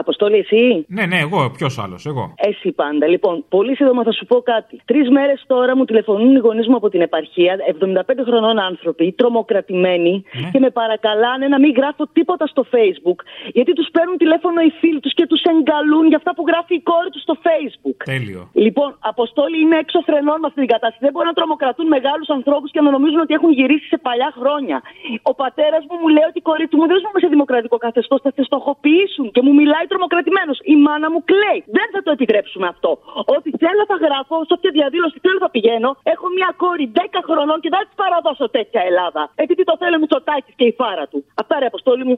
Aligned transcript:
Αποστόλη, 0.00 0.36
εσύ; 0.44 0.84
Ναι, 0.88 1.04
ναι, 1.06 1.18
εγώ, 1.26 1.50
ποιος 1.56 1.78
άλλος, 1.78 2.06
εγώ. 2.06 2.34
Εσύ 2.36 2.72
πάντα. 2.72 3.06
Λοιπόν, 3.06 3.44
πολύ 3.48 3.72
σύντομα 3.76 4.02
θα 4.02 4.12
σου 4.12 4.24
πω 4.26 4.36
κάτι. 4.52 4.80
Τρεις 4.84 5.06
μέρες 5.10 5.44
τώρα 5.46 5.76
μου 5.76 5.84
τηλεφωνούν 5.84 6.36
οι 6.36 6.38
γονείς 6.38 6.66
μου 6.68 6.76
από 6.76 6.88
την 6.88 7.00
επαρχία, 7.00 7.52
75 7.66 8.24
χρονών 8.28 8.58
άνθρωποι, 8.58 9.12
τρομοκρατημένοι 9.12 10.14
Ναι. 10.42 10.50
και 10.52 10.58
με 10.58 10.70
παρακαλάνε 10.70 11.46
να 11.48 11.58
μην 11.62 11.72
γράφω 11.78 12.02
τίποτα 12.12 12.46
στο 12.46 12.62
Facebook. 12.74 13.18
Γιατί 13.56 13.72
τους 13.72 13.88
παίρνουν 13.94 14.16
τηλέφωνο 14.16 14.58
οι 14.66 14.70
φίλοι 14.80 15.00
τους 15.00 15.14
και 15.18 15.26
τους 15.26 15.42
εγκαλούν 15.52 16.04
για 16.12 16.16
αυτά 16.16 16.30
που 16.36 16.44
γράφει 16.50 16.74
η 16.80 16.82
κόρη 16.90 17.10
τους 17.14 17.22
στο 17.26 17.34
Facebook. 17.46 17.98
Τέλειο. 18.12 18.42
Λοιπόν, 18.64 18.90
Αποστόλη 19.12 19.56
είναι 19.64 19.76
έξω 19.84 19.98
φρενών 20.08 20.38
με 20.42 20.46
αυτή 20.50 20.60
την 20.64 20.70
κατάσταση. 20.74 21.02
Δεν 21.06 21.12
μπορούν 21.12 21.28
να 21.32 21.36
τρομοκρατούν 21.40 21.86
μεγάλους 21.96 22.28
ανθρώπους 22.38 22.70
και 22.74 22.80
να 22.84 22.90
νομίζουν 22.96 23.20
ότι 23.26 23.34
έχουν 23.38 23.50
γυρίσει 23.58 23.86
σε 23.92 23.98
παλιά 24.06 24.30
χρόνια. 24.38 24.76
Ο 25.30 25.32
πατέρας 25.42 25.82
μου 25.88 25.96
μου 26.02 26.08
λέει 26.16 26.26
ότι 26.30 26.38
η 26.42 26.44
κόρη 26.48 26.66
του 26.70 26.76
μου 26.80 26.86
δεν 26.90 26.98
ζούμε 27.02 27.18
σε 27.24 27.28
δημοκρατικό 27.34 27.76
καθεστώς, 27.86 28.18
θα 28.24 28.30
σε 28.36 28.42
στοχοποιήσουν 28.48 29.26
και 29.34 29.40
μου 29.46 29.52
μιλάει 29.60 29.86
τρομοκρατημένος. 29.92 30.58
Η 30.74 30.76
μάνα 30.86 31.06
μου 31.12 31.20
κλαίει. 31.30 31.60
Δεν 31.78 31.86
θα 31.94 32.00
το 32.06 32.10
επιτρέψουμε 32.16 32.66
αυτό. 32.74 32.90
Ό,τι 33.36 33.50
θέλω 33.62 33.82
θα 33.90 33.96
γράφω, 34.06 34.34
σε 34.48 34.52
όποια 34.56 34.72
διαδήλωση 34.78 35.16
θέλω 35.24 35.38
θα 35.46 35.50
πηγαίνω. 35.56 35.90
Έχω 36.14 36.26
μια 36.38 36.50
κόρη 36.62 36.86
10 36.94 37.00
χρονών 37.28 37.58
και 37.62 37.70
δεν 37.72 37.78
θα 37.80 37.86
της 37.88 37.96
παραδώσω 38.02 38.44
τέτοια 38.56 38.80
Ελλάδα. 38.90 39.22
Επειδή 39.44 39.62
το 39.70 39.74
θέλω 39.80 39.96
Μητσοτάκης 40.02 40.54
και 40.58 40.66
η 40.70 40.72
φάρα 40.80 41.04
του. 41.10 41.18
Αυτά 41.40 41.54
ρε 41.60 41.66
Αποστόλη 41.72 42.04
μου. 42.08 42.16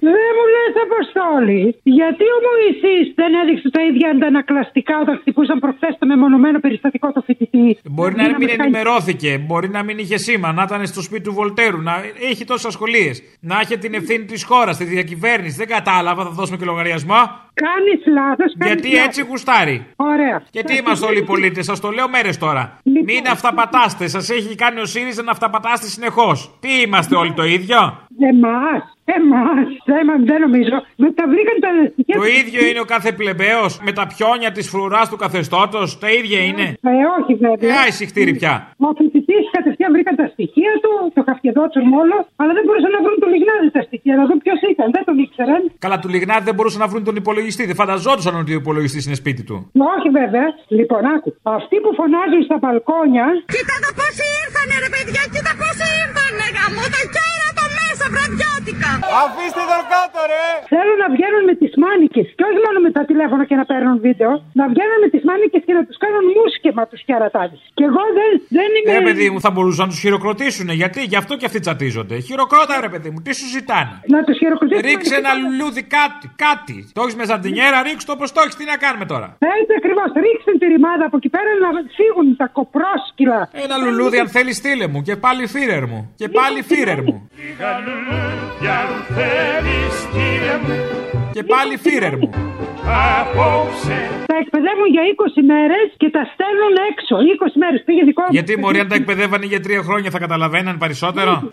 Δεν 0.00 0.30
μου 0.36 0.44
λες, 0.54 0.74
Αποστόλη, 0.86 1.62
γιατί 1.82 2.24
ο 2.36 2.38
Μωυσής 2.46 3.04
δεν 3.14 3.30
έδειξε 3.42 3.70
τα 3.70 3.82
ίδια 3.88 4.08
αντανακλαστικά 4.14 4.94
όταν 5.00 5.18
χτυπούσαν 5.20 5.58
προχθές 5.58 5.96
το 5.98 6.06
μεμονωμένο 6.06 6.58
περιστατικό 6.60 7.12
του 7.12 7.22
φοιτητή; 7.26 7.78
Μπορεί 7.90 8.14
να 8.14 8.22
Μείναμε 8.22 8.38
μην 8.44 8.48
στα- 8.48 8.62
ενημερώθηκε, 8.62 9.30
μπορεί 9.46 9.68
να 9.68 9.82
μην 9.82 9.98
είχε 9.98 10.16
σήμα, 10.16 10.52
να 10.52 10.62
ήταν 10.62 10.86
στο 10.86 11.02
σπίτι 11.02 11.22
του 11.22 11.32
Βολτέρου, 11.32 11.80
να 11.82 11.94
έχει 12.30 12.44
τόσες 12.44 12.64
ασχολίες. 12.64 13.22
Να 13.40 13.60
έχει 13.60 13.78
την 13.78 13.94
ευθύνη 13.94 14.24
της 14.24 14.44
χώρας, 14.44 14.76
της 14.76 14.88
διακυβέρνησης. 14.88 15.56
Δεν 15.56 15.66
κατάλαβα, 15.68 16.22
θα 16.24 16.30
δώσουμε 16.30 16.56
και 16.56 16.64
λογαριασμό. 16.64 17.20
Κάνεις 17.66 18.00
λάθος. 18.18 18.50
Γιατί 18.56 18.94
έτσι 19.06 19.22
γουστάρει. 19.28 19.86
Ωραία. 19.96 20.42
Γιατί 20.50 20.76
είμαστε 20.76 21.06
όλοι 21.06 21.18
οι 21.18 21.24
πολίτες, 21.24 21.64
σας 21.64 21.80
το 21.80 21.90
λέω 21.90 22.08
μέρες 22.08 22.38
τώρα. 22.38 22.78
Λοιπόν. 22.82 23.04
Μην 23.04 23.28
αυταπατάστε, 23.30 24.08
σας 24.08 24.30
έχει 24.30 24.54
κάνει 24.54 24.80
ο 24.80 24.84
ΣΥΡΙΖΑ 24.84 25.22
να 25.22 25.30
αυταπατάστε 25.30 25.86
συνεχώς. 25.86 26.56
Τι 26.60 26.68
είμαστε 26.86 27.16
όλοι 27.16 27.32
το 27.32 27.44
ίδιο; 27.44 27.78
Εμά, 28.32 28.60
εμά, 29.18 29.44
δεν, 29.90 30.04
δεν 30.30 30.38
νομίζω. 30.46 30.76
Με 31.02 31.08
τα 31.18 31.24
βρήκαν 31.32 31.56
τα 31.64 31.70
στοιχεία. 31.92 32.14
Το 32.18 32.22
του- 32.22 32.36
ίδιο 32.40 32.60
είναι 32.68 32.80
ο 32.86 32.88
κάθε 32.94 33.10
πλεμπαίος 33.20 33.72
με 33.86 33.92
τα 33.98 34.04
πιόνια 34.12 34.50
της 34.56 34.66
φρουράς 34.72 35.06
του 35.10 35.18
καθεστώτος. 35.24 35.86
Τα 36.02 36.08
ίδια 36.18 36.40
είναι. 36.48 36.66
Ε, 36.90 37.04
όχι 37.18 37.32
βέβαια. 37.44 37.68
Ε, 37.74 37.78
άισιχτήρι 37.84 38.32
πια. 38.40 38.54
Ο 38.86 38.88
φοιτητής 38.98 39.44
κατευθείαν 39.56 39.90
βρήκαν 39.96 40.14
τα 40.20 40.26
στοιχεία 40.34 40.72
του, 40.82 40.90
το 41.16 41.20
χαφιεδότσον 41.28 41.84
όλο, 42.02 42.16
αλλά 42.40 42.52
δεν 42.58 42.64
μπορούσαν 42.66 42.90
να 42.96 43.00
βρουν 43.04 43.16
το 43.24 43.28
λιγνάδι 43.34 43.68
τα 43.76 43.82
στοιχεία, 43.88 44.14
να 44.20 44.24
δουν 44.28 44.38
ποιος 44.44 44.58
ήταν. 44.72 44.86
Δεν 44.96 45.02
τον 45.08 45.16
ήξεραν. 45.24 45.60
Καλά, 45.84 45.96
του 46.02 46.08
Λιγνάδη 46.14 46.44
δεν 46.48 46.54
μπορούσαν 46.56 46.80
να 46.84 46.88
βρουν 46.92 47.02
τον 47.08 47.16
υπολογιστή. 47.22 47.62
Δεν 47.70 47.78
φανταζόντουσαν 47.82 48.34
ότι 48.42 48.50
ο 48.56 48.58
υπολογιστής 48.62 49.02
είναι 49.06 49.18
σπίτι 49.22 49.42
του. 49.48 49.56
Όχι 49.96 50.08
βέβαια. 50.20 50.46
Λοιπόν, 50.78 51.00
άκου. 51.14 51.30
Αυτοί 51.58 51.76
που 51.82 51.90
φωνάζουν 52.00 52.42
στα 52.48 52.56
μπαλκόνια 52.60 53.26
Κοίτα 53.54 53.76
το 53.84 53.90
πόσοι 53.98 54.24
ήρθανε 54.42 54.74
ρε 54.84 54.90
παιδιά, 54.94 55.22
κοίτα 55.32 55.52
πόσοι 55.60 55.86
ήρθανε 56.04 56.44
γαμώ 56.56 56.84
το 56.94 57.00
κέρατο 58.04 58.14
μέσα 58.14 58.14
βραδιάτικα. 58.14 58.90
Αφήστε 59.22 59.62
τον 59.70 59.84
κάτω, 59.92 60.20
ρε! 60.32 60.46
θέλουν 60.74 60.98
να 61.04 61.08
βγαίνουν 61.14 61.42
με 61.50 61.54
τις 61.62 61.72
μάνικες 61.82 62.26
και 62.36 62.44
όχι 62.48 62.60
μόνο 62.66 62.78
με 62.86 62.90
τα 62.96 63.02
τηλέφωνα 63.10 63.42
και 63.48 63.56
να 63.60 63.64
παίρνουν 63.70 63.96
βίντεο, 64.06 64.32
να 64.60 64.64
βγαίνουν 64.72 64.98
με 65.04 65.08
τις 65.14 65.22
μάνικες 65.28 65.62
και 65.66 65.74
να 65.78 65.82
τους 65.86 65.96
κάνουν 66.04 66.24
μουσικεμα 66.36 66.82
τους 66.90 67.00
κερατάδε. 67.08 67.56
Και 67.78 67.84
εγώ 67.90 68.02
δεν, 68.18 68.30
δεν 68.58 68.68
είμαι. 68.76 68.90
Ε, 68.98 69.00
παιδί 69.08 69.26
μου, 69.32 69.40
θα 69.46 69.50
μπορούσαν 69.54 69.82
να 69.86 69.90
τους 69.92 70.00
χειροκροτήσουν. 70.04 70.68
Γιατί, 70.82 71.00
γι' 71.12 71.18
αυτό 71.22 71.32
και 71.40 71.46
αυτοί 71.48 71.58
τσατίζονται. 71.64 72.16
Χειροκρότα, 72.28 72.74
ρε 72.86 72.90
παιδί 72.92 73.08
μου, 73.12 73.18
τι 73.24 73.32
σου 73.38 73.46
ζητάνε; 73.56 73.94
Να 74.14 74.20
τους 74.26 74.36
χειροκροτήσουν. 74.40 74.84
Ρίξε 74.88 75.14
ένα 75.22 75.32
λουλούδι 75.42 75.82
κάτι, 75.98 76.26
κάτι. 76.46 76.76
Το 76.96 77.00
έχεις 77.04 77.16
με 77.20 77.24
ζαντινιέρα, 77.30 77.76
ρίξ 77.86 77.98
το 78.08 78.12
όπως 78.16 78.28
το 78.34 78.40
έχεις. 78.44 78.56
Τι 78.58 78.64
να 78.72 78.76
κάνουμε 78.84 79.06
τώρα; 79.12 79.28
Έτσι 79.60 79.72
ακριβώς. 79.80 80.08
Ρίξτε 80.24 80.52
τη 80.60 80.66
ρημάδα 80.74 81.04
από 81.08 81.16
εκεί 81.20 81.30
πέρα 81.36 81.50
να 81.64 81.68
φύγουν 81.98 82.26
τα 82.40 82.46
κοπρόσκυλα. 82.58 83.40
Ένα 83.64 83.76
λουλούδι, 83.84 84.18
αν 84.24 84.28
θέλεις, 84.36 84.56
στείλε 84.56 84.86
μου. 84.92 85.00
Και 85.06 85.16
πάλι 85.24 85.42
φίρερ 85.54 85.84
μου. 85.90 86.00
Και 86.20 86.28
πάλι 86.38 86.58
φίρερ 86.70 87.00
μου. 87.06 87.16
Και 91.32 91.42
πάλι 91.42 91.76
φίρερ 91.76 92.16
μου. 92.18 92.30
Τα 94.26 94.36
εκπαιδεύουν 94.42 94.88
για 94.94 95.02
20 95.02 95.42
μέρες 95.52 95.86
και 95.96 96.10
τα 96.10 96.22
στέλνουν 96.32 96.74
έξω. 96.90 97.14
20 97.16 97.52
μέρες 97.62 97.82
πήγε 97.84 98.02
δικό 98.04 98.22
μου. 98.22 98.28
Γιατί 98.30 98.58
μωρή 98.58 98.78
αν 98.78 98.88
τα 98.88 98.94
εκπαιδεύανε 98.94 99.46
για 99.46 99.60
τρία 99.60 99.82
χρόνια 99.82 100.10
θα 100.10 100.18
καταλαβαίναν 100.18 100.78
περισσότερο; 100.78 101.48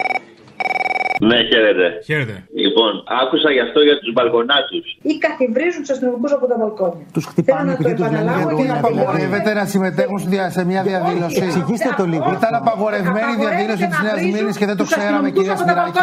Ναι, 1.30 1.38
χαίρετε. 1.50 1.86
Χαίρετε. 2.08 2.36
Λοιπόν, 2.64 2.92
άκουσα 3.22 3.50
γι' 3.56 3.64
αυτό 3.68 3.80
για 3.88 3.96
τους 4.02 4.10
μπαλκονάτους. 4.16 4.86
ή 5.12 5.14
καθιβρίζουν 5.26 5.82
τους 5.84 5.92
αστυνομικούς 5.96 6.32
από 6.38 6.46
τα 6.52 6.56
μπαλκόνια. 6.60 7.04
Τους 7.16 7.24
Θέλω 7.26 7.34
χτυπάνε 7.34 7.72
να 7.72 7.76
το 7.78 7.84
και 7.88 7.94
τους 7.98 8.06
λένε 8.06 8.18
επαναλάβω 8.18 8.48
γιατί 8.50 8.62
και 8.62 8.68
να 8.74 8.78
απαγορεύεται 8.84 9.52
να 9.60 9.64
συμμετέχουν 9.74 10.18
στη 10.24 10.30
δια- 10.34 10.50
σε 10.58 10.62
μια 10.72 10.82
διαδήλωση. 10.90 11.40
Εξηγήστε 11.46 11.90
το 12.00 12.04
λίγο. 12.14 12.28
Ήταν 12.40 12.54
απαγορευμένη 12.62 13.32
η 13.38 13.40
διαδήλωση 13.44 13.86
της 13.92 14.00
Νέας 14.08 14.20
Μήνης 14.34 14.56
και 14.60 14.66
δεν 14.70 14.78
το 14.82 14.86
ξέραμε, 14.92 15.28
κυρία 15.36 15.56
Σπυράκη. 15.62 16.00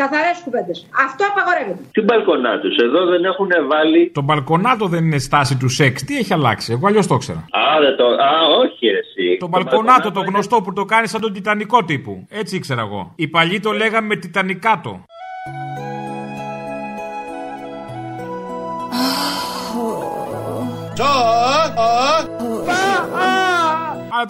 Καθαρές 0.00 0.36
κουβέντες. 0.44 0.76
Αυτό 1.06 1.22
απαγορεύεται. 1.32 1.82
Τι 1.96 2.00
μπαλκονάτους, 2.06 2.74
εδώ 2.86 3.00
δεν 3.12 3.22
έχουν 3.30 3.50
βάλει. 3.72 4.00
Το 4.18 4.22
μπαλκονάτο 4.26 4.84
δεν 4.94 5.02
είναι 5.06 5.18
στάση 5.28 5.54
του 5.60 5.68
σεξ. 5.78 5.94
Τι 6.06 6.12
έχει 6.20 6.32
αλλάξει; 6.38 6.68
Εγώ 6.76 6.84
αλλιώς 6.88 7.06
το 7.10 7.14
ήξερα. 7.18 7.40
Α, 7.60 7.62
δεν 7.84 7.92
το... 8.00 8.06
Α 8.30 8.32
όχι, 8.62 8.84
ρε, 8.94 9.00
εσύ. 9.06 9.26
Το 9.44 9.48
μπαλκονάτο 9.52 10.08
το 10.18 10.20
γνωστό 10.28 10.56
που 10.64 10.72
το 10.72 10.84
κάνει 10.92 11.06
σαν 11.12 11.20
τον 11.20 11.32
Τιτανικό 11.32 11.78
τύπου. 11.84 12.12
Έτσι 12.40 12.56
ήξερα 12.56 12.80
εγώ. 12.80 13.12
Οι 13.16 13.26
παλιοί 13.28 13.60
το 13.60 13.72
λέγαμε 13.82 14.16
Τιτανικάτο. 14.16 14.60
Αλλά 14.64 15.04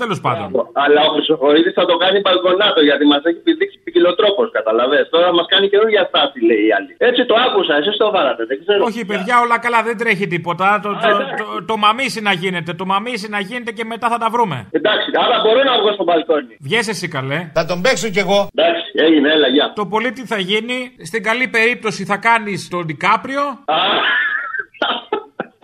τέλος 0.03 0.21
πάντων. 0.27 0.47
Αλλά 0.85 1.01
ο 1.07 1.11
Χρυσοχοίδης 1.15 1.73
θα 1.79 1.85
το 1.91 1.95
κάνει 2.03 2.19
μπαλκονάτο 2.25 2.81
γιατί 2.89 3.05
μας 3.13 3.23
έχει 3.29 3.41
πηδήξει 3.47 3.79
ποικιλοτρόπο, 3.85 4.41
καταλαβέ. 4.59 5.01
Τώρα 5.15 5.29
μας 5.39 5.47
κάνει 5.53 5.67
καινούργια 5.73 6.03
στάση, 6.11 6.39
λέει 6.49 6.63
η 6.69 6.73
άλλη. 6.77 6.93
Έτσι 7.09 7.23
το 7.31 7.35
άκουσα, 7.47 7.75
εσείς 7.81 7.97
το 8.03 8.11
βάλατε, 8.15 8.43
δεν 8.51 8.57
ξέρω. 8.63 8.81
Όχι, 8.89 9.01
παιδιά, 9.11 9.35
όλα 9.45 9.59
καλά, 9.65 9.81
δεν 9.89 9.97
τρέχει 10.03 10.27
τίποτα. 10.35 10.67
Το, 10.85 10.89
το, 11.05 11.11
το, 11.41 11.47
το 11.71 11.77
μαμίσι 11.77 12.21
να 12.29 12.33
γίνεται. 12.33 12.73
Το 12.81 12.85
μαμίσι 12.95 13.27
να 13.29 13.41
γίνεται 13.49 13.73
και 13.79 13.85
μετά 13.85 14.07
θα 14.09 14.19
τα 14.19 14.29
βρούμε. 14.35 14.57
Εντάξει, 14.71 15.09
άρα 15.25 15.37
μπορώ 15.45 15.61
να 15.71 15.75
βγω 15.81 15.93
στο 15.93 16.05
μπαλκόνι. 16.05 16.55
Βγες 16.61 16.89
εσύ 16.89 17.09
καλέ. 17.09 17.51
Θα 17.55 17.65
τον 17.65 17.81
παίξω 17.83 18.09
κι 18.09 18.19
εγώ. 18.19 18.49
Εντάξει, 18.55 18.87
έγινε, 18.95 19.29
έλα, 19.33 19.49
γεια. 19.49 19.73
Το 19.75 19.87
πολύ 19.87 20.13
τι 20.13 20.27
θα 20.27 20.39
γίνει, 20.39 20.79
στην 21.03 21.23
καλή 21.23 21.49
περίπτωση 21.49 22.05
θα 22.05 22.17
κάνεις 22.17 22.69
τον 22.69 22.87
Ντικάπριο. 22.87 23.43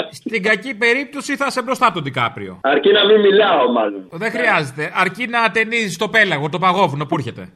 Α, 0.09 0.13
Στην 0.13 0.43
κακή 0.43 0.75
περίπτωση 0.75 1.37
θα 1.37 1.51
σε 1.51 1.63
μπροστά 1.63 1.93
τον 1.93 2.03
Ντικάπριο. 2.03 2.59
Αρκεί 2.63 2.93
να 2.93 3.05
μην 3.07 3.21
μιλάω, 3.21 3.73
μάλλον. 3.73 4.09
Δεν 4.11 4.31
χρειάζεται. 4.31 4.93
Αρκεί 4.95 5.27
να 5.27 5.41
ατενίζει 5.43 5.97
το 5.97 6.09
πέλαγο, 6.09 6.49
το 6.49 6.59
παγόβουνο 6.59 7.07
που 7.07 7.15
έρχεται. 7.15 7.49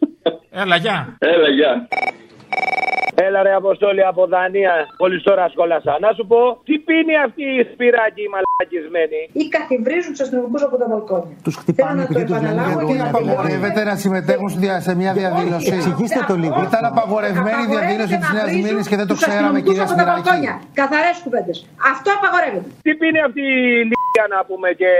Έλα, 0.62 0.76
γεια. 0.76 1.16
Έλα, 1.18 1.48
γεια. 1.48 1.88
Έλα 3.26 3.40
ρε 3.46 3.52
Αποστόλη 3.62 4.02
από 4.10 4.22
Δανία. 4.32 4.74
Πολύ 5.02 5.18
τώρα 5.28 5.44
σχόλασα. 5.54 5.92
Να 6.04 6.10
σου 6.16 6.24
πω, 6.30 6.40
τι 6.66 6.74
πίνει 6.86 7.14
αυτή 7.26 7.44
η 7.60 7.62
σπυράκη 7.72 8.22
η 8.28 8.30
μαλακισμένη; 8.34 9.20
Ή 9.42 9.44
καθιβρίζουν 9.56 10.10
τους 10.14 10.22
αστυνομικούς 10.24 10.62
από 10.68 10.76
τα 10.80 10.86
μπαλκόνια. 10.90 11.32
Τους 11.44 11.54
Θέλω 11.54 11.62
χτυπάνε 11.62 12.00
να 12.02 12.06
το 12.06 12.12
και 12.18 12.24
τους 12.28 12.34
λένε 12.34 12.48
επαναλάβω 12.48 12.78
γιατί 12.78 12.92
και 12.92 12.96
να 13.02 13.06
απαγορεύεται 13.12 13.80
να 13.90 13.94
συμμετέχουν 14.02 14.48
στη 14.52 14.58
δια- 14.64 14.80
σε 14.88 14.92
μια 15.00 15.12
διαδήλωση. 15.20 15.68
Εξηγήστε 15.76 16.20
το 16.30 16.34
λίγο. 16.42 16.58
Ήταν 16.70 16.84
απαγορευμένη 16.92 17.60
η 17.66 17.68
διαδήλωση 17.74 18.14
της 18.22 18.30
Νέας 18.36 18.50
Μήνη 18.64 18.82
και 18.90 18.96
δεν 19.00 19.06
το 19.10 19.14
ξέραμε, 19.22 19.58
κυρία 19.66 19.86
Σπυράκη. 19.92 20.30
Καθαρές 20.80 21.16
κουβέντες. 21.24 21.56
Αυτό 21.92 22.08
απαγορεύεται. 22.18 22.68
Τι 22.84 22.90
πίνει 23.00 23.20
αυτή 23.28 23.42
η 23.62 23.64
λύκια 23.90 24.24
να 24.34 24.38
πούμε 24.48 24.68
και 24.80 24.90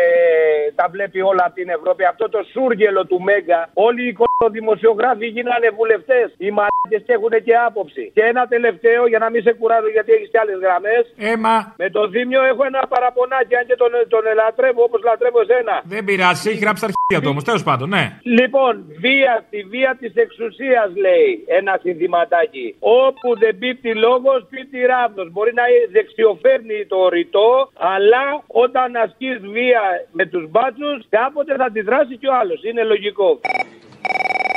τα 0.79 0.85
βλέπει 0.95 1.19
όλα 1.31 1.43
από 1.47 1.55
την 1.61 1.69
Ευρώπη. 1.79 2.03
Αυτό 2.13 2.25
το 2.35 2.41
σούργελο 2.53 3.03
του 3.11 3.19
Μέγκα. 3.29 3.61
Όλοι 3.87 4.03
οι 4.09 4.13
δημοσιογράφοι 4.57 5.27
γίνανε 5.27 5.69
βουλευτές. 5.79 6.27
Οι 6.45 6.51
μαλάκες 6.57 7.03
και 7.07 7.15
έχουν 7.19 7.35
και 7.47 7.55
άποψη. 7.69 8.05
Και 8.15 8.23
ένα 8.33 8.43
τελευταίο 8.55 9.03
για 9.13 9.19
να 9.25 9.29
μην 9.31 9.43
σε 9.43 9.53
κουράζω 9.59 9.89
γιατί 9.97 10.11
έχεις 10.13 10.29
και 10.33 10.39
άλλες 10.43 10.59
γραμμές. 10.65 11.03
Έμα. 11.33 11.75
Με 11.83 11.91
το 11.91 12.03
Δήμιο 12.15 12.43
έχω 12.51 12.63
ένα 12.65 12.83
παραπονάκι, 12.95 13.55
αν 13.59 13.65
και 13.69 13.77
τον, 13.83 13.93
τον 14.09 14.23
λατρεύω 14.41 14.83
όπως 14.89 15.01
λατρεύω 15.09 15.41
εσένα. 15.41 15.75
Δεν 15.95 16.05
πειράζει, 16.05 16.51
έχει 16.51 16.63
γράψει 16.65 16.81
τα 16.85 16.89
αρχεία 16.91 17.19
του 17.23 17.31
όμως. 17.33 17.45
Τέλος 17.49 17.65
πάντων, 17.69 17.89
ναι. 17.89 18.05
Λοιπόν, 18.39 18.73
βία, 19.05 19.35
τη 19.51 19.61
βία 19.73 19.97
της 20.01 20.13
εξουσίας 20.25 20.89
λέει 21.05 21.31
ένα 21.59 21.73
συνθηματάκι. 21.83 22.67
Όπου 22.79 23.29
δεν 23.43 23.59
πίπτει 23.59 23.93
λόγος, 24.07 24.41
πίπτει 24.51 24.79
ράβδος. 24.93 25.29
Μπορεί 25.33 25.53
να 25.61 25.65
δεξιοφέρνει 25.97 26.79
το 26.93 27.09
ρητό, 27.09 27.51
αλλά 27.93 28.25
όταν 28.47 28.97
ασκείς 29.05 29.39
βία 29.57 29.83
με 30.19 30.25
τους 30.27 30.45
μπάτσους, 30.51 30.99
κάποτε 31.17 31.53
θα 31.61 31.69
τη 31.75 31.81
δράσει 31.81 32.15
κι 32.17 32.29
ο 32.33 32.35
άλλος. 32.41 32.59
Είναι 32.69 32.83
λογικό. 32.93 33.41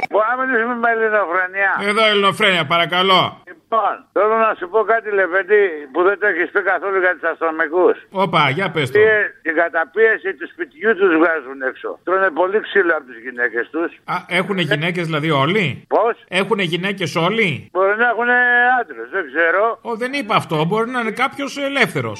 Μπορούμε 0.09 0.35
να 0.35 0.45
μιλήσουμε 0.45 0.75
με 0.75 0.89
ελληνοφρενία. 0.91 1.71
Εδώ 1.89 2.05
ελληνοφρένια, 2.05 2.65
παρακαλώ. 2.65 3.41
Λοιπόν, 3.69 3.95
θέλω 4.15 4.35
να 4.47 4.51
σου 4.59 4.65
πω 4.73 4.79
κάτι, 4.93 5.07
Λεβέντη, 5.19 5.61
που 5.93 6.01
δεν 6.07 6.17
το 6.19 6.25
έχεις 6.31 6.47
πει 6.53 6.61
καθόλου 6.71 6.99
για 7.03 7.13
του 7.19 7.27
αστυνομικούς. 7.31 7.97
Όπα, 8.23 8.41
για 8.57 8.67
πες 8.73 8.91
το. 8.91 8.99
Την 9.45 9.55
καταπίεση 9.63 10.29
του 10.37 10.47
σπιτιού 10.51 10.91
τους 10.99 11.11
βγάζουν 11.19 11.57
έξω. 11.69 11.89
Τρώνε 12.05 12.29
πολύ 12.39 12.59
ξύλο 12.67 12.93
από 12.97 13.05
τις 13.09 13.19
γυναίκες 13.25 13.65
τους. 13.73 13.89
Α, 14.13 14.15
έχουν 14.39 14.57
γυναίκες 14.71 15.03
δηλαδή 15.09 15.29
όλοι; 15.43 15.65
Πώς; 15.95 16.15
Έχουν 16.39 16.59
γυναίκες 16.59 17.15
όλοι; 17.15 17.49
Μπορεί 17.73 17.95
να 18.03 18.07
έχουν 18.13 18.29
άντρες, 18.79 19.07
δεν 19.15 19.23
ξέρω. 19.31 19.63
Ω, 19.89 19.91
δεν 20.03 20.11
είπα 20.19 20.35
αυτό. 20.41 20.55
Μπορεί 20.69 20.89
να 20.89 20.99
είναι 20.99 21.15
κάποιος 21.23 21.51
ελεύθερος. 21.69 22.17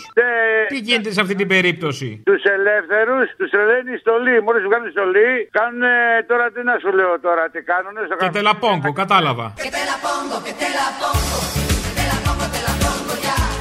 Τι 0.68 0.78
γίνεται 0.88 1.12
σε 1.12 1.22
αυτή 1.22 1.36
την 1.36 1.48
περίπτωση; 1.48 2.22
Τους 2.26 2.44
ελεύθερους 2.44 3.26
τους 3.38 3.50
τρελαίνει 3.50 3.92
η 3.94 3.98
στολή. 3.98 4.36
Μόλις 4.46 4.62
σου 4.64 4.70
κάνουν 4.70 4.90
στολή, 4.92 5.50
κάνουν 5.60 5.84
τώρα 6.28 6.46
τι 6.54 6.64
να 6.64 6.76
σου 6.82 6.90
λέω 6.98 7.20
τώρα, 7.20 7.44
τι 7.54 7.60
κάνουν. 7.72 7.94
Και 8.20 8.30
τελαπόγκο, 8.38 8.94
κατάλαβα. 8.94 9.54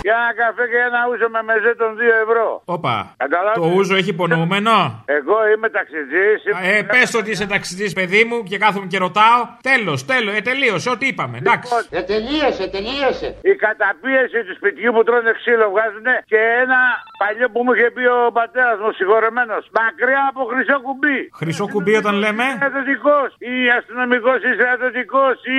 Για 0.06 0.16
ένα 0.22 0.32
καφέ 0.40 0.64
και 0.72 0.80
ένα 0.88 1.00
ούζο 1.08 1.28
με 1.36 1.40
μεζέ 1.48 1.72
των 1.82 1.90
2 1.98 2.00
ευρώ. 2.24 2.48
Όπα. 2.76 2.94
Καταλάβες. 3.24 3.58
Το 3.62 3.66
ούζο 3.76 3.94
έχει 4.00 4.12
υπονοούμενο; 4.16 4.76
Εγώ 5.18 5.36
είμαι 5.50 5.68
ταξιτζής. 5.76 6.38
Ε, 6.70 6.82
πες 6.92 7.08
ότι 7.20 7.28
είσαι 7.32 7.46
ταξιτζής, 7.54 7.92
παιδί 7.98 8.22
μου, 8.28 8.36
και 8.48 8.56
κάθομαι 8.64 8.86
και 8.92 8.98
ρωτάω. 9.06 9.40
Τέλος, 9.70 9.98
τέλος, 10.12 10.32
ε, 10.38 10.40
τελείωσε 10.48 10.88
ό,τι 10.94 11.04
είπαμε. 11.12 11.36
Εντάξει. 11.42 11.68
Ε, 11.98 12.02
τελείωσε, 12.12 12.64
τελείωσε. 12.76 13.28
Η 13.52 13.54
καταπίεση 13.66 14.38
του 14.46 14.54
σπιτιού 14.58 14.90
που 14.94 15.02
τρώνε 15.06 15.32
ξύλο 15.40 15.66
βγάζουν 15.72 16.06
και 16.32 16.40
ένα 16.62 16.80
παλιό 17.22 17.46
που 17.52 17.60
μου 17.64 17.72
είχε 17.74 17.88
πει 17.96 18.04
ο 18.18 18.20
πατέρας 18.38 18.78
μου, 18.82 18.90
συγχωρεμένος. 18.98 19.62
Μακριά 19.78 20.22
από 20.30 20.40
χρυσό 20.50 20.76
κουμπί. 20.86 21.18
Χρυσό 21.40 21.64
κουμπί 21.74 21.94
όταν 22.02 22.14
λέμε; 22.24 22.46
Στρατιωτικό 22.60 23.18
ή 23.52 23.54
αστυνομικός 23.78 24.38
ή 24.48 24.50
στρατιωτικό 24.58 25.24
ή 25.56 25.58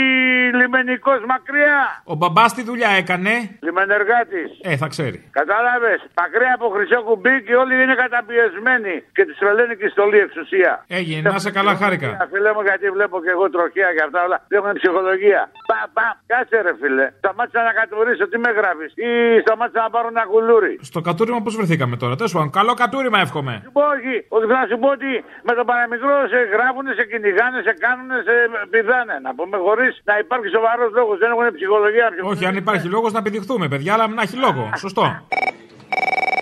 λιμενικός 0.60 1.20
μακριά. 1.32 1.80
Ο 2.12 2.14
μπαμπάς 2.20 2.50
τι 2.56 2.62
δουλειά 2.70 2.92
έκανε; 3.02 3.34
Λιμενεργάτη. 3.68 4.37
Ε, 4.72 4.74
θα 4.82 4.88
ξέρει. 4.94 5.18
Κατάλαβες. 5.40 6.00
Μακριά 6.22 6.52
από 6.58 6.68
χρυσό 6.76 7.00
κουμπί 7.08 7.36
και 7.46 7.56
όλοι 7.62 7.74
είναι 7.84 7.96
καταπιεσμένοι. 8.04 8.96
Και 9.16 9.24
τους 9.28 9.38
τρελαίνει 9.42 9.76
και 9.80 9.86
η 9.90 9.92
στολή 9.96 10.20
εξουσία. 10.28 10.72
Έγινε, 11.00 11.30
να 11.30 11.40
σε 11.46 11.52
καλά, 11.58 11.74
χάρηκα. 11.82 12.08
Φίλε 12.34 12.52
μου, 12.56 12.64
γιατί 12.70 12.86
βλέπω 12.98 13.16
και 13.24 13.32
εγώ 13.36 13.46
τροχέα 13.56 13.90
και 13.96 14.04
αυτά 14.08 14.20
όλα. 14.28 14.38
Έχουν 14.58 14.72
ψυχολογία. 14.80 15.42
Πα, 15.70 15.80
πα, 15.96 16.08
κάτσε 16.32 16.58
ρε 16.66 16.74
φίλε. 16.82 17.06
Σταμάτησα 17.22 17.62
να 17.70 17.74
κατουρίσω, 17.80 18.26
τι 18.32 18.38
με 18.46 18.52
γράφεις; 18.60 18.90
Ή 19.08 19.10
σταμάτησα 19.46 19.82
να 19.86 19.90
πάρω 19.96 20.08
ένα 20.16 20.24
κουλούρι; 20.34 20.74
Στο 20.92 21.00
κατούριμα 21.08 21.40
πώς 21.46 21.54
βρεθήκαμε 21.60 21.96
τώρα; 22.02 22.14
Τέλος 22.20 22.34
πάντων, 22.36 22.50
καλό 22.60 22.74
κατούριμα 22.84 23.20
εύχομαι. 23.26 23.54
Σου 23.66 23.72
πω, 23.78 23.84
όχι, 23.96 24.14
όχι, 24.36 24.46
θα 24.54 24.66
σου 24.70 24.78
πω 24.84 24.88
ότι 24.98 25.12
με 25.48 25.54
τον 25.58 25.66
παραμικρό 25.72 26.16
σε 26.34 26.40
γράφουν, 26.54 26.86
σε 26.98 27.04
κυνηγάνε, 27.12 27.60
σε 27.68 27.74
κάνουν, 27.84 28.10
σε 28.28 28.34
πηδάνε. 28.72 29.16
Να 29.26 29.32
πούμε 29.38 29.58
χωρίς 29.66 29.92
να 30.10 30.14
υπάρχει 30.24 30.48
σοβαρός 30.56 30.90
λόγος. 31.00 31.16
Δεν 31.22 31.30
έχουν 31.34 31.46
ψυχολογία. 31.58 32.06
Όχι, 32.32 32.44
αν 32.50 32.56
υπάρχει 32.64 32.88
λόγος 32.96 33.12
να 33.18 33.22
πηδηχθούμε, 33.26 33.66
παιδιά, 33.72 33.92
αλλά 33.96 34.06
να 34.20 34.26
έχει 34.28 34.38
λόγο. 34.46 34.70
Σωστό. 34.78 35.04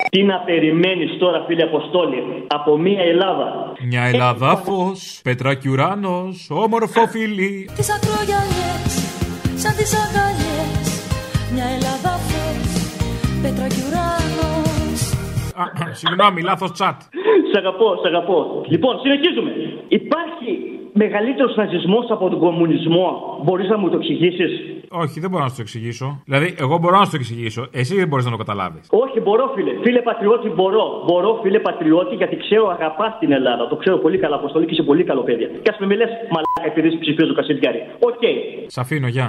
Τι 0.10 0.24
να 0.24 0.38
περιμένεις 0.40 1.18
τώρα 1.18 1.44
φίλε 1.48 1.64
Αποστόλη 1.64 2.20
από 2.48 2.78
μια 2.78 3.02
Ελλάδα; 3.02 3.74
Μια 3.90 4.04
Ελλάδα 4.04 4.56
φως, 4.56 5.20
πέτρακι 5.24 5.70
ουράνος, 5.70 6.48
όμορφο 6.50 7.08
φίλι 7.08 7.70
Τις 7.76 7.90
ακρογιαλιές, 7.96 8.92
σαν 9.62 9.74
τις 9.76 9.92
αγκαλιές. 10.04 10.88
Μια 11.54 11.68
Ελλάδα 11.76 12.12
φως, 12.28 12.68
πέτρα 13.42 13.68
και 13.68 13.82
ουράνος. 13.88 15.00
Α, 15.62 15.94
Συγγνώμη, 16.02 16.42
λάθος 16.42 16.72
τσάτ 16.72 17.02
Σ' 17.52 17.58
αγαπώ, 17.58 17.96
σ' 18.02 18.06
αγαπώ. 18.06 18.64
Λοιπόν, 18.68 19.00
συνεχίζουμε. 19.04 19.52
Υπάρχει 19.88 20.50
μεγαλύτερος 21.04 21.56
ναζισμός 21.56 22.06
από 22.10 22.30
τον 22.30 22.40
κομμουνισμό 22.40 23.08
Μπορείς 23.44 23.68
να 23.70 23.78
μου 23.78 23.90
το 23.90 23.98
εξηγήσεις; 23.98 24.52
Όχι, 24.90 25.20
δεν 25.20 25.30
μπορώ 25.30 25.44
να 25.44 25.50
σου 25.50 25.56
το 25.56 25.62
εξηγήσω. 25.62 26.22
Δηλαδή, 26.26 26.56
εγώ 26.60 26.78
μπορώ 26.78 26.98
να 27.00 27.06
σου 27.06 27.12
το 27.12 27.18
εξηγήσω. 27.20 27.68
Εσύ 27.72 27.96
δεν 27.96 28.08
μπορείς 28.08 28.26
να 28.26 28.32
το 28.32 28.38
καταλάβεις. 28.38 28.88
Όχι, 28.90 29.20
μπορώ, 29.20 29.52
φίλε. 29.56 29.72
Φίλε 29.84 30.02
Πατριώτη, 30.02 30.50
μπορώ. 30.50 30.86
Μπορώ, 31.08 31.40
φίλε 31.44 31.60
Πατριώτη, 31.60 32.16
γιατί 32.16 32.36
ξέρω 32.38 32.68
αγαπάς 32.70 33.18
την 33.20 33.32
Ελλάδα. 33.32 33.68
Το 33.68 33.76
ξέρω 33.76 33.98
πολύ 33.98 34.18
καλά, 34.18 34.36
Αποστολή 34.36 34.66
και 34.66 34.74
είσαι 34.74 34.84
πολύ 34.84 35.04
καλό 35.04 35.22
παιδί. 35.22 35.46
Και 35.64 35.70
ας 35.74 35.78
με 35.80 35.86
λες 35.86 36.10
μαλάκα 36.34 36.64
επειδή 36.72 37.00
ψηφίζω 37.00 37.34
Κασιδιάρη. 37.34 37.82
Οκ. 38.00 38.24
Σ' 38.68 38.78
αφήνω, 38.78 39.08
γεια. 39.08 39.28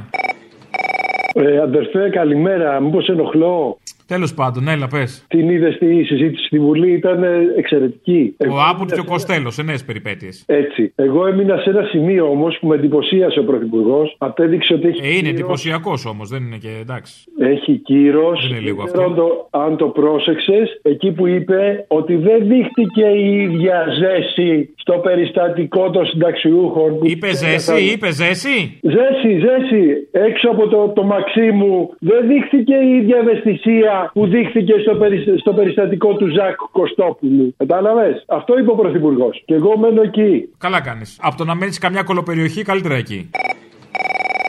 Ε, 1.34 1.60
αδερφέ, 1.60 2.08
καλημέρα. 2.08 2.80
Μήπως 2.80 3.08
ενοχλώ; 3.08 3.78
Τέλος 4.06 4.34
πάντων, 4.34 4.68
έλα, 4.68 4.86
πες. 4.88 5.24
Την 5.28 5.48
είδες 5.50 5.74
στη 5.74 6.04
συζήτηση 6.04 6.44
στη 6.46 6.58
Βουλή, 6.58 6.92
ήταν 6.92 7.22
ε, 7.22 7.28
εξαιρετική. 7.56 8.36
Ο 8.38 8.60
Άμποτ 8.70 8.92
και 8.92 9.00
ο 9.00 9.04
Κοστέλο, 9.04 9.50
σε 9.50 9.62
νέες 9.62 9.76
περιπέτειες. 9.86 10.44
Έτσι. 10.46 10.92
Εγώ 10.96 11.26
έμεινα 11.26 11.56
σε 11.56 11.70
ένα 11.70 11.82
σημείο 11.82 12.30
όμως 12.30 12.58
που 12.60 12.66
με 12.66 12.74
εντυπωσίασε 12.74 13.38
ο 13.38 13.44
Πρωθυπουργός. 13.44 14.14
Απέδειξε 14.18 14.74
ότι 14.74 14.88
έχει. 14.88 15.00
Ε, 15.02 15.08
είναι 15.08 15.16
κύρος. 15.18 15.30
εντυπωσιακός 15.30 16.06
όμως, 16.06 16.28
δεν 16.28 16.42
είναι 16.42 16.56
και 16.56 16.68
εντάξει. 16.80 17.14
Έχει 17.38 17.72
κύρος. 17.76 18.40
Δεν 18.40 18.50
είναι 18.50 18.66
λίγο 18.68 18.84
ξέρω 18.84 19.04
αυτό. 19.06 19.22
αν 19.22 19.28
το, 19.28 19.48
αν 19.50 19.76
το 19.76 19.86
πρόσεξες, 19.86 20.80
εκεί 20.82 21.10
που 21.12 21.26
είπε 21.26 21.84
ότι 21.88 22.14
δεν 22.16 22.38
δείχτηκε 22.48 23.06
η 23.06 23.40
ίδια 23.42 23.84
ζέση 24.00 24.74
στο 24.76 24.92
περιστατικό 24.92 25.90
των 25.90 26.06
συνταξιούχων. 26.06 26.98
που 26.98 27.06
Είπε 27.06 27.28
ζέση, 27.34 27.82
είπε 27.92 28.10
ζέση; 28.10 28.78
Ζέση, 28.82 29.30
ζέση. 29.46 30.08
Έξω 30.10 30.48
από 30.48 30.68
το, 30.68 30.92
το 30.94 31.02
μαξί 31.02 31.50
μου 31.50 31.94
δεν 31.98 32.26
δείχθηκε 32.28 32.74
η 32.74 32.96
ίδια 32.96 33.16
ευαισθησία 33.16 33.95
που 34.12 34.26
δείχθηκε 34.26 34.74
στο, 34.78 34.94
περι- 34.94 35.38
στο 35.38 35.52
περιστατικό 35.52 36.14
του 36.14 36.26
Ζακ 36.28 36.56
Κωστόπουλου. 36.72 37.54
Κατάλαβες; 37.56 38.24
Αυτό 38.28 38.58
είπε 38.58 38.70
ο 38.70 38.74
Πρωθυπουργός. 38.74 39.42
Και 39.46 39.54
εγώ 39.54 39.78
μένω 39.78 40.02
εκεί. 40.02 40.48
Καλά 40.58 40.80
κάνεις. 40.80 41.18
Από 41.22 41.36
το 41.36 41.44
να 41.44 41.54
μένεις 41.54 41.78
καμιά 41.78 42.02
κολοπεριοχή, 42.02 42.62
καλύτερα 42.62 42.94
εκεί. 42.94 43.30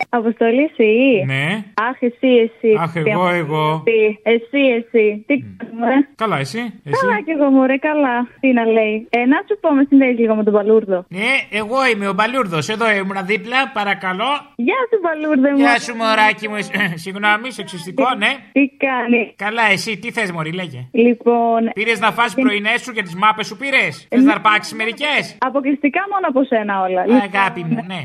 Αποστολή 0.09 0.63
εσύ; 0.71 1.23
Ναι. 1.25 1.45
Αχ, 1.87 1.97
εσύ, 1.99 2.27
εσύ. 2.45 2.69
Αχ, 2.79 2.91
Τι 2.93 2.99
εγώ, 2.99 3.21
αμόρφη. 3.21 3.37
εγώ. 3.37 3.83
Εσύ, 4.23 4.61
εσύ. 4.77 5.23
Τι 5.27 5.35
κάνουμε. 5.57 5.93
Καλά, 6.15 6.37
εσύ; 6.37 6.59
εσύ; 6.85 6.99
Καλά 7.01 7.21
κι 7.21 7.31
εγώ, 7.31 7.49
μωρέ, 7.49 7.77
καλά. 7.77 8.27
Τι 8.39 8.53
να 8.53 8.65
λέει. 8.65 9.07
Ε, 9.09 9.25
να 9.25 9.37
σου 9.47 9.57
πω, 9.61 9.69
με 9.73 9.83
συνδέεις 9.89 10.17
λίγο 10.19 10.35
με 10.35 10.43
τον 10.43 10.53
Παλούρδο. 10.53 11.05
Ναι, 11.09 11.31
εγώ 11.61 11.77
είμαι 11.93 12.07
ο 12.07 12.13
Μπαλούρδο. 12.13 12.57
Εδώ 12.73 12.85
ήμουν 12.91 13.19
δίπλα, 13.25 13.59
παρακαλώ. 13.73 14.31
Γεια 14.55 14.79
σου, 14.89 14.97
Παλούρδο 15.05 15.49
μου. 15.51 15.57
Γεια 15.57 15.79
σου, 15.79 15.95
μωράκι 15.95 16.47
μου. 16.49 16.55
Ε, 16.55 16.97
Συγγνώμη, 17.03 17.51
σεξιστικό, 17.51 18.07
ναι. 18.17 18.31
Τι 18.51 18.63
κάνει; 18.85 19.21
Καλά, 19.35 19.63
εσύ, 19.75 19.97
τι 20.01 20.11
θες, 20.11 20.31
Μωρή, 20.31 20.51
λέγε. 20.51 20.81
Λοιπόν. 20.91 21.59
Πήρες 21.73 21.99
να 21.99 22.11
φας 22.11 22.33
πρωινές 22.43 22.81
σου 22.81 22.91
και 22.95 23.01
τις 23.01 23.15
μάπες 23.15 23.45
σου 23.47 23.57
πήρες; 23.57 24.07
Θες 24.09 24.23
να 24.23 24.31
αρπάξεις 24.33 24.73
μερικές; 24.73 25.37
Αποκλειστικά 25.49 26.01
μόνο 26.11 26.25
από 26.31 26.43
σένα 26.43 26.73
όλα. 26.85 27.01
Αγάπη 27.29 27.61
μου, 27.69 27.83
ναι. 27.91 28.01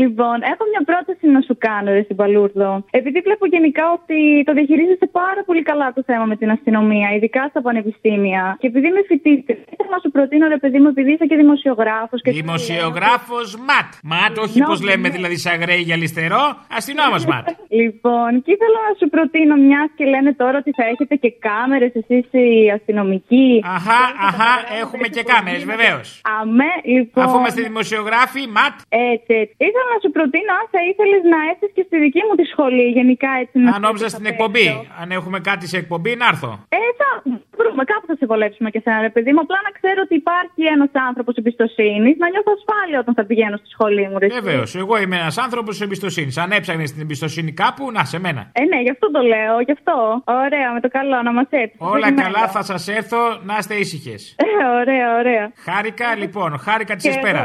λοιπόν, 0.00 0.36
έχω 0.52 0.62
μια 0.72 0.82
πρόταση 0.90 1.24
να 1.36 1.40
σου 1.46 1.54
κάνω, 1.66 1.88
ρε 1.96 2.02
στην 2.08 2.16
Παλούρδο. 2.20 2.70
Επειδή 3.00 3.18
βλέπω 3.26 3.44
γενικά 3.54 3.84
ότι 3.98 4.18
το 4.46 4.52
διαχειρίζεσαι 4.58 5.06
πάρα 5.20 5.42
πολύ 5.48 5.62
καλά 5.70 5.86
το 5.96 6.02
θέμα 6.08 6.24
με 6.30 6.36
την 6.40 6.48
αστυνομία, 6.56 7.08
ειδικά 7.16 7.42
στα 7.50 7.60
πανεπιστήμια. 7.66 8.42
Και 8.60 8.66
επειδή 8.70 8.86
είμαι 8.90 9.02
φοιτήτρια, 9.10 9.58
ήθελα 9.72 9.90
να 9.96 10.00
σου 10.04 10.10
προτείνω, 10.16 10.44
ρε 10.54 10.58
παιδί 10.62 10.78
μου, 10.82 10.88
επειδή 10.94 11.10
είσαι 11.12 11.26
και 11.30 11.36
δημοσιογράφος. 11.42 12.18
Και 12.22 12.30
Δημοσιογράφος 12.42 13.48
ματ. 13.68 13.90
Ματ, 14.12 14.34
όχι 14.44 14.58
Ναι, 14.60 14.66
πώς 14.66 14.78
λέμε 14.88 15.08
ναι. 15.08 15.14
δηλαδή 15.16 15.36
σαν 15.44 15.56
γρέι 15.62 15.82
για 15.88 15.94
αριστερό. 15.94 16.42
Αστυνόμος 16.78 17.24
ματ. 17.30 17.44
Λοιπόν, 17.80 18.30
και 18.44 18.50
ήθελα 18.56 18.78
να 18.88 18.92
σου 18.98 19.06
προτείνω 19.14 19.54
μιας 19.66 19.88
και 19.96 20.04
λένε 20.12 20.30
τώρα 20.42 20.56
ότι 20.62 20.70
θα 20.78 20.84
έχετε 20.92 21.14
και 21.22 21.30
κάμερες 21.46 21.92
εσείς 22.00 22.24
οι 22.30 22.70
αστυνομικοί. 22.76 23.50
Αχά, 23.76 24.02
αχά, 24.28 24.52
έχουμε 24.82 25.06
και 25.14 25.22
κάμερες, 25.32 25.64
βεβαίως. 25.72 26.06
Αμέ, 26.40 26.72
λοιπόν. 26.94 27.24
Αφού 27.24 27.36
είμαστε 27.40 27.62
δημοσιογράφοι, 27.70 28.42
ματ. 28.56 28.74
Έτσι, 29.12 29.32
έτσι. 29.42 29.54
Ήθελα 29.68 29.88
να 29.94 29.98
σου 30.02 30.10
προτείνω 30.16 30.52
αν 30.60 30.66
θα 30.74 30.80
ήθελες 30.90 31.15
να 31.32 31.38
έρθεις 31.50 31.70
και 31.76 31.82
στη 31.88 31.96
δική 32.04 32.20
μου 32.26 32.34
τη 32.40 32.44
σχολή, 32.52 32.86
γενικά 32.98 33.30
έτσι. 33.42 33.58
να 33.58 33.70
Αν 33.74 33.80
νόμιζα 33.80 34.08
στην 34.08 34.26
εκπομπή. 34.32 34.66
Αν 35.02 35.08
έχουμε 35.18 35.38
κάτι 35.50 35.66
σε 35.72 35.76
εκπομπή, 35.82 36.12
να 36.16 36.26
έρθω. 36.32 36.50
Ε, 36.68 36.78
θα 37.00 37.08
βρούμε, 37.58 37.82
κάπου 37.84 38.06
θα 38.10 38.14
σε 38.20 38.26
βολέψουμε 38.26 38.70
και 38.74 38.80
σένα, 38.84 39.00
ρε 39.00 39.10
παιδί 39.14 39.30
μου. 39.32 39.40
Απλά 39.46 39.58
να 39.66 39.70
ξέρω 39.78 40.00
ότι 40.06 40.14
υπάρχει 40.22 40.62
ένας 40.74 40.90
άνθρωπος 41.08 41.34
εμπιστοσύνης, 41.36 42.14
να 42.22 42.26
νιώθω 42.32 42.50
ασφάλεια 42.58 42.98
όταν 43.04 43.14
θα 43.18 43.24
πηγαίνω 43.24 43.56
στη 43.56 43.68
σχολή 43.74 44.04
μου, 44.08 44.18
ρε. 44.18 44.26
εσύ. 44.26 44.40
Βεβαίως, 44.40 44.74
εγώ 44.82 44.94
είμαι 45.02 45.16
ένας 45.16 45.38
άνθρωπος 45.38 45.80
εμπιστοσύνης. 45.80 46.36
Αν 46.38 46.50
έψαχνες 46.52 46.92
την 46.92 47.00
εμπιστοσύνη 47.00 47.52
κάπου, 47.52 47.90
να 47.92 48.04
σε 48.04 48.18
μένα. 48.18 48.42
Ε, 48.52 48.64
ναι, 48.64 48.78
γι' 48.82 48.90
αυτό 48.90 49.10
το 49.10 49.20
λέω, 49.32 49.54
γι' 49.66 49.72
αυτό. 49.78 50.22
Ωραία, 50.44 50.72
με 50.72 50.80
το 50.80 50.88
καλό, 50.88 51.22
να 51.22 51.32
μας 51.32 51.46
έρθει. 51.50 51.76
Όλα 51.78 52.12
καλά, 52.12 52.48
θα 52.48 52.62
σας 52.62 52.88
έρθω 52.88 53.18
να 53.42 53.56
είστε 53.58 53.74
ήσυχες. 53.74 54.34
Ε, 54.38 54.44
ωραία, 54.80 55.16
ωραία. 55.18 55.52
Χάρηκα, 55.56 56.14
λοιπόν, 56.16 56.58
χάρηκα 56.58 56.96
τη 56.96 57.02
Και 57.02 57.08
εγώ. 57.08 57.18
Εσπέρα. 57.18 57.44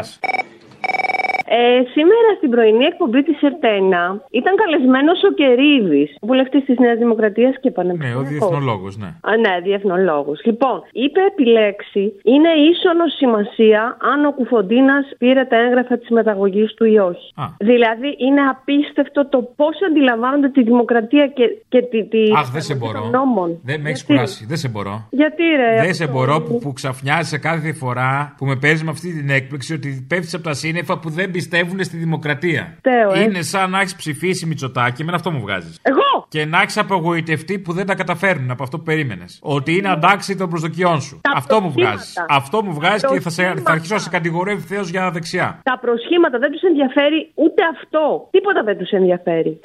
Ε, 1.58 1.62
σήμερα 1.96 2.30
στην 2.38 2.50
πρωινή 2.56 2.86
εκπομπή 2.92 3.22
της 3.24 3.38
ΕΡΤΕΝΑ 3.48 4.06
ήταν 4.40 4.54
καλεσμένος 4.62 5.20
ο 5.30 5.32
Κερίδης, 5.40 6.10
βουλευτής 6.30 6.64
της 6.66 6.78
Νέας 6.84 6.98
Δημοκρατίας 7.04 7.54
και 7.62 7.70
Ναι, 7.70 7.72
ο 7.72 7.76
πανεπιστημιακό. 7.78 8.22
διεθνολόγος, 8.32 8.94
ναι. 9.04 9.10
Α, 9.30 9.32
ναι, 9.44 9.54
διεθνολόγος. 9.68 10.38
Λοιπόν, 10.50 10.78
είπε 11.04 11.20
επιλέξει 11.32 12.04
είναι 12.34 12.52
ίσονο 12.72 13.06
σημασία 13.20 13.82
αν 14.12 14.20
ο 14.30 14.32
Κουφοντίνας 14.38 15.06
πήρε 15.18 15.44
τα 15.52 15.58
έγγραφα 15.66 15.98
της 15.98 16.10
μεταγωγής 16.10 16.74
του 16.74 16.86
ή 16.86 16.98
όχι. 16.98 17.28
Α. 17.44 17.46
Δηλαδή, 17.72 18.10
είναι 18.26 18.42
απίστευτο 18.54 19.20
το 19.34 19.40
πώς 19.56 19.76
αντιλαμβάνονται 19.88 20.50
τη 20.50 20.62
δημοκρατία 20.64 21.26
και, 21.28 21.46
και 21.70 21.82
τη. 21.82 22.00
τη 22.14 22.24
Αχ, 22.42 22.48
δεν 22.52 22.62
σε 22.62 22.76
μπορώ. 22.76 23.00
των 23.02 23.10
νόμων. 23.10 23.50
Δεν 23.64 23.82
με 23.82 23.90
έχεις 23.90 24.00
Γιατί; 24.04 24.14
κουράσει, 24.14 24.46
δεν 24.46 24.58
σε 24.58 24.68
μπορώ. 24.70 25.08
Γιατί 25.10 25.44
ρε. 25.62 25.82
Δεν 25.86 25.94
σε 25.94 26.08
μπορώ 26.08 26.36
που, 26.42 26.60
που 26.64 26.74
ξαφνιάζει 26.74 27.40
κάθε 27.40 27.74
φορά 27.74 28.36
που 28.38 28.46
με 28.46 28.56
παίζεις 28.56 28.84
με 28.84 28.90
αυτή 28.90 29.08
την 29.18 29.30
έκπληξη 29.30 29.74
ότι 29.74 30.06
πέφτεις 30.10 30.34
από 30.34 30.44
τα 30.44 30.54
σύννεφα 30.54 30.94
που 31.00 31.10
δεν 31.10 31.24
πιστεύει 31.26 31.40
πιστεύουν 31.42 31.84
στη 31.84 31.98
δημοκρατία. 31.98 32.64
Φταίω, 32.78 33.12
ε. 33.14 33.20
Είναι 33.24 33.42
σαν 33.42 33.70
να 33.70 33.80
έχεις 33.80 33.96
ψηφίσει 33.96 34.46
Μητσοτάκι, 34.46 35.04
με 35.04 35.12
αυτό 35.14 35.32
μου 35.32 35.40
βγάζεις. 35.42 35.80
Εγώ! 35.82 36.10
Και 36.28 36.46
να 36.46 36.62
έχεις 36.62 36.78
απογοητευτεί 36.78 37.60
που 37.60 37.74
δεν 37.74 37.86
τα 37.86 37.96
καταφέρνουν 37.96 38.52
από 38.52 38.64
αυτό 38.64 38.78
που 38.78 38.84
περίμενες. 38.84 39.40
Ότι 39.42 39.76
είναι 39.78 39.90
αντάξει 39.90 40.36
των 40.36 40.50
προσδοκιών 40.50 41.02
σου. 41.02 41.20
Τα 41.22 41.32
αυτό 41.36 41.56
μου 41.56 41.62
προσχήματα. 41.62 41.92
βγάζεις. 41.92 42.14
Αυτό 42.30 42.64
μου 42.64 42.74
βγάζεις 42.74 43.02
Τα 43.02 43.08
και 43.14 43.20
θα, 43.20 43.30
σε, 43.30 43.42
θα 43.42 43.48
προσχήματα. 43.48 43.72
αρχίσω 43.72 43.94
να 43.94 44.00
σε 44.00 44.10
κατηγορώ 44.10 44.52
ευθέω 44.52 44.82
για 44.82 45.12
δεξιά. 45.12 45.60
Τα 45.64 45.80
προσχήματα 45.82 46.38
δεν 46.40 46.52
τους 46.52 46.62
ενδιαφέρει 46.62 47.32
ούτε 47.36 47.62
αυτό. 47.74 48.28
Τίποτα 48.32 48.64
δεν 48.64 48.78
τους 48.78 48.90
ενδιαφέρει. 48.90 49.60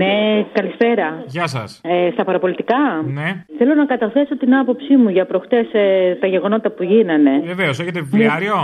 Ναι, 0.00 0.44
καλησπέρα. 0.52 1.22
Γεια 1.26 1.46
σας. 1.46 1.80
Ε, 1.84 2.10
στα 2.12 2.24
παραπολιτικά. 2.24 2.76
Ναι. 3.14 3.44
Θέλω 3.58 3.74
να 3.74 3.84
καταθέσω 3.84 4.36
την 4.36 4.54
άποψή 4.54 4.96
μου 4.96 5.08
για 5.08 5.24
προχτές 5.26 5.66
τα 6.20 6.26
γεγονότα 6.26 6.70
που 6.70 6.82
γίνανε. 6.82 7.42
Βεβαίως, 7.44 7.80
έχετε 7.80 8.00
βιβλιάριο; 8.00 8.54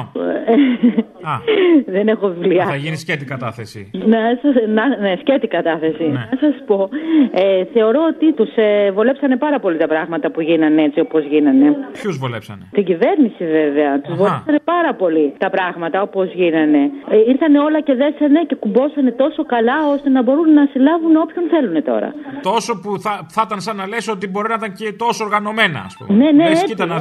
Α, 1.23 1.33
Δεν 1.97 2.09
έχω 2.09 2.27
θα 2.29 2.35
βιβλία. 2.35 2.75
γίνει 2.77 2.97
σκέτη 2.97 3.25
κατάθεση. 3.25 3.91
Να 4.13 4.19
σας, 4.43 4.55
να, 4.77 4.85
ναι, 5.01 5.13
σκέτη 5.21 5.47
κατάθεση. 5.47 6.03
Ναι. 6.03 6.23
Να 6.31 6.37
σας 6.41 6.55
πω, 6.67 6.89
ε, 7.33 7.65
θεωρώ 7.75 8.01
ότι 8.13 8.33
τους 8.33 8.51
ε, 8.57 8.91
βολέψανε 8.91 9.37
πάρα 9.37 9.59
πολύ 9.61 9.77
τα 9.79 9.87
πράγματα 9.87 10.31
που 10.31 10.41
γίνανε 10.41 10.83
έτσι 10.83 11.01
όπως 11.01 11.25
γίνανε. 11.25 11.77
Ποιους 11.93 12.19
βολέψανε; 12.19 12.63
Την 12.73 12.85
κυβέρνηση 12.85 13.45
βέβαια. 13.59 14.01
Τους 14.01 14.13
Αχα. 14.13 14.23
βολέψανε 14.23 14.59
πάρα 14.65 14.95
πολύ 14.95 15.35
τα 15.39 15.51
πράγματα 15.51 16.03
όπως 16.03 16.33
γίνανε. 16.35 16.83
Ε, 17.11 17.17
ήρθανε 17.29 17.59
όλα 17.59 17.81
και 17.81 17.95
δέσανε 17.95 18.41
και 18.49 18.55
κουμπώσανε 18.55 19.11
τόσο 19.11 19.45
καλά 19.45 19.79
ώστε 19.95 20.09
να 20.09 20.23
μπορούν 20.23 20.53
να 20.53 20.65
συλλάβουν 20.73 21.17
όποιον 21.21 21.49
θέλουν 21.49 21.85
τώρα. 21.85 22.15
Τόσο 22.43 22.81
που 22.81 23.01
θα, 23.01 23.27
θα 23.29 23.43
ήταν 23.47 23.61
σαν 23.61 23.77
να 23.77 23.87
λες 23.87 24.09
ότι 24.09 24.27
μπορεί 24.27 24.49
να 24.49 24.55
ήταν 24.55 24.73
και 24.73 24.93
τόσο 24.93 25.25
οργανωμένα, 25.25 25.81
ας 25.87 25.97
πούμε. 25.97 26.19
Ναι, 26.19 26.31
ναι, 26.31 26.43
Λες, 26.49 26.51
έτσι, 26.51 26.65
κοίτα 26.65 26.87
να 26.87 26.97
ε. 26.97 27.01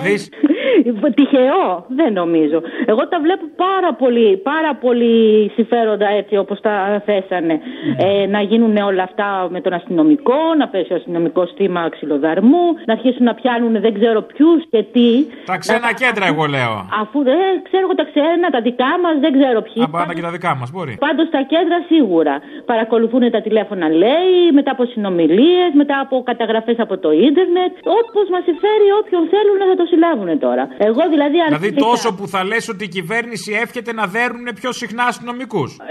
Δει. 0.83 1.13
Τυχαίο, 1.13 1.85
δεν 1.87 2.13
νομίζω. 2.13 2.61
Εγώ 2.85 3.07
τα 3.07 3.19
βλέπω 3.19 3.45
πάρα 3.55 3.93
πολύ, 3.93 4.37
πάρα 4.37 4.75
πολύ 4.75 5.51
συμφέροντα 5.55 6.07
έτσι 6.09 6.37
όπως 6.37 6.59
τα 6.61 7.01
θέσανε. 7.05 7.59
Ε, 7.97 8.25
να 8.25 8.41
γίνουν 8.41 8.77
όλα 8.77 9.03
αυτά 9.03 9.47
με 9.49 9.61
τον 9.61 9.73
αστυνομικό, 9.73 10.39
να 10.57 10.67
πέσει 10.67 10.93
ο 10.93 10.95
αστυνομικός 10.95 11.49
στήμα 11.49 11.89
ξυλοδαρμού, 11.89 12.65
να 12.85 12.93
αρχίσουν 12.93 13.23
να 13.23 13.33
πιάνουν 13.33 13.81
δεν 13.81 13.93
ξέρω 13.93 14.21
ποιους 14.21 14.59
και 14.69 14.83
τι. 14.93 15.09
Τα 15.45 15.57
ξένα 15.57 15.93
κέντρα, 16.01 16.25
εγώ 16.31 16.45
λέω. 16.45 16.73
Αφού 17.01 17.23
δεν 17.23 17.45
ξέρω 17.67 17.83
εγώ 17.87 17.95
τα 18.01 18.05
ξένα, 18.11 18.45
τα 18.55 18.61
δικά 18.61 18.91
μας, 19.03 19.15
δεν 19.23 19.31
ξέρω 19.37 19.61
ποιοι. 19.61 19.83
Αν 19.83 19.91
πάνε 19.91 20.13
και 20.13 20.21
τα 20.27 20.31
δικά 20.37 20.55
μας, 20.59 20.69
μπορεί. 20.71 20.93
Πάντως 21.07 21.27
τα 21.35 21.41
κέντρα 21.53 21.77
σίγουρα. 21.91 22.33
Παρακολουθούν 22.71 23.31
τα 23.35 23.41
τηλέφωνα, 23.41 23.87
λέει, 24.03 24.33
μετά 24.57 24.71
από 24.71 24.83
συνομιλίες, 24.85 25.71
μετά 25.81 25.95
από 26.03 26.15
καταγραφές 26.29 26.77
από 26.85 26.95
το 27.03 27.09
ίντερνετ. 27.27 27.73
Όπως 27.99 28.25
μας 28.33 28.43
συμφέρει, 28.49 28.87
όποιον 29.01 29.23
θέλουν 29.33 29.59
θα 29.69 29.75
το 29.81 29.85
συλλάβουν 29.91 30.29
τώρα. 30.45 30.58
Εγώ 30.87 31.01
δηλαδή. 31.13 31.37
Δηλαδή 31.45 31.67
αρκετά- 31.67 31.85
τόσο 31.87 32.09
που 32.17 32.25
θα 32.33 32.41
λες 32.49 32.63
ότι 32.73 32.83
η 32.89 32.91
κυβέρνηση 32.97 33.49
εύχεται 33.63 33.91
να 33.99 34.05
δέρουν 34.15 34.45
πιο 34.59 34.71
συχνά 34.71 35.03
αστυνομικούς. 35.11 35.71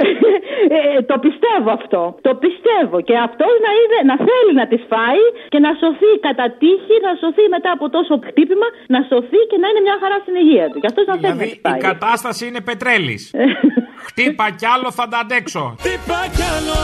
Ε, 0.79 1.03
το 1.11 1.17
πιστεύω 1.27 1.71
αυτό. 1.81 2.01
Το 2.27 2.33
πιστεύω. 2.45 2.97
Και 3.09 3.17
αυτό 3.29 3.47
να, 3.65 3.71
είναι, 3.81 3.99
να 4.11 4.17
θέλει 4.29 4.53
να 4.61 4.67
τη 4.73 4.79
φάει 4.91 5.25
και 5.53 5.59
να 5.67 5.71
σωθεί 5.83 6.11
κατά 6.27 6.47
τύχη, 6.63 6.95
να 7.07 7.13
σωθεί 7.23 7.45
μετά 7.57 7.71
από 7.77 7.87
τόσο 7.97 8.15
χτύπημα, 8.29 8.69
να 8.95 9.01
σωθεί 9.11 9.41
και 9.51 9.59
να 9.63 9.67
είναι 9.71 9.83
μια 9.87 9.97
χαρά 10.03 10.17
στην 10.25 10.35
υγεία 10.43 10.67
του. 10.71 10.79
Και 10.83 10.89
αυτός 10.91 11.05
να 11.11 11.15
θέλει 11.15 11.27
να 11.27 11.33
Δηλαδή 11.35 11.51
τη 11.55 11.59
η 11.59 11.71
φάει. 11.71 11.81
κατάσταση 11.91 12.43
είναι 12.49 12.61
πετρέλης. 12.69 13.23
Χτύπα 14.09 14.47
κι 14.59 14.67
άλλο 14.75 14.89
θα 14.99 15.05
τα 15.13 15.19
αντέξω. 15.25 15.65
Χτύπα 15.83 16.21
κι 16.37 16.45
άλλο, 16.57 16.81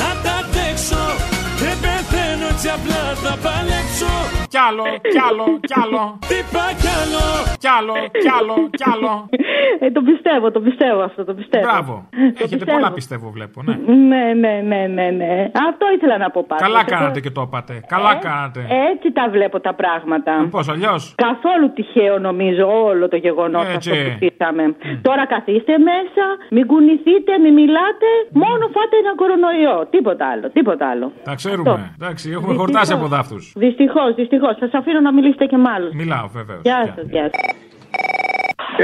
θα 0.00 0.10
τα 0.24 0.32
αντέξω 0.42 1.02
Δεν 1.64 1.76
πεθαίνω 2.38 2.48
έτσι 2.54 2.68
απλά 2.76 3.00
θα 3.24 3.32
παλέψω 3.44 4.12
Κι 4.52 4.58
άλλο, 4.68 4.84
κι 5.12 5.20
άλλο, 5.28 5.46
κι 5.70 5.76
άλλο. 5.84 6.02
Χτύπα 6.24 6.64
κι 6.80 6.90
άλλο 7.00 7.24
Κι 7.62 7.68
άλλο, 7.78 7.94
κι 8.22 8.30
άλλο, 8.38 8.56
κι 8.80 8.86
άλλο. 8.94 9.12
Ε, 9.84 9.90
το 9.96 10.00
πιστεύω, 10.10 10.46
το 10.56 10.60
πιστεύω 10.60 11.00
αυτό, 11.08 11.24
το 11.24 11.34
πιστεύω. 11.40 11.64
Μπράβο. 11.68 11.94
Το 12.10 12.16
Έχετε 12.20 12.56
πιστεύω. 12.56 12.72
πολλά 12.76 12.90
πιστεύω, 12.98 13.26
βλέπω. 13.36 13.58
Ναι. 13.62 13.74
Ναι, 14.10 14.24
ναι, 14.42 14.54
ναι, 14.70 14.80
ναι, 14.96 15.06
ναι. 15.20 15.30
Αυτό 15.68 15.84
ήθελα 15.96 16.16
να 16.24 16.30
πω 16.30 16.44
πάντως. 16.48 16.66
Καλά 16.66 16.80
Εγώ- 16.86 16.90
κάνατε 16.94 17.20
και 17.24 17.30
το 17.30 17.42
είπατε. 17.46 17.74
Καλά 17.94 18.10
Ε, 18.10 18.18
κάνατε. 18.26 18.60
Έτσι 18.92 19.12
τα 19.12 19.24
βλέπω 19.34 19.60
τα 19.60 19.72
πράγματα. 19.74 20.32
Πώς 20.50 20.68
αλλιώς; 20.68 21.14
Καθόλου 21.26 21.66
τυχαίο 21.76 22.18
νομίζω 22.18 22.64
όλο 22.90 23.08
το 23.08 23.16
γεγονός 23.16 23.66
Έτσι. 23.74 23.90
αυτό 23.90 24.02
που 24.02 24.16
ζήσαμε. 24.22 24.64
Τώρα 25.02 25.26
καθίστε 25.26 25.74
μέσα, 25.90 26.24
μην 26.50 26.66
κουνηθείτε, 26.66 27.32
μην 27.42 27.52
μιλάτε, 27.60 28.08
μόνο 28.32 28.64
φάτε 28.74 28.94
ένα 29.02 29.12
κορονοϊό. 29.20 29.86
Τίποτα 29.90 30.24
άλλο, 30.32 30.46
τίποτα 30.50 30.84
άλλο. 30.92 31.12
Τα 31.24 31.34
ξέρουμε. 31.34 31.94
Εντάξει, 32.00 32.27
έχουμε 32.32 32.54
χορτάσει 32.54 32.92
από 32.92 33.06
δάφτους. 33.06 33.52
Δυστυχώς, 33.56 34.14
δυστυχώς. 34.14 34.56
Σας 34.58 34.72
αφήνω 34.72 35.00
να 35.00 35.12
μιλήσετε 35.12 35.44
και 35.46 35.56
με 35.56 35.70
άλλους. 35.70 35.94
Μιλάω, 35.94 36.28
βεβαίως. 36.28 36.60
Γεια 36.62 36.92
σας, 36.96 37.06
γεια 37.10 37.30
σας. 37.32 37.67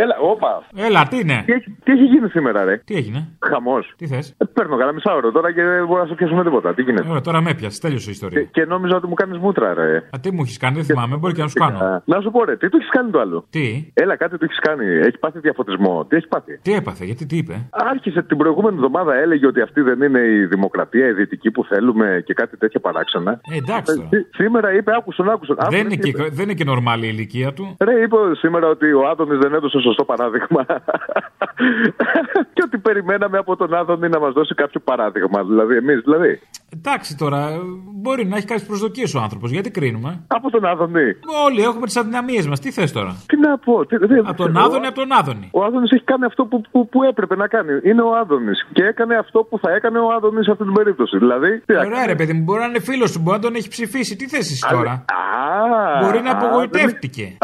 Έλα, 0.02 0.16
όπα. 0.32 0.62
Έλα, 0.76 1.08
τι 1.08 1.16
είναι; 1.18 1.42
Τι 1.46 1.52
έχει, 1.52 1.76
τι 1.84 1.92
έχει 1.92 2.04
γίνει 2.04 2.28
σήμερα, 2.28 2.64
ρε; 2.64 2.76
Τι 2.84 2.94
έγινε; 2.94 3.28
Χαμός. 3.48 3.92
Τι 3.96 4.06
θες; 4.06 4.36
παίρνω 4.52 4.76
καλά 4.76 4.92
μισά 4.92 5.14
ώρα 5.14 5.30
τώρα 5.30 5.52
και 5.52 5.62
δεν 5.62 5.86
μπορώ 5.86 6.00
να 6.02 6.08
σε 6.08 6.14
πιάσω 6.14 6.34
με 6.34 6.42
τίποτα. 6.44 6.74
Τι 6.74 6.82
γίνεται; 6.82 7.08
Ωραία, 7.08 7.20
τώρα 7.20 7.40
με 7.42 7.50
έπιασε. 7.50 7.80
Τέλειωσε 7.80 8.02
η 8.02 8.04
Και, 8.04 8.10
ιστορία. 8.10 8.42
και 8.42 8.64
νόμιζα 8.64 8.96
ότι 8.96 9.06
μου 9.06 9.14
κάνεις 9.14 9.38
μούτρα, 9.38 9.74
ρε. 9.74 9.96
Α, 9.96 10.18
τι 10.20 10.32
μου 10.32 10.40
έχεις 10.42 10.58
κάνει, 10.58 10.74
δεν 10.76 10.84
θυμάμαι. 10.84 11.16
Μπορεί 11.16 11.32
και 11.34 11.42
να 11.42 11.48
σου 11.48 11.58
κάνω. 11.58 11.78
Α, 11.78 12.02
Να 12.04 12.20
σου 12.20 12.30
πω, 12.30 12.44
ρε, 12.44 12.56
τι 12.56 12.68
του 12.68 12.76
έχεις 12.76 12.90
κάνει 12.90 13.10
το 13.10 13.20
άλλο; 13.20 13.46
Τι; 13.50 13.90
Έλα, 13.94 14.16
κάτι 14.16 14.38
του 14.38 14.44
έχεις 14.44 14.58
κάνει. 14.58 14.86
Έχει 14.86 15.18
πάθει 15.18 15.38
διαφωτισμό. 15.38 16.04
Τι 16.08 16.16
έχεις 16.16 16.28
πάθει; 16.28 16.58
Τι 16.62 16.72
έπαθε, 16.74 17.04
γιατί 17.04 17.26
τι 17.26 17.36
είπε; 17.36 17.66
Άρχισε 17.70 18.22
την 18.22 18.36
προηγούμενη 18.36 18.76
εβδομάδα, 18.76 19.14
έλεγε 19.14 19.46
ότι 19.46 19.60
αυτή 19.60 19.80
δεν 19.80 20.02
είναι 20.02 20.20
η 20.20 20.46
δημοκρατία, 20.46 21.06
η 21.08 21.12
δυτική 21.12 21.50
που 21.50 21.64
θέλουμε 21.64 22.22
και 22.26 22.34
κάτι 22.34 22.56
τέτοια 22.56 22.80
παράξενα. 22.80 23.40
Ε, 23.52 23.56
εντάξει 23.56 23.94
τώρα. 23.96 24.08
Σή- 24.12 24.26
Σήμερα 24.34 24.74
είπε, 24.74 24.92
άκουσον, 24.96 25.30
άκουσον. 25.30 25.56
Δεν 25.56 25.64
άκουσον 25.66 25.86
είναι, 25.86 25.96
τι 25.96 26.10
και, 26.12 26.22
είπε. 26.22 26.28
δεν 26.32 26.44
είναι 26.44 26.54
και 26.54 26.64
νορμάλη 26.64 27.06
η 27.06 27.10
ηλικία 27.12 27.52
του. 27.52 27.76
Ρε, 27.80 28.00
είπε 28.02 28.16
σήμερα 28.34 28.66
ότι 28.68 28.92
ο 28.92 29.08
Άδωνης 29.08 29.38
δεν 29.38 29.54
έδωσε 29.54 29.78
σωστό 29.88 30.04
παράδειγμα. 30.04 30.62
και 32.54 32.62
ότι 32.66 32.78
περιμέναμε 32.78 33.38
από 33.38 33.56
τον 33.56 33.74
Άδωνη 33.74 34.08
να 34.08 34.18
μας 34.18 34.32
δώσει 34.32 34.54
κάποιο 34.54 34.80
παράδειγμα. 34.84 35.42
Δηλαδή, 35.44 35.76
εμείς, 35.76 36.00
δηλαδή. 36.04 36.40
Εντάξει 36.76 37.16
τώρα, 37.16 37.40
μπορεί 38.02 38.26
να 38.26 38.36
έχει 38.36 38.46
κάποιες 38.46 38.66
προσδοκίες 38.66 39.14
ο 39.14 39.20
άνθρωπος. 39.20 39.50
Γιατί 39.50 39.70
κρίνουμε; 39.70 40.24
Από 40.26 40.50
τον 40.50 40.64
Άδωνη. 40.64 41.08
Όλοι 41.46 41.60
έχουμε 41.62 41.86
τις 41.86 41.96
αδυναμίες 41.96 42.46
μας. 42.46 42.60
Τι 42.60 42.70
θες 42.70 42.92
τώρα; 42.92 43.12
Τι 43.26 43.36
να 43.38 43.58
πω. 43.58 43.86
Τι, 43.86 43.96
δεν 43.96 44.26
Από 44.26 44.36
τον 44.36 44.52
ξέρω. 44.52 44.64
Άδωνη, 44.66 44.86
από 44.86 44.98
τον 45.02 45.12
Άδωνη. 45.12 45.48
Ο 45.52 45.64
Άδωνης 45.64 45.90
έχει 45.90 46.04
κάνει 46.04 46.24
αυτό 46.24 46.44
που, 46.44 46.60
που, 46.70 46.88
που 46.88 47.02
έπρεπε 47.02 47.36
να 47.36 47.46
κάνει. 47.46 47.72
Είναι 47.82 48.02
ο 48.02 48.16
Άδωνης. 48.16 48.66
Και 48.72 48.82
έκανε 48.84 49.14
αυτό 49.16 49.38
που 49.48 49.58
θα 49.58 49.70
έκανε 49.72 49.98
ο 49.98 50.08
Άδωνης 50.16 50.44
σε 50.44 50.50
αυτή 50.50 50.64
την 50.64 50.72
περίπτωση. 50.72 51.18
Δηλαδή. 51.18 51.60
Τι 51.60 51.76
Ωραία, 51.76 52.06
ρε 52.06 52.14
παιδί 52.14 52.32
μου, 52.32 52.42
μπορεί 52.42 52.60
να 52.60 52.66
είναι 52.66 52.80
φίλος 52.80 53.12
του, 53.12 53.20
μπορεί 53.22 53.36
να 53.36 53.42
τον 53.42 53.54
έχει 53.54 53.68
ψηφίσει. 53.68 54.16
Τι 54.16 54.28
θες 54.28 54.50
εσύ 54.50 54.66
τώρα; 54.70 54.92
Α, 54.92 56.06
Μπορεί 56.06 56.20
να 56.20 56.30
α, 56.30 56.36
απογοητεύτηκε. 56.38 57.36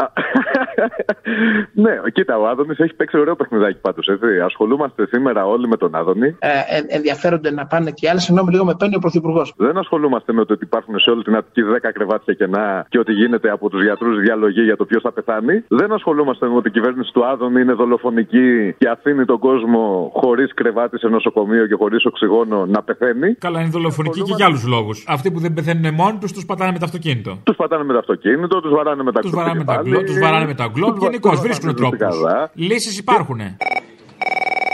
Ναι, 1.73 1.91
κοίτα, 2.13 2.37
ο 2.37 2.47
Άδωνης 2.47 2.79
έχει 2.79 2.93
παίξει 2.95 3.17
ωραίο 3.19 3.35
παιχνιδάκι 3.35 3.77
πάντως. 3.81 4.07
Ασχολούμαστε 4.45 5.05
σήμερα 5.07 5.45
όλοι 5.45 5.67
με 5.67 5.77
τον 5.77 5.95
Άδωνη. 5.95 6.35
ε, 6.39 6.47
ε, 6.47 6.81
ενδιαφέρονται 6.87 7.51
να 7.51 7.65
πάνε 7.65 7.91
και 7.91 8.05
οι 8.05 8.09
άλλοι. 8.09 8.19
Συγγνώμη, 8.19 8.51
λίγο 8.51 8.65
με 8.65 8.75
παίρνει 8.79 8.95
ο 8.95 8.99
Πρωθυπουργός. 8.99 9.53
Δεν 9.57 9.77
ασχολούμαστε 9.77 10.33
με 10.33 10.45
το 10.45 10.53
ότι 10.53 10.63
υπάρχουν 10.65 10.99
σε 10.99 11.09
όλη 11.09 11.23
την 11.23 11.35
Αττική 11.35 11.61
10 11.81 11.91
κρεβάτια 11.93 12.33
κενά 12.33 12.85
και 12.89 12.99
ότι 12.99 13.11
γίνεται 13.13 13.49
από 13.49 13.69
τους 13.69 13.83
γιατρούς 13.83 14.19
διαλογή 14.19 14.61
για 14.61 14.75
το 14.77 14.85
ποιος 14.85 15.01
θα 15.01 15.11
πεθάνει. 15.11 15.63
Δεν 15.67 15.91
ασχολούμαστε 15.91 16.47
με 16.47 16.55
ότι 16.55 16.67
η 16.67 16.71
κυβέρνηση 16.71 17.11
του 17.13 17.25
Άδωνη 17.25 17.61
είναι 17.61 17.73
δολοφονική 17.73 18.73
και 18.77 18.87
αφήνει 18.89 19.25
τον 19.25 19.39
κόσμο 19.39 20.11
χωρίς 20.15 20.53
κρεβάτι 20.53 20.99
σε 20.99 21.07
νοσοκομείο 21.07 21.67
και 21.67 21.75
χωρίς 21.77 22.05
οξυγόνο 22.05 22.65
να 22.65 22.83
πεθαίνει. 22.83 23.33
Καλά, 23.35 23.59
είναι 23.61 23.69
δολοφονική 23.69 24.21
και 24.21 24.33
για 24.35 24.45
άλλους 24.45 24.67
λόγους. 24.67 25.05
Αυτοί 25.07 25.31
που 25.31 25.39
δεν 25.39 25.53
πεθαίνουν 25.53 25.93
μόνοι 25.93 26.17
τους, 26.17 26.31
τους 26.31 26.45
πατάνε 26.45 26.71
με 26.71 26.77
το 26.79 26.85
αυτοκίνητο. 26.85 27.39
Τους 27.43 27.55
πατάνε 27.55 27.83
με 27.83 27.93
το 27.93 27.99
αυτοκίνητο, 27.99 28.61
τους 28.61 28.71
βαράνε 28.71 29.03
με 29.03 29.11
τα 29.11 29.19
Τους 29.19 29.31
βαράνε 29.31 29.57
με 29.57 29.63
τα 29.65 29.81
γκλόπ, 29.83 30.03
τους 30.05 30.19
βαράνε 30.19 30.45
με 30.45 30.53
τα 30.53 30.67
γκλόπ. 30.71 30.97
Γενικώς 30.99 31.39
βρίσκουν 31.39 31.75
τρόπους. 31.75 32.15
Λύσεις 32.53 32.97
υπάρχουν. 32.97 33.39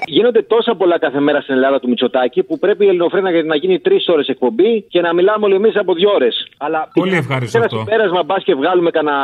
Γίνονται 0.09 0.41
τόσα 0.41 0.75
πολλά 0.75 0.99
κάθε 0.99 1.19
μέρα 1.19 1.41
στην 1.41 1.53
Ελλάδα 1.53 1.79
του 1.79 1.89
Μητσοτάκη 1.89 2.43
που 2.43 2.59
πρέπει 2.59 2.85
η 2.85 2.87
Ελληνοφρένα 2.87 3.43
να 3.43 3.55
γίνει 3.55 3.79
τρεις 3.79 4.07
ώρες 4.07 4.27
εκπομπή 4.27 4.81
και 4.81 5.01
να 5.01 5.13
μιλάμε 5.13 5.45
όλοι 5.45 5.55
εμείς 5.55 5.75
από 5.75 5.93
δύο 5.93 6.09
ώρες. 6.11 6.47
Αλλά 6.57 6.89
Πολύ 6.93 7.15
ευχάριστο 7.15 7.57
ένα 7.57 7.65
αυτό. 7.65 7.77
συμπέρασμα 7.77 8.23
μπας 8.23 8.43
και 8.43 8.55
βγάλουμε 8.55 8.89
κανένα. 8.91 9.17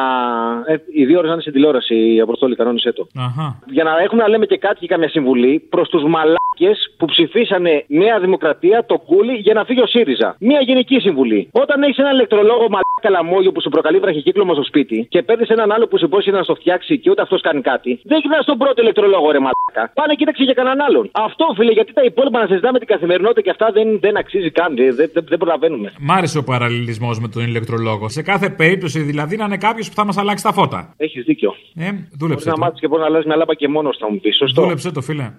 Ε, 0.68 0.76
οι 0.94 1.06
δύο 1.06 1.18
ώρες 1.18 1.28
να 1.28 1.34
είναι 1.34 1.42
στην 1.42 1.54
τηλεόραση, 1.54 1.96
η 2.14 2.20
Αποστόλη, 2.20 2.56
κανόνισε 2.56 2.92
το. 2.92 3.08
Αχα. 3.18 3.60
Για 3.70 3.84
να 3.84 3.92
έχουμε 4.04 4.22
να 4.22 4.30
λέμε 4.30 4.46
και 4.46 4.58
κάτι 4.58 4.80
και 4.80 4.88
καμιά 4.88 5.10
συμβουλή 5.10 5.60
προς 5.70 5.90
τους 5.90 6.04
μαλάκες 6.04 6.94
που 6.98 7.06
ψηφίσανε 7.06 7.84
Νέα 7.88 8.20
Δημοκρατία, 8.20 8.86
το 8.86 8.98
κούλι, 8.98 9.34
για 9.34 9.54
να 9.54 9.64
φύγει 9.64 9.82
ο 9.82 9.88
ΣΥΡΙΖΑ. 9.88 10.36
Μία 10.40 10.62
γενική 10.62 11.00
συμβουλή. 11.00 11.50
Όταν 11.52 11.84
έχεις 11.84 11.98
ένα 11.98 12.12
ηλεκτρολόγο 12.12 12.66
μαλάκα 12.74 13.10
λαμόγιο 13.10 13.52
που 13.52 13.62
σου 13.62 13.70
προκαλεί 13.70 14.00
βραχικύκλωμα 14.00 14.54
στο 14.54 14.64
σπίτι 14.64 15.08
και 15.10 15.22
παίρνεις 15.24 15.50
έναν 15.50 15.72
άλλο 15.72 15.88
που 15.88 15.98
σου 15.98 16.06
υπόσχει 16.06 16.32
να 16.32 16.44
στο 16.44 16.56
φτιάξει 16.56 17.00
και 17.00 17.10
ούτε 17.10 17.22
αυτός 17.22 17.42
κάνει 17.42 17.62
κάτι, 17.62 18.00
δεν 18.04 18.22
κοιτά 18.22 18.40
τον 18.46 18.58
πρώτο 18.58 18.82
ηλεκτρολόγο, 18.82 19.32
ρε 19.32 19.40
μαλάκα. 19.40 19.63
Πάνε 19.94 20.14
κοίταξε 20.20 20.44
για 20.44 20.54
κανέναν 20.54 20.82
άλλον. 20.88 21.10
Αυτό, 21.12 21.46
φίλε, 21.58 21.72
γιατί 21.72 21.94
τα 21.94 22.04
υπόλοιπα 22.04 22.40
να 22.42 22.48
συζητάμε 22.48 22.78
την 22.80 22.88
καθημερινότητα 22.88 23.42
και 23.42 23.50
αυτά 23.50 23.68
δεν, 23.74 24.00
δεν 24.00 24.18
αξίζει 24.18 24.52
καν. 24.52 24.76
Δεν, 24.76 24.96
δεν, 24.96 25.10
δεν 25.32 25.38
προλαβαίνουμε. 25.38 25.94
Μ' 26.00 26.12
άρεσε 26.12 26.38
ο 26.38 26.44
παραλληλισμός 26.44 27.20
με 27.20 27.28
τον 27.28 27.44
ηλεκτρολόγο. 27.44 28.10
Σε 28.10 28.22
κάθε 28.22 28.50
περίπτωση 28.50 29.00
δηλαδή 29.00 29.36
να 29.38 29.46
είναι 29.46 29.58
κάποιος 29.58 29.90
που 29.90 29.96
θα 29.96 30.06
μας 30.06 30.18
αλλάξει 30.18 30.44
τα 30.44 30.52
φώτα. 30.54 30.94
Έχεις 30.98 31.24
δίκιο. 31.24 31.56
Ε, 31.76 31.82
Μπορείς 31.92 32.08
δούλεψε. 32.20 32.50
να 32.50 32.54
Το. 32.56 32.60
μάθεις 32.60 32.80
και 32.80 32.88
πώ 32.88 32.98
να 32.98 33.06
αλλάζεις 33.06 33.26
μια 33.26 33.36
λάμπα 33.36 33.54
και 33.54 33.68
μόνος 33.68 33.98
θα 34.00 34.12
μου 34.12 34.20
πεις. 34.20 34.36
Σωστό. 34.38 34.62
Δούλεψε 34.62 34.92
το, 34.92 35.02
φίλε. 35.02 35.32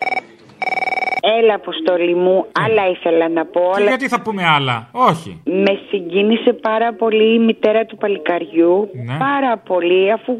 Έλα, 1.38 1.54
αποστολή 1.54 2.14
μου, 2.14 2.36
άλλα 2.64 2.84
ήθελα 2.94 3.28
να 3.28 3.44
πω. 3.54 3.60
Και 3.60 3.80
αλλά 3.80 3.88
γιατί 3.88 4.08
θα 4.08 4.20
πούμε 4.24 4.42
άλλα; 4.56 4.76
Όχι. 5.10 5.30
Με 5.44 5.72
συγκίνησε 5.88 6.52
πάρα 6.52 6.94
πολύ 6.94 7.34
η 7.34 7.38
μητέρα 7.38 7.84
του 7.84 7.96
παλικαριού. 7.96 8.74
Ναι. 9.06 9.16
Πάρα 9.28 9.52
πολύ, 9.70 10.12
αφού 10.12 10.32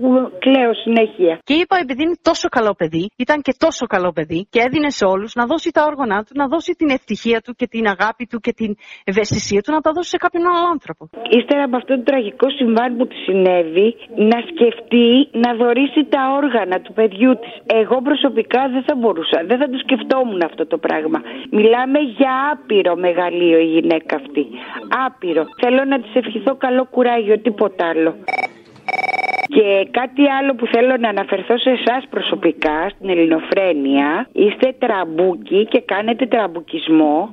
κλαίω 0.45 0.73
συνέχεια. 0.85 1.39
Και 1.49 1.55
είπα, 1.61 1.77
επειδή 1.85 2.03
είναι 2.03 2.19
τόσο 2.23 2.49
καλό 2.49 2.73
παιδί, 2.75 3.05
ήταν 3.17 3.39
και 3.47 3.55
τόσο 3.59 3.85
καλό 3.87 4.11
παιδί 4.13 4.47
και 4.51 4.61
έδινε 4.67 4.91
σε 4.91 5.05
όλους 5.05 5.35
να 5.35 5.45
δώσει 5.47 5.71
τα 5.71 5.83
όργανα 5.91 6.17
του, 6.25 6.33
να 6.35 6.47
δώσει 6.47 6.73
την 6.81 6.89
ευτυχία 6.91 7.41
του 7.45 7.53
και 7.59 7.67
την 7.67 7.85
αγάπη 7.95 8.25
του 8.31 8.39
και 8.45 8.53
την 8.53 8.71
ευαισθησία 9.05 9.61
του 9.63 9.73
να 9.73 9.81
τα 9.81 9.91
δώσει 9.97 10.09
σε 10.09 10.17
κάποιον 10.17 10.45
άλλο 10.47 10.67
άνθρωπο. 10.77 11.03
Ύστερα 11.39 11.63
από 11.69 11.77
αυτό 11.77 11.93
το 11.97 12.03
τραγικό 12.03 12.47
συμβάν 12.51 12.97
που 12.97 13.07
τη 13.07 13.17
συνέβη, 13.27 13.89
να 14.31 14.39
σκεφτεί 14.51 15.09
να 15.45 15.51
δωρήσει 15.61 16.03
τα 16.15 16.23
όργανα 16.41 16.77
του 16.81 16.93
παιδιού 16.93 17.33
της. 17.43 17.55
Εγώ 17.81 17.97
προσωπικά 18.09 18.61
δεν 18.75 18.83
θα 18.89 18.95
μπορούσα, 18.95 19.39
δεν 19.51 19.59
θα 19.59 19.67
το 19.73 19.79
σκεφτόμουν 19.85 20.41
αυτό 20.45 20.63
το 20.67 20.74
πράγμα. 20.79 21.23
Μιλάμε 21.51 21.99
για 21.99 22.33
άπειρο 22.53 22.97
μεγαλείο 22.97 23.59
η 23.59 23.65
γυναίκα 23.65 24.17
αυτή. 24.17 24.47
Άπειρο. 25.07 25.45
Θέλω 25.61 25.85
να 25.85 26.01
της 26.01 26.15
ευχηθώ 26.15 26.55
καλό 26.55 26.85
κουράγιο, 26.85 27.39
τίποτα 27.39 27.87
άλλο. 27.89 28.15
Και 29.49 29.89
κάτι 29.91 30.31
άλλο 30.31 30.55
που 30.55 30.67
θέλω 30.67 30.97
να 30.97 31.09
αναφερθώ 31.09 31.59
σε 31.59 31.71
εσάς 31.71 32.05
προσωπικά, 32.11 32.89
στην 32.89 33.09
Ελληνοφρένεια, 33.09 34.29
είστε 34.33 34.75
τραμπούκοι 34.79 35.67
και 35.67 35.81
κάνετε 35.81 36.27
τραμπουκισμό 36.27 37.31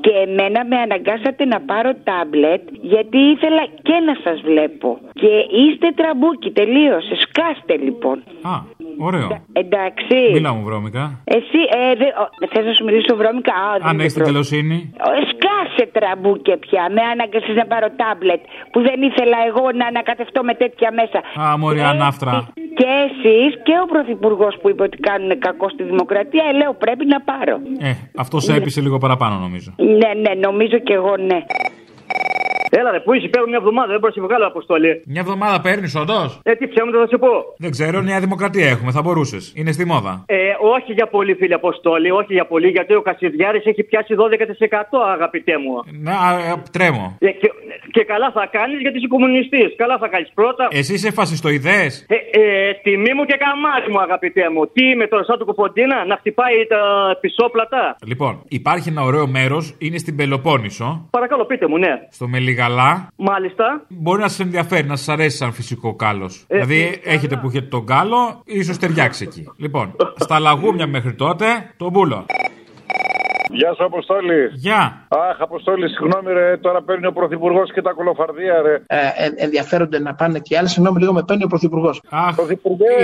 και 0.00 0.10
εμένα 0.10 0.64
με 0.64 0.76
αναγκάσατε 0.76 1.44
να 1.44 1.60
πάρω 1.60 1.90
τάμπλετ 2.04 2.62
γιατί 2.80 3.18
ήθελα 3.18 3.66
και 3.82 3.96
να 4.06 4.14
σας 4.24 4.40
βλέπω. 4.40 4.98
Και 5.12 5.32
είστε 5.62 5.88
τραμπούκοι, 5.94 6.50
τελείωσε. 6.50 7.14
Σκάστε 7.14 7.76
λοιπόν. 7.76 8.22
Α, 8.42 8.50
ωραίο. 8.98 9.28
Εντάξει. 9.52 10.16
Μίλα 10.32 10.52
μου 10.52 10.62
βρώμικα. 10.68 11.20
Εσύ, 11.24 11.60
ε, 11.78 11.94
δε, 12.00 12.04
ο, 12.22 12.24
θες 12.52 12.64
να 12.66 12.72
σου 12.72 12.84
μιλήσω 12.84 13.16
βρώμικα; 13.16 13.52
Α, 13.54 13.72
δεν 13.78 13.86
Αν 13.88 13.92
είναι 13.92 14.02
έχεις 14.02 14.12
την 14.14 14.22
προ- 14.22 14.32
τελοσύνη. 14.32 14.76
Ε, 15.18 15.20
Σκάσε 15.32 15.84
τραμπούκια 15.96 16.56
πια. 16.58 16.82
Με 16.94 17.02
ανάγκασε 17.12 17.52
να 17.60 17.64
πάρω 17.72 17.88
τάμπλετ 18.00 18.40
που 18.72 18.78
δεν 18.88 18.98
ήθελα 19.08 19.38
εγώ 19.48 19.64
να 19.80 19.86
ανακατευτώ 19.86 20.40
με 20.48 20.54
τέτοια 20.62 20.88
μέσα. 21.00 21.18
Α, 21.46 21.58
μωρή 21.58 21.80
ανάφτρα. 21.80 22.34
Και 22.78 22.88
εσείς 23.06 23.50
και 23.66 23.74
ο 23.82 23.86
Πρωθυπουργός 23.92 24.54
που 24.60 24.68
είπε 24.70 24.82
ότι 24.82 24.96
κάνουν 25.08 25.38
κακό 25.38 25.68
στη 25.68 25.82
δημοκρατία, 25.82 26.44
ε, 26.50 26.52
λέω 26.56 26.72
πρέπει 26.84 27.04
να 27.06 27.20
πάρω. 27.20 27.56
Ε, 27.88 27.90
αυτό 28.16 28.40
σε 28.40 28.54
έπεισε 28.54 28.80
λίγο 28.80 28.98
παραπάνω 28.98 29.34
νομίζω. 29.38 29.70
Ναι, 29.76 30.10
ναι, 30.24 30.32
νομίζω 30.46 30.78
και 30.78 30.92
εγώ 30.92 31.16
ναι. 31.16 31.38
Έλα, 32.70 32.90
ρε, 32.90 33.00
πού 33.00 33.12
είσαι, 33.14 33.28
παίρνω 33.28 33.46
μια 33.52 33.60
εβδομάδα, 33.62 33.88
δεν 33.94 34.00
μπορώ 34.00 34.12
να 34.16 34.20
σε 34.20 34.26
βγάλω 34.28 34.46
αποστολή. 34.46 34.92
Μια 35.06 35.20
εβδομάδα 35.20 35.60
παίρνεις, 35.60 35.94
όντως; 36.02 36.40
Ε, 36.42 36.52
τι 36.58 36.64
ψέματα 36.68 36.98
θα 37.02 37.06
σε 37.06 37.16
πω. 37.24 37.32
Δεν 37.64 37.70
ξέρω, 37.70 38.00
Νέα 38.00 38.20
Δημοκρατία 38.20 38.66
έχουμε, 38.74 38.90
θα 38.96 39.02
μπορούσες. 39.02 39.52
Είναι 39.56 39.72
στη 39.72 39.84
μόδα. 39.84 40.24
Ε, 40.26 40.36
όχι 40.76 40.92
για 40.92 41.06
πολύ, 41.06 41.34
φίλε 41.34 41.54
Αποστόλη, 41.54 42.10
όχι 42.10 42.32
για 42.38 42.46
πολύ, 42.46 42.68
γιατί 42.68 42.94
ο 42.94 43.02
Κασιδιάρης 43.02 43.64
έχει 43.66 43.82
πιάσει 43.82 44.14
12% 44.14 44.98
αγαπητέ 45.16 45.54
μου. 45.62 45.72
Να, 46.06 46.12
ε, 46.12 46.62
τρέμω. 46.72 47.16
Ε, 47.18 47.30
και, 47.30 47.48
και 47.90 48.02
καλά 48.04 48.30
θα 48.36 48.48
κάνεις 48.56 48.78
γιατί 48.80 48.96
είσαι 48.98 49.06
κομμουνιστής. 49.06 49.68
Καλά 49.76 49.98
θα 49.98 50.08
κάνεις 50.08 50.30
πρώτα. 50.34 50.68
Εσύ 50.70 50.92
είσαι 50.94 51.10
φασιστοειδές. 51.10 52.06
Ε, 52.08 52.14
ε, 52.40 52.72
τιμή 52.82 53.12
μου 53.16 53.24
και 53.30 53.36
καμάρι 53.44 53.88
μου, 53.92 54.00
αγαπητέ 54.00 54.50
μου. 54.52 54.62
Τι 54.74 54.82
είμαι 54.90 55.06
τώρα, 55.06 55.24
σαν 55.24 55.38
του 55.38 55.44
Κοφοντίνα, 55.44 56.04
να 56.10 56.16
χτυπάει 56.16 56.66
τα 56.68 56.80
πισόπλατα; 57.20 57.96
Λοιπόν, 58.06 58.42
υπάρχει 58.48 58.88
ένα 58.88 59.02
ωραίο 59.02 59.26
μέρος, 59.26 59.74
είναι 59.78 59.98
στην 59.98 60.16
Πελοπόννησο, 60.16 61.08
Παρακαλώ, 61.10 61.44
πείτε 61.44 61.66
μου, 61.68 61.78
ναι. 61.78 61.92
στο 62.10 62.26
Μελιγαλά. 62.56 63.08
Μάλιστα. 63.16 63.84
Μπορεί 63.88 64.20
να 64.20 64.28
σα 64.28 64.42
ενδιαφέρει, 64.42 64.86
να 64.86 64.96
σα 64.96 65.12
αρέσει 65.12 65.36
σαν 65.36 65.52
φυσικό 65.52 65.94
κάλος. 65.94 66.44
Ε, 66.48 66.54
δηλαδή, 66.54 67.00
έχετε 67.04 67.36
που 67.36 67.46
έχετε 67.48 67.66
τον 67.66 67.86
κάλο, 67.86 68.42
ίσως 68.44 68.78
ταιριάξει 68.78 69.24
εκεί. 69.24 69.44
Λοιπόν, 69.64 69.96
στα 70.16 70.38
λαγούμια 70.38 70.86
μέχρι 70.86 71.14
τότε, 71.14 71.46
τον 71.76 71.90
μπούλο. 71.90 72.24
Γεια 73.50 73.74
σου, 73.74 73.84
Αποστόλη. 73.84 74.50
Γεια. 74.54 75.06
Αχ, 75.08 75.40
Αποστόλη, 75.40 75.88
συγγνώμη, 75.88 76.32
ρε. 76.32 76.56
Τώρα 76.56 76.82
παίρνει 76.82 77.06
ο 77.06 77.12
Πρωθυπουργός 77.12 77.72
και 77.72 77.82
τα 77.82 77.92
κολοφαρδία, 77.92 78.62
ρε. 78.62 78.74
Ε, 78.86 78.96
ε, 78.96 79.44
ενδιαφέρονται 79.44 79.98
να 79.98 80.14
πάνε 80.14 80.38
και 80.38 80.58
άλλοι. 80.58 80.68
Συγγνώμη 80.68 81.00
λίγο, 81.00 81.12
με 81.12 81.22
παίρνει 81.26 81.44
ο 81.44 81.46
Πρωθυπουργός. 81.46 82.02
Αχ, 82.10 82.36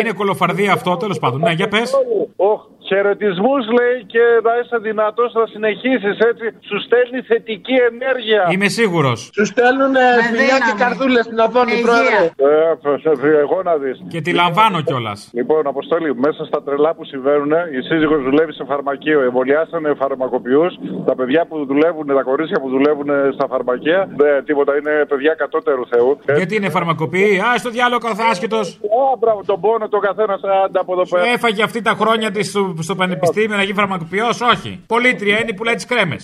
είναι 0.01 0.13
κολοφαρδία 0.13 0.73
αυτό, 0.73 0.97
τέλος 0.97 1.19
πάντων. 1.19 1.41
Ναι, 1.41 1.53
για 1.53 1.69
πες. 1.69 1.93
Οχ, 2.37 2.61
χαιρετισμού 2.93 3.55
λέει 3.79 3.97
και 4.15 4.25
θα 4.45 4.53
είσαι 4.59 4.77
δυνατός 4.89 5.31
να 5.39 5.45
συνεχίσεις 5.55 6.17
έτσι. 6.31 6.47
Σου 6.69 6.79
στέλνει 6.87 7.21
θετική 7.31 7.77
ενέργεια. 7.91 8.43
Είμαι 8.55 8.69
σίγουρος. 8.79 9.19
Σου 9.37 9.45
στέλνουν 9.53 9.95
φιλιά 10.33 10.59
και 10.67 10.75
καρδούλες 10.83 11.25
στην 11.29 11.39
οθόνη, 11.47 11.75
πρόεδρε. 11.87 12.19
Ε, 12.47 13.41
εγώ 13.45 13.59
να 13.69 13.75
δεις. 13.83 13.97
Και 14.15 14.21
τη 14.27 14.31
λαμβάνω 14.41 14.79
κιόλας. 14.89 15.19
Λοιπόν, 15.39 15.63
Αποστόλη, 15.73 16.09
μέσα 16.27 16.43
στα 16.51 16.59
τρελά 16.67 16.91
που 16.97 17.05
συμβαίνουν, 17.13 17.53
η 17.79 17.81
σύζυγος 17.89 18.21
δουλεύει 18.29 18.53
σε 18.59 18.65
φαρμακείο. 18.71 19.19
Εμβολιάσανε 19.29 19.89
φαρμακοποιούς. 20.03 20.73
Τα 21.09 21.15
παιδιά 21.19 21.43
που 21.49 21.57
δουλεύουν, 21.71 22.07
τα 22.19 22.23
κορίτσια 22.31 22.59
που 22.63 22.69
δουλεύουν 22.75 23.09
στα 23.37 23.47
φαρμακεία, 23.53 24.01
δεν 24.21 24.45
τίποτα, 24.49 24.73
είναι 24.79 24.95
παιδιά 25.11 25.33
κατώτερου 25.43 25.85
Θεού. 25.93 26.11
Ε, 26.25 26.37
Γιατί 26.41 26.55
είναι 26.59 26.71
φαρμακοποιή, 26.77 27.35
α 27.47 27.51
στο 27.63 27.71
διάλογο 27.77 28.01
καθάσχετο. 28.09 28.61
Α, 29.01 29.03
μπράβο, 29.21 29.41
τον 29.51 29.61
πόνο 29.61 29.89
το 29.89 29.99
καθένας 29.99 30.41
άντα 30.65 30.81
από 30.81 30.93
εδώ 30.93 31.05
πέρα. 31.11 31.25
Έφαγε 31.37 31.63
αυτή 31.63 31.83
τα 31.83 31.95
χρόνια 32.01 32.31
της 32.31 32.49
στο, 32.83 32.93
στο 32.93 33.01
πανεπιστήμιο 33.03 33.57
να 33.57 33.65
γίνει 33.67 33.79
φαρμακοποιός, 33.83 34.41
όχι. 34.53 34.71
Πολύτρια 34.87 35.37
είναι 35.41 35.53
που 35.57 35.65
λέει 35.65 35.75
τι 35.75 35.87
κρέμες. 35.87 36.23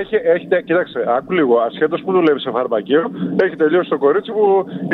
Έχει, 0.00 0.16
έχει, 0.34 0.46
κοίταξε, 0.68 0.98
άκου 1.16 1.32
λίγο. 1.32 1.54
Ασχέτως 1.68 2.00
που 2.04 2.12
δουλεύει 2.12 2.40
σε 2.40 2.50
φαρμακείο, 2.50 3.10
έχει 3.44 3.56
τελειώσει 3.56 3.88
το 3.88 3.98
κορίτσι 3.98 4.30
που 4.32 4.44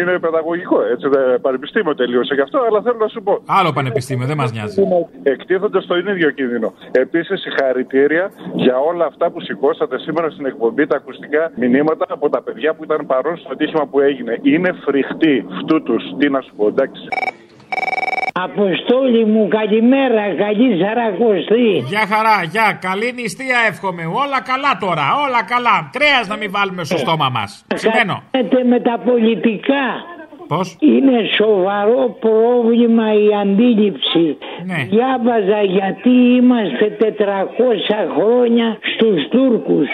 είναι 0.00 0.18
παιδαγωγικό. 0.18 0.78
Έτσι, 0.92 1.08
δεν 1.08 1.40
πανεπιστήμιο 1.40 1.94
τελείωσε 1.94 2.34
γι' 2.34 2.40
αυτό, 2.40 2.58
αλλά 2.68 2.82
θέλω 2.82 2.98
να 2.98 3.08
σου 3.08 3.22
πω. 3.22 3.42
Άλλο 3.46 3.72
πανεπιστήμιο, 3.72 4.26
δεν 4.26 4.36
μας 4.36 4.52
νοιάζει. 4.52 4.82
Εκτίθονται 5.22 5.80
στον 5.80 6.06
ίδιο 6.08 6.30
κίνδυνο. 6.30 6.72
Επίσης, 6.90 7.40
συγχαρητήρια 7.40 8.30
για 8.54 8.76
όλα 8.78 9.04
αυτά 9.04 9.30
που 9.30 9.40
σηκώσατε 9.40 9.98
σήμερα 9.98 10.30
στην 10.30 10.46
εκπομπή, 10.46 10.86
τα 10.86 10.96
ακουστικά 10.96 11.50
μηνύματα 11.56 12.06
από 12.08 12.28
τα 12.28 12.42
παιδιά 12.42 12.74
που 12.74 12.84
ήταν 12.84 13.06
παρόν 13.06 13.36
στο 13.36 13.48
ατύχημα 13.52 13.86
που 13.86 14.00
έγινε. 14.00 14.38
Είναι 14.42 14.70
φρικτοί 14.84 15.46
αυτού 15.56 15.82
τους. 15.82 16.02
Τι 16.18 16.30
να 16.30 16.40
σου 16.40 16.52
πω, 16.56 16.66
εντάξει. 16.66 17.08
Αποστόλη 18.44 19.24
μου, 19.24 19.48
καλημέρα, 19.48 20.34
καλή 20.34 20.82
σαρακοστή. 20.82 21.68
Γεια 21.88 22.04
χαρά, 22.12 22.42
γεια. 22.42 22.78
Καλή 22.80 23.12
νηστεία 23.12 23.58
εύχομαι. 23.68 24.04
Όλα 24.22 24.42
καλά 24.50 24.72
τώρα, 24.80 25.06
όλα 25.26 25.42
καλά. 25.44 25.90
Κρέα 25.92 26.20
να 26.28 26.36
μην 26.36 26.50
βάλουμε 26.50 26.84
στο 26.84 26.98
στόμα 26.98 27.28
μας. 27.28 27.64
Σημαίνω. 27.74 28.22
Κάνετε 28.30 28.64
με 28.64 28.80
τα 28.80 28.98
πολιτικά. 28.98 29.84
Πώς; 30.48 30.76
Είναι 30.80 31.18
σοβαρό 31.36 32.16
πρόβλημα 32.20 33.06
η 33.12 33.26
αντίληψη. 33.42 34.38
Ναι. 34.70 34.80
Διάβαζα 34.90 35.60
γιατί 35.62 36.10
είμαστε 36.10 36.96
400 37.00 38.08
χρόνια 38.16 38.78
στους 38.94 39.28
Τούρκους. 39.30 39.86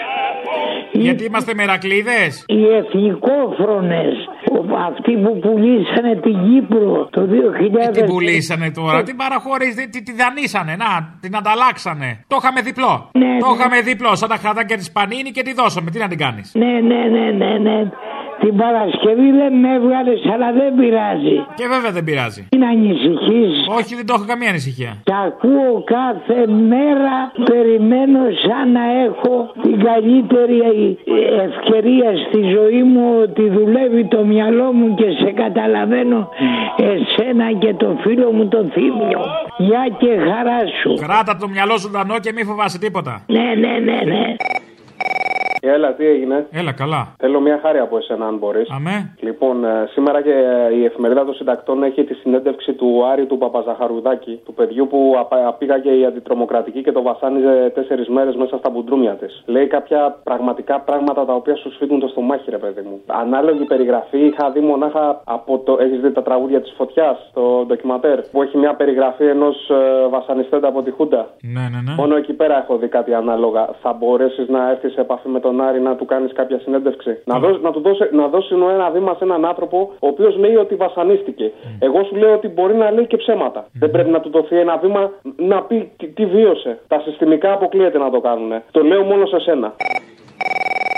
Γιατί 0.91 1.23
είμαστε 1.25 1.53
μερακλείδες; 1.53 2.43
Οι 2.47 2.63
εθνικόφρονες, 2.79 4.13
ο- 4.51 4.75
αυτοί 4.89 5.11
που 5.23 5.39
πουλήσανε 5.39 6.15
την 6.15 6.35
Κύπρο 6.47 7.07
το 7.11 7.21
2000. 7.25 7.91
Την 7.91 8.05
πουλήσανε 8.05 8.71
τώρα, 8.71 9.03
την 9.03 9.15
παραχωρήσανε, 9.15 9.87
τη, 9.91 10.03
τη 10.03 10.13
δανείσανε, 10.21 10.75
να, 10.75 11.17
την 11.21 11.35
ανταλλάξανε. 11.35 12.09
Το 12.27 12.35
είχαμε 12.39 12.61
διπλό. 12.61 13.09
Ναι, 13.11 13.37
το 13.39 13.47
ναι. 13.47 13.53
είχαμε 13.55 13.81
διπλό, 13.81 14.15
σαν 14.15 14.29
τα 14.29 14.35
χαρτάκια 14.43 14.77
της 14.77 14.91
Πανίνη 14.91 15.31
και 15.31 15.41
τη 15.47 15.53
δώσαμε. 15.53 15.91
Τι 15.91 15.99
να 15.99 16.07
την 16.07 16.17
κάνεις; 16.17 16.51
Ναι, 16.53 16.73
ναι, 16.89 17.01
ναι, 17.15 17.25
ναι, 17.41 17.51
ναι. 17.67 17.77
Την 18.43 18.55
Παρασκευή 18.61 19.29
δεν 19.41 19.53
με 19.61 19.69
έβγαλες, 19.77 20.19
αλλά 20.33 20.49
δεν 20.59 20.69
πειράζει. 20.79 21.37
Και 21.59 21.65
βέβαια 21.73 21.91
δεν 21.97 22.03
πειράζει. 22.03 22.41
Μην 22.51 22.63
ανησυχείς; 22.73 23.51
Όχι, 23.77 23.91
δεν 23.95 24.05
το 24.05 24.13
έχω 24.17 24.25
καμία 24.31 24.49
ανησυχία. 24.49 24.91
Και 25.03 25.15
ακούω 25.27 25.73
κάθε 25.97 26.39
μέρα, 26.73 27.15
περιμένω 27.51 28.19
σαν 28.45 28.65
να 28.77 28.83
έχω 29.07 29.33
την 29.63 29.75
καλύτερη 29.87 30.59
ευκαιρία 31.47 32.09
στη 32.25 32.39
ζωή 32.55 32.83
μου 32.91 33.05
ότι 33.25 33.43
δουλεύει 33.57 34.03
το 34.05 34.19
μυαλό 34.31 34.67
μου 34.77 34.87
και 34.99 35.07
σε 35.21 35.31
καταλαβαίνω 35.43 36.29
εσένα 36.77 37.47
και 37.63 37.73
το 37.73 37.97
φίλο 38.03 38.31
μου 38.31 38.47
το 38.47 38.59
Θήμιο. 38.73 39.21
Γεια 39.57 39.83
και 39.97 40.11
χαρά 40.27 40.59
σου. 40.81 40.93
Κράτα 41.05 41.37
το 41.37 41.47
μυαλό 41.47 41.77
σου 41.77 41.81
ζωντανό 41.93 42.19
και 42.19 42.31
μη 42.35 42.43
φοβάσαι 42.43 42.79
τίποτα. 42.79 43.23
Ναι, 43.27 43.47
ναι, 43.63 43.73
ναι, 43.87 43.99
ναι. 44.11 44.35
Έλα, 45.65 45.93
τι 45.93 46.05
έγινε; 46.07 46.47
Έλα, 46.51 46.71
καλά. 46.71 47.15
Θέλω 47.17 47.39
μια 47.39 47.59
χάρη 47.61 47.79
από 47.79 47.97
εσένα, 47.97 48.25
αν 48.25 48.37
μπορείς. 48.37 48.69
Αμέ. 48.69 49.15
Λοιπόν, 49.19 49.65
ε, 49.65 49.87
σήμερα 49.91 50.21
και 50.21 50.31
ε, 50.69 50.75
η 50.75 50.85
εφημερίδα 50.85 51.25
των 51.25 51.33
συντακτών 51.33 51.83
έχει 51.83 52.03
τη 52.03 52.13
συνέντευξη 52.13 52.73
του 52.73 53.05
Άρη 53.11 53.25
του 53.25 53.37
Παπαζαχαρουδάκη, 53.37 54.39
του 54.45 54.53
παιδιού 54.53 54.87
που 54.87 55.15
απα- 55.19 55.55
πήγαγε 55.57 55.91
η 55.91 56.05
αντιτρομοκρατική 56.05 56.81
και 56.83 56.91
το 56.91 57.01
βασάνιζε 57.01 57.71
τέσσερις 57.75 58.07
μέρες 58.07 58.35
μέσα 58.35 58.57
στα 58.57 58.69
μπουντρούμια 58.69 59.11
της. 59.13 59.43
Λέει 59.45 59.67
κάποια 59.67 60.17
πραγματικά 60.23 60.79
πράγματα 60.79 61.25
τα 61.25 61.33
οποία 61.33 61.55
σου 61.55 61.71
σφίγγουν 61.73 61.99
το 61.99 62.07
στομάχι, 62.07 62.49
ρε 62.49 62.57
παιδί 62.57 62.81
μου. 62.81 63.01
Ανάλογη 63.05 63.63
περιγραφή 63.63 64.19
είχα 64.25 64.51
δει 64.51 64.59
μονάχα 64.59 65.21
από 65.23 65.59
το. 65.59 65.77
Έχεις 65.79 65.99
δει 65.99 66.11
τα 66.11 66.21
τραγούδια 66.23 66.61
της 66.61 66.73
φωτιάς, 66.77 67.29
το 67.33 67.63
ντοκιματέρ, 67.67 68.21
που 68.21 68.41
έχει 68.41 68.57
μια 68.57 68.73
περιγραφή 68.75 69.25
ενός 69.25 69.69
ε, 69.69 70.07
βασανιστέντα 70.09 70.67
από 70.67 70.81
τη 70.81 70.91
Χούντα; 70.91 71.27
Ναι, 71.41 71.61
ναι, 71.61 71.81
ναι. 71.85 71.93
Μόνο 71.97 72.15
εκεί 72.15 72.33
πέρα 72.33 72.57
έχω 72.57 72.77
δει 72.77 72.87
κάτι 72.87 73.13
ανάλογα. 73.13 73.69
Θα 73.81 73.93
μπορέσεις 73.93 74.47
να 74.47 74.69
έρθεις 74.69 74.93
σε 74.93 75.01
επαφή 75.01 75.27
με 75.29 75.39
τον 75.39 75.52
στον 75.53 75.65
Άρη 75.67 75.79
να 75.81 75.95
του 75.95 76.05
κάνεις 76.05 76.33
κάποια 76.33 76.59
συνέντευξη. 76.59 77.17
Να, 77.25 77.39
δώσει, 77.39 77.59
να 77.61 77.71
του 77.71 77.79
δώσει, 77.79 78.09
να 78.11 78.27
δώσει 78.27 78.55
ένα 78.73 78.89
βήμα 78.89 79.13
σε 79.13 79.23
έναν 79.23 79.45
άνθρωπο 79.45 79.91
ο 79.99 80.07
οποίος 80.07 80.37
λέει 80.37 80.55
ότι 80.55 80.75
βασανίστηκε. 80.75 81.51
Εγώ 81.79 82.03
σου 82.03 82.15
λέω 82.15 82.33
ότι 82.33 82.47
μπορεί 82.47 82.75
να 82.75 82.91
λέει 82.91 83.07
και 83.07 83.17
ψέματα. 83.17 83.65
Δεν 83.79 83.91
πρέπει 83.91 84.09
να 84.09 84.19
του 84.19 84.29
δοθεί 84.29 84.59
ένα 84.59 84.77
βήμα 84.77 85.11
να 85.37 85.61
πει 85.61 85.91
τι, 85.97 86.07
τι 86.07 86.25
βίωσε. 86.25 86.79
Τα 86.87 86.99
συστημικά 86.99 87.53
αποκλείεται 87.53 87.97
να 87.97 88.09
το 88.09 88.19
κάνουν. 88.19 88.51
Το 88.71 88.83
λέω 88.83 89.03
μόνο 89.03 89.25
σε 89.25 89.39
σένα. 89.39 89.73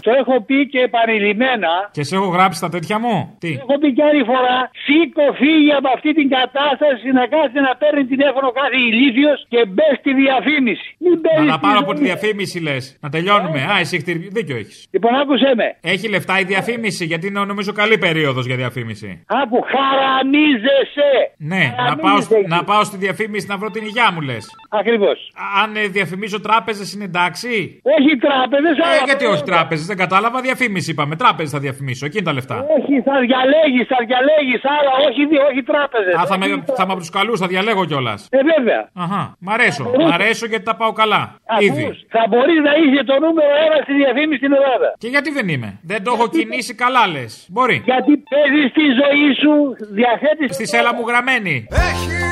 Το 0.05 0.11
έχω 0.21 0.35
πει 0.47 0.57
και 0.71 0.79
επανειλημμένα. 0.89 1.71
Και 1.97 2.03
σε 2.07 2.13
έχω 2.19 2.27
γράψει 2.35 2.59
τα 2.65 2.69
τέτοια 2.75 2.97
μου; 3.03 3.15
Τι; 3.43 3.51
Έχω 3.63 3.75
πει 3.81 3.89
και 3.97 4.03
άλλη 4.09 4.23
φορά. 4.31 4.57
Σήκω, 4.85 5.25
φύγει 5.41 5.71
από 5.79 5.89
αυτή 5.95 6.09
την 6.19 6.27
κατάσταση 6.37 7.07
να 7.19 7.23
κάθεται 7.33 7.61
να 7.67 7.73
παίρνει 7.81 8.03
τηλέφωνο 8.13 8.47
κάθε 8.59 8.77
ηλίθιος 8.89 9.37
και 9.53 9.61
μπες 9.73 9.93
στη 10.01 10.11
διαφήμιση. 10.23 10.87
Μην 11.03 11.11
Να 11.13 11.19
μπαίνει 11.23 11.49
τα 11.53 11.59
πάρω 11.65 11.79
από 11.85 11.93
τη 11.97 12.01
διαφήμιση 12.09 12.57
λες. 12.67 12.83
Να 13.03 13.09
τελειώνουμε. 13.15 13.59
Α, 13.71 13.73
εσύ 13.83 13.93
έχεις 13.95 14.03
χτυ- 14.05 14.31
δίκιο 14.37 14.55
έχεις. 14.61 14.77
Λοιπόν, 14.95 15.11
άκουσε 15.21 15.49
με. 15.59 15.67
Έχει 15.93 16.05
λεφτά 16.15 16.33
η 16.39 16.45
διαφήμιση, 16.53 17.03
γιατί 17.11 17.23
είναι 17.27 17.39
νομίζω 17.53 17.71
καλή 17.81 17.97
περίοδος 18.05 18.45
για 18.49 18.55
διαφήμιση. 18.63 19.09
Άκου, 19.41 19.59
χαραμίζεσαι. 19.73 21.09
Ναι, 21.37 21.63
να 21.89 21.95
πάω, 21.95 22.21
σ- 22.21 22.47
να 22.47 22.63
πάω 22.63 22.83
στη 22.83 22.97
διαφήμιση 22.97 23.45
να 23.47 23.57
βρω 23.57 23.69
την 23.69 23.83
υγειά 23.85 24.07
μου 24.13 24.21
λες. 24.21 24.45
Ακριβώς. 24.69 25.17
Αν 25.63 25.75
ε, 25.75 25.87
διαφημίζω 25.87 26.41
τράπεζες 26.41 26.93
είναι 26.93 27.03
εντάξει; 27.03 27.81
Όχι 27.97 28.11
τράπεζες, 28.25 28.77
Ε, 28.77 29.03
γιατί 29.05 29.25
όχι 29.25 29.43
τράπεζες, 29.43 29.89
δεν 29.95 30.07
κατάλαβα. 30.07 30.37
Διαφήμιση 30.41 30.91
είπαμε. 30.91 31.15
Τράπεζες 31.15 31.51
θα 31.51 31.59
διαφημίσω. 31.59 32.05
Εκεί 32.05 32.17
είναι 32.17 32.25
τα 32.29 32.33
λεφτά. 32.33 32.55
Όχι, 32.77 32.93
θα 33.07 33.15
διαλέγεις, 33.27 33.85
θα 33.93 33.97
διαλέγεις, 34.09 34.61
άρα 34.77 34.91
όχι, 35.07 35.21
δι- 35.29 35.43
όχι 35.49 35.61
τράπεζες. 35.71 36.13
Α, 36.19 36.25
θα, 36.31 36.37
με, 36.37 36.45
θα 36.77 36.81
είμαι 36.83 36.93
από 36.95 37.01
τους 37.05 37.09
καλούς, 37.17 37.37
θα 37.39 37.47
διαλέγω 37.53 37.83
κιόλας. 37.85 38.19
Ε, 38.31 38.39
βέβαια. 38.53 38.81
Αχα, 39.03 39.21
μ' 39.45 39.49
αρέσω. 39.49 39.83
Μ' 39.99 40.11
αρέσω 40.17 40.45
γιατί 40.51 40.65
τα 40.65 40.75
πάω 40.75 40.91
καλά. 41.01 41.21
Ήδη. 41.67 41.83
Ακούς, 41.83 41.97
θα 42.15 42.23
μπορείς 42.29 42.59
να 42.67 42.71
είσαι 42.81 43.03
το 43.11 43.15
νούμερο 43.25 43.53
ένα 43.65 43.77
στη 43.85 43.93
διαφήμιση 44.01 44.37
στην 44.41 44.51
Ελλάδα. 44.59 44.87
Και 45.01 45.07
γιατί 45.07 45.29
δεν 45.37 45.47
είμαι; 45.53 45.69
Δεν 45.91 45.99
το 46.03 46.09
έχω 46.15 46.27
κινήσει 46.35 46.73
καλά, 46.83 47.03
λες. 47.13 47.31
Μπορεί. 47.53 47.77
Γιατί 47.91 48.13
παίζεις 48.31 48.67
τη 48.77 48.85
ζωή 49.01 49.27
σου, 49.41 49.53
διαθέτεις. 49.99 50.49
Στη 50.55 50.65
σέλα 50.67 50.91
μου 50.95 51.03
γραμμένη. 51.09 51.55
Έχεις 51.89 52.24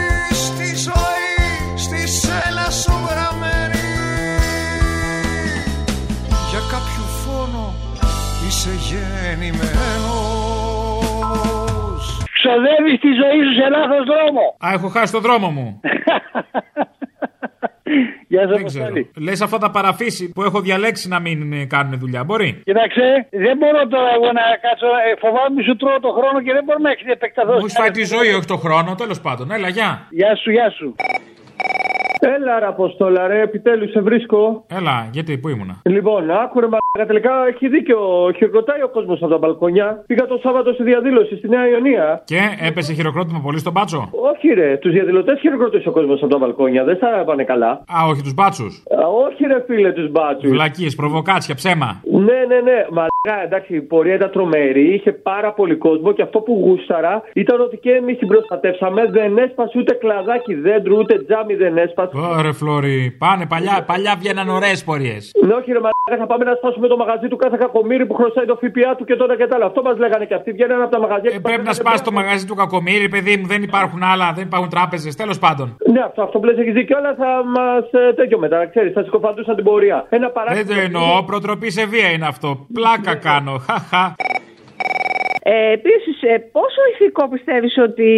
γεννημένος 9.34 9.72
Ξοδεύει 12.34 12.98
τη 12.98 13.08
ζωή 13.22 13.40
σου 13.46 13.54
σε 13.62 13.68
λάθος 13.70 14.04
δρόμο. 14.12 14.44
Α, 14.66 14.68
έχω 14.74 14.88
χάσει 14.88 15.12
το 15.14 15.20
δρόμο 15.20 15.50
μου. 15.50 15.68
Γεια 18.28 18.42
σας, 18.48 18.58
Δεν 18.58 18.66
ξέρω. 18.66 18.94
Λες 19.18 19.42
αυτά 19.42 19.58
τα 19.58 19.72
παραφύση 19.72 20.32
που 20.32 20.44
έχω 20.44 20.62
διαλέξει 20.62 21.08
να 21.08 21.20
μην 21.20 21.54
ε, 21.54 21.66
κάνουν 21.66 22.00
δουλειά. 22.00 22.24
Μπορεί. 22.24 22.62
Κοίταξε, 22.66 23.28
δεν 23.32 23.58
μπορώ 23.58 23.88
τώρα 23.88 24.10
εγώ 24.14 24.26
να 24.32 24.42
κάτσω. 24.66 24.86
ε, 24.86 25.16
Φοβάμαι 25.20 25.50
μη 25.56 25.64
σου 25.64 25.76
τρώω 25.76 26.00
το 26.00 26.10
χρόνο 26.18 26.42
και 26.42 26.54
δεν 26.54 26.64
μπορώ 26.64 26.80
να 26.80 26.92
έχεις 26.92 27.08
επεκταθώ. 27.08 27.52
Μου 27.54 27.66
έχει 27.66 27.76
φάει 27.78 27.92
τη 27.92 28.04
ζωή, 28.04 28.34
όχι 28.34 28.46
το 28.46 28.58
χρόνο. 28.58 28.96
Τέλος 28.96 29.22
πάντων. 29.22 29.52
Έλα, 29.52 29.68
γεια. 29.70 30.08
Γεια 30.10 30.36
σου, 30.36 30.52
γεια 30.52 30.70
σου. 30.78 30.96
Έλα, 32.26 32.60
ρε 32.60 32.66
Αποστόλα, 32.66 33.28
ρε, 33.28 33.42
επιτέλους 33.42 33.92
σε 33.92 34.02
βρίσκω. 34.02 34.66
Έλα, 34.80 35.10
γιατί, 35.12 35.38
πού 35.38 35.50
ήμουνα; 35.50 35.76
Λοιπόν, 35.84 36.32
άκουρε 36.32 36.68
μα 36.68 36.78
τελικά 37.08 37.32
έχει 37.48 37.68
δίκιο. 37.68 38.00
Χειροκροτάει 38.36 38.82
ο 38.82 38.90
κόσμος 38.90 39.22
από 39.22 39.32
τα 39.32 39.38
μπαλκόνια. 39.38 40.04
Πήγα 40.08 40.26
το 40.26 40.40
Σάββατο 40.44 40.74
στη 40.74 40.84
διαδήλωση 40.84 41.38
στη 41.38 41.48
Νέα 41.50 41.68
Ιωνία. 41.68 42.22
Και 42.26 42.40
έπεσε 42.68 42.94
χειροκρότημα 42.94 43.40
πολύ 43.44 43.60
στον 43.60 43.74
μπάτσο. 43.74 44.10
Όχι, 44.32 44.48
ρε, 44.48 44.78
τους 44.78 44.92
διαδηλωτές 44.92 45.40
χειροκρότησε 45.40 45.90
ο 45.90 45.92
κόσμος 45.92 46.22
από 46.24 46.32
τα 46.32 46.38
μπαλκόνια. 46.38 46.84
Δεν 46.84 46.98
θα 46.98 47.24
πάνε 47.26 47.44
καλά. 47.44 47.70
Α, 47.70 47.98
όχι 48.10 48.22
τους 48.22 48.34
μπάτσους. 48.34 48.84
Α, 49.02 49.08
όχι, 49.08 49.44
ρε, 49.46 49.64
φίλε, 49.68 49.92
τους 49.92 50.12
μπάτσους. 50.12 50.50
Βλακίες, 50.50 50.96
προβοκάτσια, 50.96 51.56
ψέμα. 51.56 52.02
Ναι, 52.12 52.40
ναι, 52.48 52.60
ναι. 52.70 52.78
Μαλάκα, 52.96 53.44
εντάξει, 53.46 53.76
η 53.76 53.82
πορεία 53.82 54.16
ήταν 54.16 54.32
τρομερή. 54.32 54.94
Είχε 54.94 55.12
πάρα 55.12 55.54
πολύ 55.54 55.76
κόσμο 55.76 56.12
και 56.12 56.22
αυτό 56.22 56.40
που 56.40 56.54
γούσταρα 56.64 57.24
ήταν 57.34 57.62
ότι 57.62 57.78
και 57.78 57.92
εμείς 57.92 58.18
την 58.18 58.28
προστατεύσαμε. 58.28 59.06
Δεν 59.06 59.38
έσπασε 59.38 59.80
ούτε 59.80 59.94
κλαδάκι 59.94 60.54
δέντρου, 60.54 60.98
ούτε 60.98 61.24
τζάμι 61.24 61.56
δεν 61.56 61.78
έσπασε. 61.78 62.13
Ωραία, 62.14 62.54
Φλόρι. 62.54 63.16
Πάνε 63.18 63.46
παλιά, 63.46 63.84
παλιά 63.86 64.14
βγαίναν 64.20 64.50
ωραίες 64.50 64.84
πορείες. 64.84 65.32
Ναι, 65.46 65.54
όχι, 65.54 65.72
ρε 65.72 65.80
Μαλάκα, 65.86 66.16
θα 66.24 66.28
πάμε 66.28 66.44
να 66.44 66.56
σπάσουμε 66.56 66.88
το 66.88 66.98
μαγαζί 66.98 67.28
του 67.28 67.36
κάθε 67.38 67.58
κακομίρι 67.60 68.06
που 68.06 68.14
χρωστάει 68.14 68.46
το 68.46 68.56
ΦΠΑ 68.62 68.96
του 68.98 69.04
και 69.06 69.16
τώρα 69.16 69.36
και 69.38 69.48
τα 69.48 69.56
άλλα. 69.56 69.66
Αυτό 69.66 69.82
μας 69.82 69.98
λέγανε 69.98 70.26
και 70.26 70.34
αυτοί. 70.34 70.52
Βγαίνουν 70.52 70.82
από 70.82 70.92
τα 70.92 71.00
μαγαζιά 71.00 71.30
και 71.30 71.36
Ε, 71.36 71.40
Πρέπει 71.40 71.64
να 71.64 71.74
σπάσει 71.74 72.04
το 72.04 72.12
μαγαζί 72.12 72.46
του 72.46 72.56
κακομίρι, 72.56 73.10
παιδί 73.10 73.38
μου. 73.38 73.48
Δεν 73.48 73.62
υπάρχουν 73.64 74.04
άλλα, 74.04 74.32
δεν 74.36 74.44
υπάρχουν 74.50 74.70
τράπεζες. 74.70 75.16
Τέλος 75.16 75.40
πάντων. 75.40 75.78
Ναι, 75.94 76.00
αυτό, 76.02 76.22
αυτό 76.24 76.40
που 76.40 76.46
λες 76.46 76.58
έχεις 76.58 76.74
δίκιο, 76.74 76.98
αλλά 76.98 77.12
θα 77.22 77.30
μας 77.56 77.84
τέτοιο 78.16 78.38
μετά, 78.40 78.66
ξέρεις, 78.68 78.94
θα 78.94 79.04
συκοφαντούσαν 79.04 79.56
την 79.56 79.64
πορεία. 79.64 80.06
Ένα 80.10 80.20
Δεν 80.26 80.32
παράδειγμα. 80.34 80.74
το 80.76 80.80
εννοώ. 80.82 81.24
Προτροπή 81.24 81.72
σε 81.72 81.86
βία 81.86 82.10
είναι 82.12 82.26
αυτό. 82.28 82.66
Πλάκα 82.74 83.16
κάνω. 83.16 83.58
Χαχα. 83.68 84.16
Ε, 85.46 85.72
Επίσης, 85.72 86.16
πόσο 86.52 86.80
ηθικό 86.94 87.30
πιστεύεις 87.30 87.78
ότι 87.78 88.10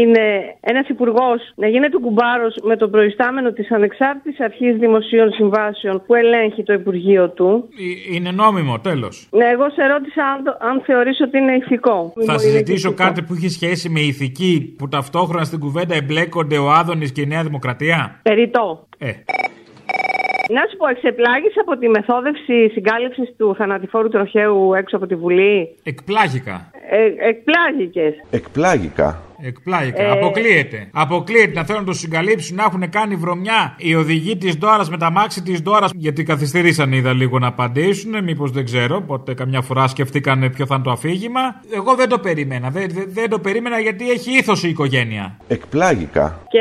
είναι 0.00 0.54
ένας 0.60 0.88
υπουργός 0.88 1.52
να 1.54 1.66
γίνεται 1.68 1.96
κουμπάρος 1.96 2.54
με 2.62 2.76
τον 2.76 2.90
προϊστάμενο 2.90 3.52
της 3.52 3.72
Ανεξάρτητης 3.72 4.40
Αρχής 4.40 4.76
Δημοσίων 4.76 5.32
Συμβάσεων 5.32 6.02
που 6.06 6.14
ελέγχει 6.14 6.62
το 6.62 6.72
Υπουργείο 6.72 7.30
του; 7.30 7.68
Ε, 8.10 8.14
Είναι 8.14 8.30
νόμιμο, 8.30 8.78
τέλος. 8.80 9.28
Ναι, 9.30 9.44
εγώ 9.44 9.70
σε 9.70 9.86
ρώτησα 9.86 10.24
αν, 10.24 10.44
το- 10.44 10.56
αν 10.60 10.82
θεωρείς 10.86 11.20
ότι 11.20 11.38
είναι 11.38 11.54
ηθικό. 11.56 12.12
Θα 12.26 12.38
συζητήσω 12.38 12.92
κάτι 12.94 13.22
που 13.22 13.34
έχει 13.34 13.48
σχέση 13.48 13.88
με 13.88 14.00
ηθική 14.00 14.74
που 14.78 14.88
ταυτόχρονα 14.88 15.44
στην 15.44 15.58
κουβέντα 15.58 15.94
εμπλέκονται 15.94 16.58
ο 16.58 16.70
Άδωνης 16.70 17.12
και 17.12 17.20
η 17.20 17.26
Νέα 17.26 17.42
Δημοκρατία; 17.42 18.20
Περιτό. 18.22 18.86
Ε. 18.98 19.10
Να 20.56 20.62
σου 20.70 20.76
πω, 20.76 20.86
εξεπλάγεις 20.88 21.54
από 21.60 21.76
τη 21.78 21.88
μεθόδευση 21.88 22.68
συγκάλυψης 22.68 23.34
του 23.36 23.54
θανατηφόρου 23.58 24.08
τροχαίου 24.08 24.74
έξω 24.74 24.96
από 24.96 25.06
τη 25.06 25.14
Βουλή; 25.14 25.76
Εκπλάγηκα. 25.82 26.70
Ε, 26.90 27.28
εκπλάγηκες. 27.28 28.14
Εκπλάγηκα. 28.30 29.22
Εκπλάγηκα. 29.44 30.02
Ε. 30.02 30.10
Αποκλείεται. 30.10 30.88
Αποκλείεται 30.92 31.52
να 31.54 31.64
θέλουν 31.64 31.80
να 31.80 31.86
το 31.86 31.92
συγκαλύψουν, 31.92 32.56
να 32.56 32.64
έχουν 32.64 32.88
κάνει 32.88 33.14
βρωμιά 33.14 33.74
οι 33.78 33.94
οδηγοί 33.94 34.36
της 34.36 34.54
Δώρα 34.54 34.84
με 34.90 34.98
τα 34.98 35.10
μάξι 35.10 35.42
της 35.42 35.60
Δώρα. 35.60 35.86
Γιατί 35.94 36.22
καθυστερήσαν, 36.22 36.92
είδα 36.92 37.12
λίγο 37.12 37.38
να 37.38 37.46
απαντήσουν. 37.46 38.24
Μήπως 38.24 38.50
δεν 38.50 38.64
ξέρω. 38.64 38.96
Οπότε 38.96 39.34
καμιά 39.34 39.60
φορά 39.60 39.86
σκεφτήκαν 39.86 40.50
ποιο 40.54 40.66
θα 40.66 40.74
είναι 40.74 40.84
το 40.84 40.90
αφήγημα. 40.90 41.40
Εγώ 41.74 41.94
δεν 41.94 42.08
το 42.08 42.18
περίμενα. 42.18 42.70
Δεν, 42.70 42.86
δεν, 42.90 43.04
δεν 43.08 43.30
το 43.30 43.38
περίμενα 43.38 43.78
γιατί 43.78 44.10
έχει 44.10 44.30
ήθος 44.38 44.64
η 44.64 44.68
οικογένεια. 44.68 45.36
Εκπλάγηκα. 45.48 46.38
Και 46.48 46.58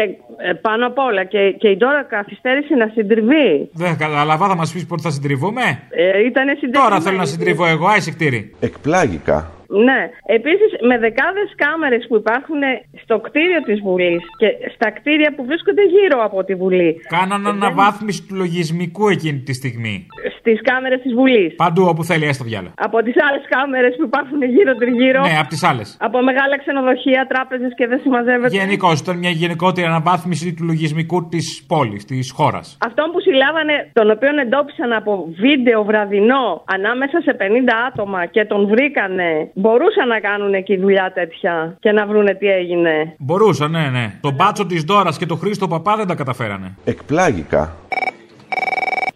ε, 0.50 0.54
πάνω 0.54 0.88
απ' 0.88 0.98
όλα 0.98 1.24
και, 1.24 1.56
και 1.58 1.68
η 1.68 1.78
Ντόρα 1.78 2.04
καθυστέρησε 2.04 2.76
να 2.76 2.88
συντριβεί. 2.88 3.70
Δεν 3.74 3.98
καταλαβα, 3.98 4.48
θα 4.48 4.56
μας 4.56 4.72
πεις 4.74 4.86
πότε 4.86 5.02
θα 5.02 5.12
συντριβούμε; 5.12 5.62
Ε, 5.90 6.26
ήταν 6.26 6.48
συντριβή. 6.48 6.86
Τώρα 6.86 7.00
θέλω 7.02 7.18
να 7.18 7.26
συντριβώ 7.26 7.66
εγώ, 7.66 7.88
άισε 7.88 8.12
κτήρι. 8.12 8.56
Εκπλάγηκα. 8.60 9.52
Ναι. 9.88 10.10
Επίσης, 10.26 10.70
με 10.90 10.98
δεκάδες 10.98 11.50
κάμερες 11.56 12.06
που 12.08 12.16
υπάρχουν 12.16 12.62
στο 13.04 13.20
κτίριο 13.20 13.62
της 13.62 13.80
Βουλής 13.82 14.22
και 14.38 14.48
στα 14.76 14.92
κτίρια 14.92 15.34
που 15.36 15.46
βρίσκονται 15.46 15.84
γύρω 15.96 16.18
από 16.24 16.44
τη 16.44 16.54
Βουλή. 16.56 16.92
Κάναν 17.08 17.48
αναβάθμιση 17.48 18.22
του 18.28 18.36
λογισμικού 18.36 19.08
εκείνη 19.08 19.40
τη 19.40 19.54
στιγμή. 19.54 20.08
Στις 20.40 20.62
κάμερες 20.62 21.02
της 21.02 21.14
Βουλής. 21.14 21.56
Παντού 21.56 21.84
όπου 21.92 22.04
θέλει, 22.04 22.26
έστω 22.26 22.44
διάλα. 22.44 22.72
Από 22.78 22.98
τις 23.04 23.16
άλλες 23.28 23.44
κάμερες 23.50 23.96
που 23.98 24.04
υπάρχουν 24.04 24.44
γύρω-τριγύρω. 24.44 25.22
Ναι, 25.22 25.38
από 25.40 25.50
τις 25.50 25.64
άλλες. 25.64 25.98
Από 26.00 26.22
μεγάλα 26.22 26.58
ξενοδοχεία, 26.58 27.26
τράπεζες 27.30 27.72
και 27.76 27.88
δεν 27.88 28.00
συμμαζεύεται. 28.00 28.56
Γενικώ 28.56 28.92
ήταν 28.92 29.18
μια 29.18 29.30
γενικότερη 29.30 29.88
αναβάθμιση 29.88 30.54
του 30.54 30.64
λογισμικού 30.64 31.28
της 31.28 31.66
πόλης, 31.68 32.06
της 32.06 32.32
χώρας. 32.32 32.78
Αυτόν 32.86 33.12
που 33.12 33.20
συλλάβανε, 33.20 33.90
τον 33.94 34.10
οποίον 34.12 34.38
εντόπισαν 34.38 34.94
από 34.94 35.12
βίντεο 35.40 35.84
βραδινό 35.84 36.64
ανάμεσα 36.66 37.22
σε 37.22 37.34
50 37.34 37.74
άτομα 37.88 38.26
και 38.26 38.46
τον 38.46 38.68
βρήκανε, 38.68 39.52
μπορούσαν 39.62 40.08
να 40.08 40.20
κάνουν 40.20 40.54
εκεί 40.54 40.78
δουλειά 40.78 41.12
τέτοια 41.14 41.76
και 41.80 41.92
να 41.92 42.06
βρούνε 42.06 42.34
τι 42.34 42.48
έγινε. 42.48 43.16
Μπορούσαν, 43.18 43.72
ναι, 43.72 43.90
ναι. 43.90 44.14
Τον 44.22 44.34
μπάτσο 44.34 44.66
της 44.66 44.84
Δώρα 44.84 45.12
και 45.18 45.26
τον 45.26 45.38
Χρήστο 45.38 45.68
Παπά 45.68 45.96
δεν 45.96 46.08
τα 46.08 46.16
καταφέρανε. 46.16 46.76
Εκπλάγηκα. 46.84 47.76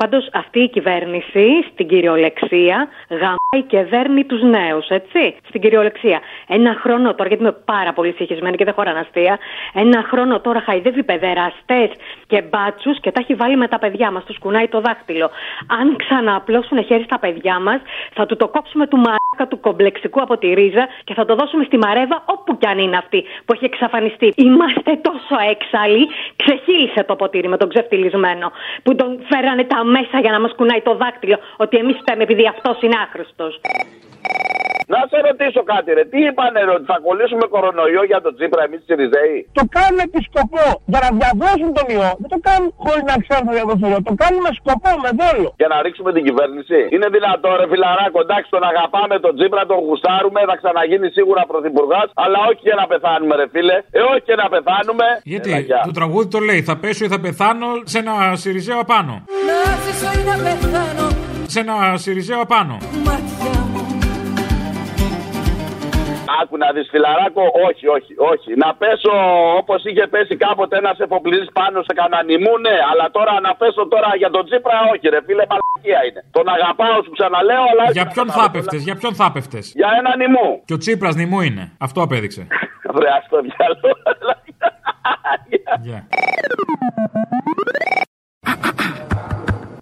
Πάντως 0.06 0.30
αυτή 0.34 0.60
η 0.60 0.70
κυβέρνηση 0.70 1.48
στην 1.72 1.88
κυριολεξία 1.88 2.88
γαμάει 3.10 3.68
και 3.68 3.84
δέρνει 3.84 4.24
τους 4.26 4.42
νέους, 4.42 4.88
έτσι. 4.88 5.36
Στην 5.48 5.62
κυριολεξία. 5.62 6.20
Ένα 6.48 6.74
χρόνο 6.74 7.16
τώρα, 7.16 7.28
γιατί 7.28 7.44
είμαι 7.44 7.52
πάρα 7.66 7.94
πολύ 7.94 8.14
συγχυσμένη 8.18 8.58
και 8.58 8.64
δεν 8.64 8.74
χωράνε 8.74 9.00
αστεία. 9.00 9.38
Ένα 9.74 10.04
χρόνο 10.12 10.40
τώρα 10.40 10.62
χαϊδεύει 10.62 11.04
παιδεραστές 11.04 11.90
και 12.28 12.42
μπάτσους 12.42 13.00
και 13.00 13.12
τα 13.12 13.20
έχει 13.20 13.34
βάλει 13.34 13.56
με 13.56 13.68
τα 13.68 13.80
παιδιά 13.80 14.12
μας. 14.12 14.24
Τους 14.24 14.38
κουνάει 14.40 14.68
το 14.68 14.82
δάχτυλο. 14.82 15.30
Αν 15.80 15.96
ξανααπλώσουν 15.96 16.84
χέρι 16.84 17.04
στα 17.04 17.20
παιδιά 17.20 17.60
μας, 17.60 17.80
θα 18.14 18.26
του 18.26 18.36
το 18.36 18.48
κόψουμε 18.48 18.88
του 18.88 18.98
μαράκα 18.98 19.48
του 19.50 19.60
κομπλεξικού 19.60 20.22
από 20.22 20.38
τη 20.38 20.54
ρίζα 20.54 20.88
και 21.04 21.14
θα 21.14 21.26
το 21.26 21.36
δώσουμε 21.36 21.64
στη 21.64 21.78
μαρέβα 21.78 22.24
όπου 22.26 22.58
κι 22.58 22.68
αν 22.68 22.78
είναι 22.78 22.98
αυτή 22.98 23.24
που 23.46 23.54
έχει 23.54 23.66
εξαφανιστεί. 23.66 24.34
Είμαστε 24.36 25.00
τόσο 25.02 25.36
έξαλλοι, 25.50 26.08
ξεχύλισε 26.36 27.04
το 27.04 27.16
ποτήρι 27.16 27.48
με 27.48 27.58
τον 27.58 27.70
ξεφτυλισμένο 27.70 28.52
που 28.84 28.96
τον 28.96 29.20
φέρανε 29.30 29.64
τα 29.64 29.84
μέσα 29.98 30.20
για 30.24 30.32
να 30.32 30.40
μας 30.40 30.54
κουνάει 30.58 30.82
το 30.82 30.94
δάκτυλο 30.96 31.38
ότι 31.58 31.78
εμείς 31.78 31.98
φταίμε 32.02 32.24
επειδή 32.24 32.48
αυτός 32.48 32.82
είναι 32.82 32.98
άχρηστος. 33.06 33.54
Να 34.94 35.00
σε 35.12 35.18
ρωτήσω 35.28 35.62
κάτι, 35.74 35.90
ρε. 35.98 36.04
Τι 36.12 36.20
είπανε, 36.28 36.60
ρε, 36.68 36.72
ότι 36.78 36.88
θα 36.92 36.98
κολλήσουμε 37.06 37.46
κορονοϊό 37.54 38.04
για 38.12 38.20
τον 38.26 38.34
Τσίπρα 38.38 38.62
εμείς 38.68 38.82
οι 38.90 38.94
Ριζέοι. 39.00 39.38
Το 39.60 39.64
κάνουν 39.78 40.00
επί 40.08 40.20
σκοπό 40.30 40.66
για 40.92 41.00
να 41.06 41.10
διαδώσουν 41.20 41.70
τον 41.78 41.86
ιό. 41.96 42.12
Δεν 42.24 42.30
το 42.36 42.40
κάνουν 42.48 42.68
χωρίς 42.84 43.04
να 43.12 43.16
ξέρουν 43.24 43.46
να 43.50 43.54
διαδώσουν 43.58 43.82
τον 43.86 43.92
ιό. 43.94 44.00
Το 44.10 44.14
κάνουν 44.24 44.40
με 44.48 44.52
σκοπό, 44.60 44.92
με 45.06 45.12
δόλο. 45.20 45.48
Για 45.62 45.70
να 45.74 45.78
ρίξουμε 45.86 46.10
την 46.18 46.24
κυβέρνηση; 46.28 46.78
Είναι 46.96 47.08
δυνατό, 47.16 47.50
ρε 47.60 47.66
φιλαράκο, 47.72 48.18
εντάξει, 48.26 48.48
τον 48.56 48.64
αγαπάμε 48.72 49.16
τον 49.26 49.34
Τσίπρα, 49.38 49.62
τον 49.72 49.80
γουστάρουμε, 49.86 50.40
θα 50.50 50.56
ξαναγίνει 50.62 51.08
σίγουρα 51.18 51.42
πρωθυπουργά, 51.52 52.02
αλλά 52.24 52.38
όχι 52.50 52.62
και 52.68 52.76
να 52.82 52.86
πεθάνουμε, 52.92 53.34
ρε 53.42 53.48
φίλε. 53.54 53.78
Ε, 53.98 54.00
όχι 54.12 54.24
και 54.30 54.36
να 54.42 54.48
πεθάνουμε. 54.54 55.06
Γιατί 55.34 55.50
Έλα, 55.52 55.60
γεια. 55.70 55.82
το 55.90 55.94
τραγούδι 56.00 56.28
το 56.36 56.40
λέει, 56.50 56.62
θα 56.70 56.76
πέσω 56.84 57.02
ή 57.08 57.10
θα 57.14 57.20
πεθάνω 57.26 57.68
σε 57.92 57.98
ένα 58.04 58.14
Σιριζέο 58.42 58.80
απάνω. 58.86 59.14
Να 59.50 59.58
ζήσω 59.84 60.10
ή 60.20 60.22
να 60.30 60.36
πεθάνω 60.46 61.06
Σε 61.54 61.60
ένα 61.64 61.76
Σιριζέο 62.04 62.40
απάνω. 62.48 62.76
Μάτια 63.06 63.50
μου 63.60 63.65
Άκου 66.42 66.56
να 66.64 66.68
δεις 66.76 66.88
φιλαράκο, 66.94 67.44
όχι, 67.68 67.86
όχι, 67.98 68.14
όχι. 68.32 68.50
Να 68.64 68.70
πέσω 68.82 69.12
όπως 69.62 69.80
είχε 69.90 70.04
πέσει 70.14 70.36
κάποτε 70.46 70.76
ένας 70.82 70.98
εφοπλιστής 71.06 71.50
πάνω 71.60 71.78
σε 71.88 71.94
κανένα 72.00 72.20
νημού, 72.30 72.54
ναι. 72.66 72.76
Αλλά 72.92 73.06
τώρα 73.18 73.34
να 73.46 73.52
πέσω 73.62 73.82
τώρα 73.94 74.10
για 74.22 74.30
τον 74.36 74.44
Τσίπρα, 74.48 74.78
όχι, 74.94 75.06
ρε 75.14 75.20
φίλε, 75.28 75.44
μαλακία 75.52 76.00
είναι. 76.08 76.22
Τον 76.38 76.46
αγαπάω, 76.56 76.98
σου 77.06 77.12
ξαναλέω, 77.18 77.64
αλλά. 77.72 77.84
όχι 77.84 77.96
Για 77.98 78.06
να 78.08 78.12
ποιον 78.14 78.28
τα 78.28 78.34
θα 78.34 78.40
κάνω 78.40 78.50
έπεφτε, 78.52 78.76
πολλά. 78.76 78.88
για 78.88 78.96
ποιον 79.00 79.14
θα 79.20 79.26
έπεφτε. 79.32 79.60
Για 79.80 79.90
ένα 80.00 80.12
νημού. 80.22 80.50
Και 80.68 80.76
ο 80.78 80.80
Τσίπρας 80.82 81.16
νημού 81.20 81.40
είναι. 81.48 81.64
Αυτό 81.86 82.00
απέδειξε. 82.08 82.42
Βρε, 82.96 83.10
ας 83.20 83.26
το 83.32 83.38
διάλογο. 83.48 83.94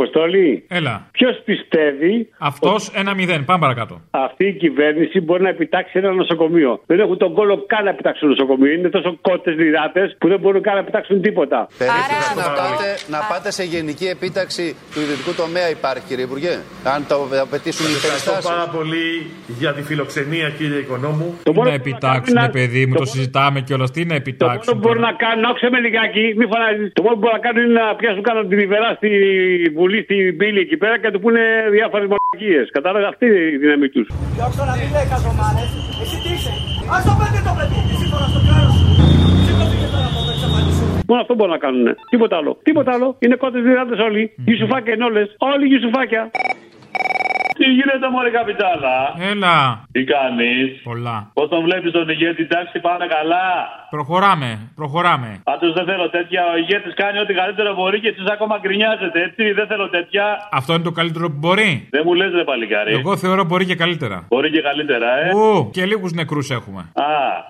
Αποστόλη. 0.00 0.64
Έλα. 0.68 0.94
Ποιος 1.12 1.34
πιστεύει 1.44 2.28
Αυτός 2.38 2.90
ένα 2.94 3.14
μηδέν. 3.14 3.44
Πάμε 3.44 3.60
παρακάτω. 3.60 4.00
αυτή 4.10 4.44
η 4.46 4.52
κυβέρνηση 4.52 5.20
μπορεί 5.20 5.42
να 5.42 5.48
επιτάξει 5.48 5.92
ένα 5.98 6.12
νοσοκομείο. 6.12 6.80
Δεν 6.86 7.00
έχουν 7.00 7.16
τον 7.18 7.34
κόλλο 7.34 7.64
καν 7.66 7.84
να 7.84 7.90
επιτάξουν 7.90 8.28
νοσοκομείο. 8.28 8.72
Είναι 8.72 8.88
τόσο 8.88 9.18
κότες 9.20 9.54
λιράτες 9.56 10.16
που 10.18 10.28
δεν 10.28 10.38
μπορούν 10.40 10.62
καν 10.62 10.74
να 10.74 10.80
επιτάξουν 10.80 11.20
τίποτα. 11.22 11.58
Περίπτωση 11.78 12.30
να 12.36 12.42
πάτε, 12.60 12.88
να 13.14 13.18
πάτε 13.30 13.50
σε 13.58 13.64
γενική 13.64 14.06
επίταξη 14.16 14.64
του 14.92 15.00
ιδιωτικού 15.04 15.32
τομέα 15.42 15.68
υπάρχει, 15.76 16.04
κύριε 16.08 16.24
Υπουργέ. 16.24 16.54
Αν 16.94 17.00
το 17.08 17.16
απαιτήσουν 17.46 17.84
οι 17.86 17.94
Ευχαριστώ 18.00 18.30
περιστάσεις. 18.30 18.50
πάρα 18.50 18.66
πολύ 18.76 19.06
για 19.60 19.70
τη 19.76 19.82
φιλοξενία, 19.82 20.48
κύριε 20.58 20.78
Οικονόμου. 20.84 21.28
Τι 21.42 21.50
να 21.68 21.72
επιτάξουνε, 21.80 22.48
παιδί 22.58 22.82
μου, 22.86 22.94
το 22.94 23.04
συζητάμε 23.04 23.58
κιόλας. 23.66 23.90
Τι 23.90 24.00
να 24.00 24.06
Το 24.06 24.10
μόνο 24.14 24.22
επιτάξουν. 24.24 24.72
που 24.74 24.78
μπορούν 24.82 25.02
να 25.10 25.12
κάνουν, 25.24 25.44
άκουσε 25.50 25.68
με 25.74 25.78
λιγάκι, 25.86 26.24
μη 26.38 26.44
φωνάζεις. 26.52 26.88
Το 26.98 27.02
μόνο 27.04 27.14
που 27.16 27.20
μπορούν 27.22 27.36
να 27.40 27.44
κάνουν 27.46 27.62
είναι 27.70 27.80
να 27.80 27.94
πιάσουν 28.00 28.22
κάνω 28.28 28.40
την 28.50 28.58
Ιβερά 28.66 28.90
στη 28.98 29.08
Βουλή, 29.78 29.89
στην 30.06 30.36
πύλη 30.38 30.60
εκεί 30.66 30.76
πέρα 30.82 30.94
και 30.98 31.06
να 31.08 31.12
του 31.14 31.20
πούνε 31.24 31.42
διάφορες 31.76 32.08
μαλακίες. 32.12 32.66
Κατάλαβες 32.76 33.08
αυτή 33.12 33.24
είναι 33.26 33.42
η 33.56 33.58
δύναμη 33.62 33.88
τους. 33.94 34.06
Διώξτε 34.36 34.64
να 34.70 34.74
μην 34.78 34.88
λέει 34.94 35.06
καζομάρες. 35.12 35.70
Εσύ 36.02 36.16
τι 36.22 36.30
είσαι; 36.36 36.52
Ας 36.94 37.02
το 37.08 37.12
πέντε 37.20 37.38
το 37.48 37.52
παιδί. 37.58 37.78
Εσύ 37.94 38.06
τώρα 38.12 38.26
στο 38.32 38.40
κράτος. 38.46 38.74
Σήκωθηκε 39.44 39.86
τώρα 39.94 40.06
από 40.10 40.18
εδώ 40.22 40.32
εξαφανίσου. 40.36 40.84
Μόνο 41.10 41.20
αυτό 41.24 41.34
μπορούν 41.36 41.54
να 41.56 41.62
κάνουν. 41.64 41.86
Τίποτα 42.12 42.34
άλλο. 42.40 42.52
Τίποτα 42.68 42.90
άλλο. 42.96 43.08
Είναι 43.24 43.36
κότες 43.42 43.62
δυνάτε 43.66 43.94
όλοι. 44.08 44.22
Γιουσουφάκια 44.46 44.92
είναι 44.94 45.06
όλες. 45.10 45.26
Όλοι 45.50 45.64
γιουσουφάκια. 45.70 46.22
Τι 47.58 47.66
γίνεται, 47.78 48.06
Μωρή 48.14 48.30
Καπιτάλα; 48.30 48.96
Έλα. 49.30 49.56
Τι 49.92 50.04
κάνεις; 50.04 50.66
Πολλά. 50.88 51.16
Πώς 51.34 51.48
τον 51.48 51.60
βλέπεις 51.66 51.90
τον 51.92 52.08
ηγέτη, 52.08 52.42
εντάξει, 52.42 52.76
πάμε 52.86 53.06
καλά; 53.16 53.46
Προχωράμε, 53.90 54.50
προχωράμε. 54.74 55.40
Πάντως 55.44 55.72
δεν 55.72 55.84
θέλω 55.84 56.10
τέτοια. 56.10 56.42
Ο 56.52 56.56
ηγέτης 56.56 56.94
κάνει 56.94 57.18
ό,τι 57.18 57.32
καλύτερο 57.34 57.74
μπορεί 57.74 58.00
και 58.00 58.08
εσείς 58.08 58.26
ακόμα 58.34 58.58
γκρινιάζετε, 58.62 59.18
έτσι. 59.22 59.52
Δεν 59.52 59.66
θέλω 59.66 59.88
τέτοια. 59.88 60.24
Αυτό 60.52 60.72
είναι 60.74 60.82
το 60.82 60.90
καλύτερο 60.90 61.26
που 61.30 61.36
μπορεί. 61.38 61.88
Δεν 61.90 62.02
μου 62.04 62.14
λες, 62.14 62.32
ρε 62.32 62.44
παλικάρι. 62.44 62.92
Εγώ 62.92 63.16
θεωρώ 63.16 63.44
μπορεί 63.44 63.64
και 63.66 63.74
καλύτερα. 63.74 64.26
Μπορεί 64.28 64.50
και 64.50 64.60
καλύτερα, 64.60 65.08
ε. 65.24 65.30
Ου, 65.34 65.70
και 65.72 65.84
λίγους 65.86 66.12
νεκρούς 66.12 66.50
έχουμε. 66.50 66.80
Α, 66.80 67.04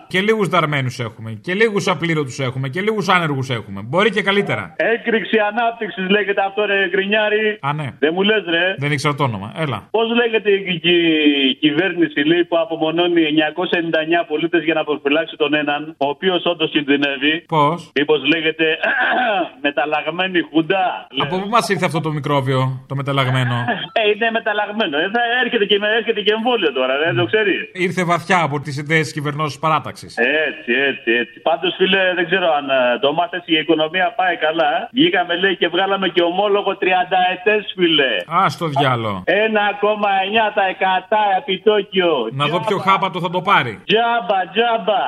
Και 0.09 0.21
λίγους 0.21 0.49
δαρμένους 0.49 0.99
έχουμε. 0.99 1.31
Και 1.47 1.55
λίγους 1.55 1.89
απλήρωτους 1.89 2.39
έχουμε. 2.39 2.69
Και 2.69 2.81
λίγους 2.81 3.09
άνεργους 3.09 3.49
έχουμε. 3.51 3.81
Μπορεί 3.89 4.11
και 4.11 4.23
καλύτερα. 4.23 4.75
έκρηξη 4.77 5.39
ανάπτυξης 5.51 6.09
λέγεται 6.11 6.43
αυτό, 6.47 6.65
ρε 6.65 6.89
γκρινιάρι. 6.89 7.59
Α, 7.61 7.73
ναι. 7.73 7.89
Δεν 7.99 8.11
μου 8.15 8.23
λες, 8.23 8.43
ρε. 8.49 8.75
Δεν 8.79 8.93
ήξερα 8.93 9.15
το 9.15 9.25
όνομα. 9.25 9.53
Έλα. 9.57 9.79
Πώς 9.91 10.07
λέγεται 10.21 10.51
η, 10.51 10.81
η- 10.83 11.49
η 11.51 11.55
κυβέρνηση 11.55 12.21
λέει, 12.31 12.45
που 12.45 12.57
απομονώνει 12.59 13.23
999 13.23 14.25
πολίτες 14.29 14.63
για 14.65 14.75
να 14.75 14.85
προφυλάξει 14.85 15.37
τον 15.37 15.55
έναν, 15.55 15.95
ο 15.99 16.07
οποίος 16.09 16.30
όντως 16.45 16.71
κινδυνεύει. 16.71 17.35
Πώς; 17.49 17.91
Μήπως 17.99 18.21
λέγεται 18.33 18.67
μεταλλαγμένη 19.67 20.41
χουντά. 20.51 21.07
Από 21.25 21.39
πού 21.41 21.49
μας 21.49 21.69
ήρθε 21.69 21.85
αυτό 21.85 22.01
το 22.01 22.11
μικρόβιο, 22.19 22.85
το 22.89 22.95
μεταλλαγμένο; 22.95 23.55
Ε, 24.01 24.03
είναι 24.11 24.29
μεταλλαγμένο. 24.39 24.95
Ε, 24.99 25.11
θα 25.15 25.23
έρχεται, 25.43 25.65
και, 25.71 25.79
έρχεται 25.99 26.21
και 26.27 26.33
εμβόλιο 26.33 26.73
τώρα, 26.73 26.95
δεν 27.05 27.15
το 27.17 27.25
ξέρεις. 27.31 27.59
Ήρθε 27.73 28.05
βαθιά 28.05 28.39
από 28.43 28.61
τις 28.61 28.75
ιδέες 28.83 29.03
της 29.05 29.13
κυβερνώσης 29.13 29.59
παράταξης. 29.59 30.13
Έτσι, 30.49 30.73
έτσι, 30.91 31.11
έτσι. 31.23 31.37
Πάντως, 31.41 31.75
φίλε, 31.79 32.03
δεν 32.15 32.25
ξέρω 32.31 32.47
αν 32.59 32.67
ε, 32.71 32.99
το 33.01 33.13
μάθες 33.13 33.43
η 33.47 33.55
οικονομία 33.63 34.07
πάει 34.21 34.37
καλά. 34.37 34.71
ε. 34.77 34.89
Βγήκαμε, 34.93 35.37
λέει, 35.37 35.57
και 35.57 35.69
βγάλαμε 35.69 36.09
και 36.09 36.23
ομόλογο 36.23 36.71
30 36.81 36.85
ετέ, 37.35 37.57
φίλε. 37.77 38.11
Α 38.41 38.47
το 38.59 38.67
διάλο. 38.67 39.13
1,9 39.27 39.31
επιτόκιο. 41.39 42.29
Να 42.33 42.47
δω 42.47 42.61
ποιο 42.61 42.79
χάπατο 42.79 43.21
θα 43.21 43.31
το 43.31 43.41
πάρει. 43.41 43.83
Τζάμπα, 43.87 44.39
τζάμπα. 44.53 45.03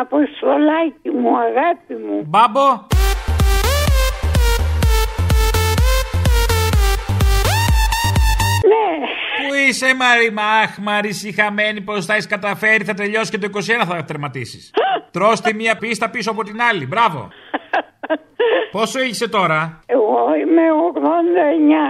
Αποστολάκι 0.00 1.10
μου, 1.10 1.30
αγάπη 1.38 1.94
μου. 1.94 2.24
Μπάμπο. 2.26 2.68
Ναι. 8.70 8.88
Πού 9.48 9.54
είσαι, 9.54 9.94
Μαρή, 9.94 10.30
Μαχ, 10.32 10.78
Μαρή, 10.78 11.12
χαμένη, 11.32 11.80
πώ 11.80 12.02
θα 12.02 12.12
έχεις 12.12 12.26
καταφέρει, 12.26 12.84
θα 12.84 12.94
τελειώσει 12.94 13.30
και 13.30 13.38
το 13.38 13.48
21 13.54 13.84
θα 13.86 14.04
τερματίσεις. 14.04 14.70
Τρώ 15.10 15.32
τη 15.44 15.54
μία 15.54 15.76
πίστα 15.76 16.10
πίσω 16.10 16.30
από 16.30 16.42
την 16.42 16.60
άλλη. 16.62 16.86
Μπράβο. 16.86 17.28
Πόσο 18.72 19.00
είσαι 19.00 19.28
τώρα, 19.28 19.80
Εγώ 19.86 20.34
είμαι 20.40 20.62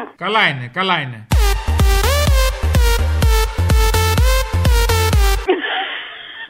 89. 0.07 0.13
Καλά 0.17 0.49
είναι, 0.49 0.71
καλά 0.73 1.01
είναι. 1.01 1.27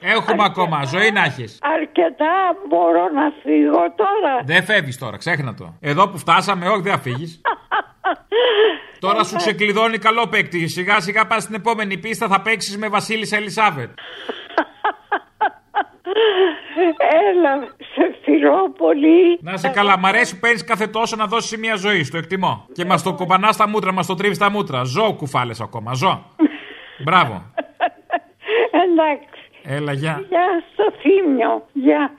Έχουμε 0.00 0.44
ακόμα, 0.44 0.84
ζωή 0.84 1.10
να 1.10 1.24
έχει. 1.24 1.44
Αρκετά 1.60 2.34
μπορώ 2.68 3.08
να 3.14 3.32
φύγω 3.42 3.94
τώρα. 3.96 4.42
Δεν 4.44 4.64
φεύγεις 4.64 4.98
τώρα, 4.98 5.16
ξέχνα 5.16 5.54
το. 5.54 5.74
Εδώ 5.80 6.08
που 6.08 6.18
φτάσαμε, 6.18 6.68
όχι, 6.68 6.80
δεν 6.80 6.92
θα 6.92 6.98
φύγεις. 6.98 7.40
Τώρα 9.04 9.24
σου 9.24 9.36
ξεκλειδώνει 9.36 9.98
καλό 9.98 10.26
παίκτη. 10.28 10.68
Σιγά 10.68 11.00
σιγά 11.00 11.26
πας 11.26 11.42
στην 11.42 11.54
επόμενη 11.54 11.98
πίστα, 11.98 12.28
θα 12.28 12.40
παίξεις 12.40 12.78
με 12.78 12.88
Βασίλισσα 12.88 13.36
Ελισάβετ. 13.36 13.90
Έλα, 17.28 17.58
σε 17.94 18.14
φιλώ 18.24 18.72
πολύ. 18.78 19.38
Να 19.40 19.52
είσαι 19.52 19.68
καλά, 19.68 19.98
μ' 19.98 20.06
αρέσει 20.06 20.34
που 20.34 20.40
παίρνεις 20.40 20.64
κάθε 20.64 20.86
τόσο 20.86 21.16
να 21.16 21.26
δώσεις 21.26 21.58
μια 21.58 21.74
ζωή, 21.74 22.04
στο 22.04 22.18
εκτιμώ. 22.18 22.66
Και 22.72 22.84
μας 22.84 23.02
το 23.02 23.14
κομπανά 23.14 23.52
στα 23.52 23.68
μούτρα, 23.68 23.92
μας 23.92 24.06
το 24.06 24.14
τρίβεις 24.14 24.36
στα 24.36 24.50
μούτρα. 24.50 24.82
Ζω 24.84 25.14
κουφάλες 25.14 25.60
ακόμα, 25.60 25.92
ζω. 25.92 26.26
Μπράβο. 27.04 27.42
Εντάξει. 28.70 29.39
Έλα, 29.62 29.92
γεια. 29.92 30.24
Γεια 30.28 30.48
στο 30.72 30.84
θύμιο. 31.00 31.66
Γεια. 31.72 32.10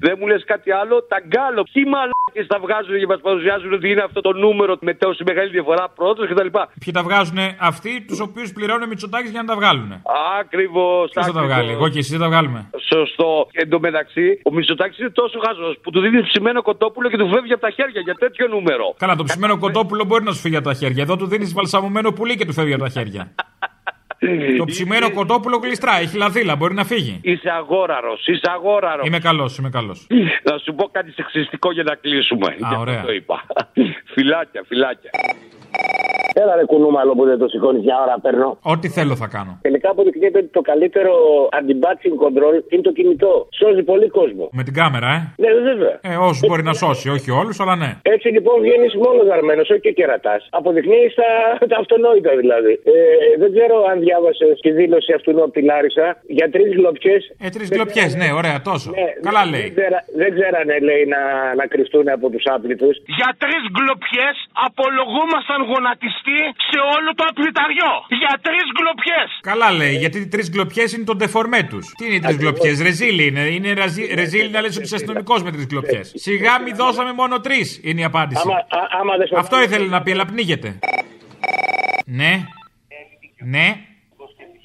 Δεν 0.00 0.14
μου 0.18 0.26
λες 0.26 0.44
κάτι 0.44 0.70
άλλο, 0.72 1.02
τα 1.02 1.18
γκάλο. 1.26 1.62
Ποιοι 1.72 1.84
μαλάκες 1.92 2.46
τα 2.46 2.58
βγάζουν 2.64 2.98
και 2.98 3.06
μας 3.06 3.20
παρουσιάζουν 3.20 3.72
ότι 3.72 3.90
είναι 3.90 4.02
αυτό 4.02 4.20
το 4.20 4.32
νούμερο 4.32 4.76
με 4.80 4.94
τόση 4.94 5.22
μεγάλη 5.26 5.50
διαφορά 5.50 5.88
πρώτο 5.88 6.26
κτλ. 6.28 6.50
Ποιοι 6.82 6.92
τα 6.92 7.02
βγάζουν 7.02 7.38
αυτοί, 7.60 8.04
τους 8.08 8.20
οποίους 8.20 8.52
πληρώνει 8.52 8.84
ο 8.84 8.86
Μητσοτάκης 8.86 9.30
για 9.30 9.42
να 9.42 9.48
τα 9.48 9.56
βγάλουν. 9.56 10.02
Ακριβώς. 10.40 11.10
Ποιος 11.10 11.26
θα 11.26 11.32
τα 11.32 11.42
βγάλει, 11.42 11.70
εγώ 11.70 11.88
και 11.88 11.98
εσύ 11.98 12.10
δεν 12.10 12.20
τα 12.20 12.28
βγάλουμε. 12.28 12.70
Σωστό. 12.92 13.48
Εν 13.52 13.68
τω 13.68 13.78
μεταξύ, 13.80 14.40
ο 14.44 14.50
Μητσοτάκης 14.52 14.98
είναι 14.98 15.10
τόσο 15.10 15.38
χάζο 15.44 15.76
που 15.82 15.90
του 15.90 16.00
δίνει 16.00 16.22
ψημένο 16.22 16.62
κοτόπουλο 16.62 17.08
και 17.08 17.16
του 17.16 17.28
φεύγει 17.28 17.52
από 17.52 17.62
τα 17.62 17.70
χέρια 17.70 18.00
για 18.00 18.14
τέτοιο 18.14 18.48
νούμερο. 18.48 18.94
Καλά, 18.98 19.16
το 19.16 19.24
ψημένο 19.24 19.58
κοτόπουλο 19.58 20.04
μπορεί 20.04 20.24
να 20.24 20.32
σου 20.32 20.40
φύγει 20.40 20.56
από 20.56 20.68
τα 20.68 20.74
χέρια. 20.74 21.02
Εδώ 21.02 21.16
του 21.16 21.26
δίνεις 21.26 21.52
βαλσαμωμένο 21.52 22.12
πουλί 22.12 22.36
και 22.36 22.44
του 22.44 22.52
φεύγει 22.52 22.74
από 22.74 22.82
τα 22.82 22.88
χέρια. 22.88 23.34
Το 24.58 24.64
ψημένο 24.64 25.10
κοτόπουλο 25.10 25.56
γλιστρά, 25.56 25.98
έχει 25.98 26.16
λαδίλα, 26.16 26.56
μπορεί 26.56 26.74
να 26.74 26.84
φύγει. 26.84 27.20
Είσαι 27.22 27.50
αγόραρος, 27.50 28.26
είσαι 28.26 28.50
αγόραρος. 28.54 29.06
Είμαι 29.06 29.18
καλός, 29.18 29.58
είμαι 29.58 29.68
καλός. 29.70 30.06
Να 30.42 30.58
σου 30.58 30.74
πω 30.74 30.88
κάτι 30.92 31.10
σεξιστικό 31.12 31.72
για 31.72 31.82
να 31.82 31.94
κλείσουμε. 31.94 32.46
Α, 32.50 32.54
Γι' 32.56 32.64
αυτό 32.64 32.78
ωραία. 32.80 33.02
το 33.02 33.12
είπα. 33.12 33.46
φυλάκια, 34.14 34.64
φυλάκια. 34.68 35.10
Έλα 36.42 36.54
ρε 36.60 36.64
κουνούμαλο 36.70 37.12
που 37.18 37.24
δεν 37.30 37.38
το 37.42 37.46
σηκώνεις 37.52 37.82
μια 37.84 37.96
ώρα 38.04 38.14
παίρνω. 38.24 38.50
Ό,τι 38.72 38.86
θέλω 38.96 39.14
θα 39.22 39.28
κάνω. 39.36 39.52
Τελικά 39.62 39.88
αποδεικνύεται 39.90 40.38
ότι 40.42 40.50
το 40.58 40.62
καλύτερο 40.70 41.12
anti-batching 41.58 42.16
control 42.24 42.54
είναι 42.72 42.84
το 42.88 42.92
κινητό. 42.98 43.32
Σώζει 43.60 43.82
πολύ 43.82 44.08
κόσμο. 44.18 44.44
Με 44.58 44.62
την 44.66 44.74
κάμερα, 44.80 45.08
ε. 45.16 45.18
Ναι, 45.42 45.50
βέβαια. 45.70 45.94
Ε, 46.10 46.14
όσους 46.28 46.44
μπορεί 46.48 46.62
να 46.70 46.74
σώσει, 46.82 47.06
όχι 47.16 47.30
όλους, 47.40 47.56
αλλά 47.62 47.74
ναι. 47.82 47.90
Έτσι 48.14 48.28
λοιπόν 48.36 48.56
βγαίνεις 48.64 48.92
μόνος 49.04 49.26
δαρμένο, 49.30 49.60
όχι 49.72 49.80
και 49.86 49.92
κερατάς. 49.98 50.42
Αποδεικνύεις 50.58 51.14
τα, 51.20 51.30
τα 51.70 51.76
αυτονόητα 51.82 52.32
δηλαδή. 52.42 52.72
Ε, 52.94 52.94
δεν 53.42 53.50
ξέρω 53.54 53.76
αν 53.90 53.96
διάβασες 54.06 54.54
τη 54.64 54.70
δήλωση 54.78 55.10
αυτού 55.18 55.30
από 55.44 55.54
τη 55.56 55.62
Λάρισα 55.70 56.06
για 56.36 56.46
τρεις 56.54 56.70
γλοπιέ. 56.78 57.16
Ε, 57.44 57.48
τρεις 57.54 57.68
γλοπιέ, 57.74 58.04
ναι, 58.20 58.28
ωραία, 58.40 58.56
τόσο. 58.70 58.88
Καλά 59.26 59.42
λέει. 59.52 59.60
Δεν, 59.60 59.72
ξέρα, 59.76 59.98
δεν 60.20 60.30
ξέρανε, 60.36 60.74
λέει, 60.88 61.02
να, 61.14 61.20
να 61.60 61.64
κρυφτούν 61.72 62.06
από 62.16 62.26
τους 62.32 62.44
άπλυτους. 62.54 62.94
Για 63.18 63.30
τρεις 63.42 63.62
γκλοπιές 63.74 64.28
απολογούμασταν 64.66 65.60
γονατιστοί 65.72 66.27
σε 66.70 66.78
όλο 66.96 67.10
το 67.18 67.24
απλυταριό. 67.30 67.92
Για 68.20 68.32
τρεις 68.46 68.66
γκλοπιές. 68.76 69.20
Καλά 69.40 69.70
λέει, 69.72 69.94
γιατί 69.96 70.18
οι 70.18 70.28
τρεις 70.28 70.50
γκλοπιές 70.50 70.84
είναι 70.94 71.04
το 71.04 71.14
ντεφορμέ 71.16 71.62
τους. 71.62 71.84
Τι 71.98 72.04
είναι 72.06 72.14
οι 72.14 72.20
τρεις 72.20 72.36
γκλοπιές, 72.36 72.70
ρεζίλι 72.82 73.26
είναι. 73.26 73.40
Είναι 73.40 73.72
ραζι- 73.72 74.12
ρεζίλι 74.14 74.50
να 74.50 74.60
λες 74.60 74.74
ότι 74.76 74.84
είσαι 74.84 74.94
αστυνομικός 74.94 75.42
με 75.42 75.50
τρεις 75.52 75.66
γκλοπιές. 75.66 76.00
Σιγά 76.02 76.60
μη 76.60 76.70
δώσαμε 76.72 77.12
μόνο 77.12 77.40
τρεις, 77.40 77.80
είναι 77.82 78.00
η 78.00 78.04
απάντηση. 78.04 78.42
Άμα, 78.44 78.54
α, 78.54 78.66
άμα 79.00 79.16
δεν 79.16 79.26
σου 79.26 79.36
Αυτό 79.38 79.62
ήθελε 79.62 79.86
να 79.86 80.02
πει, 80.02 80.10
αλλά 80.12 80.24
πνίγεται. 80.24 80.78
Ναι. 82.06 82.44
Ναι. 83.44 83.76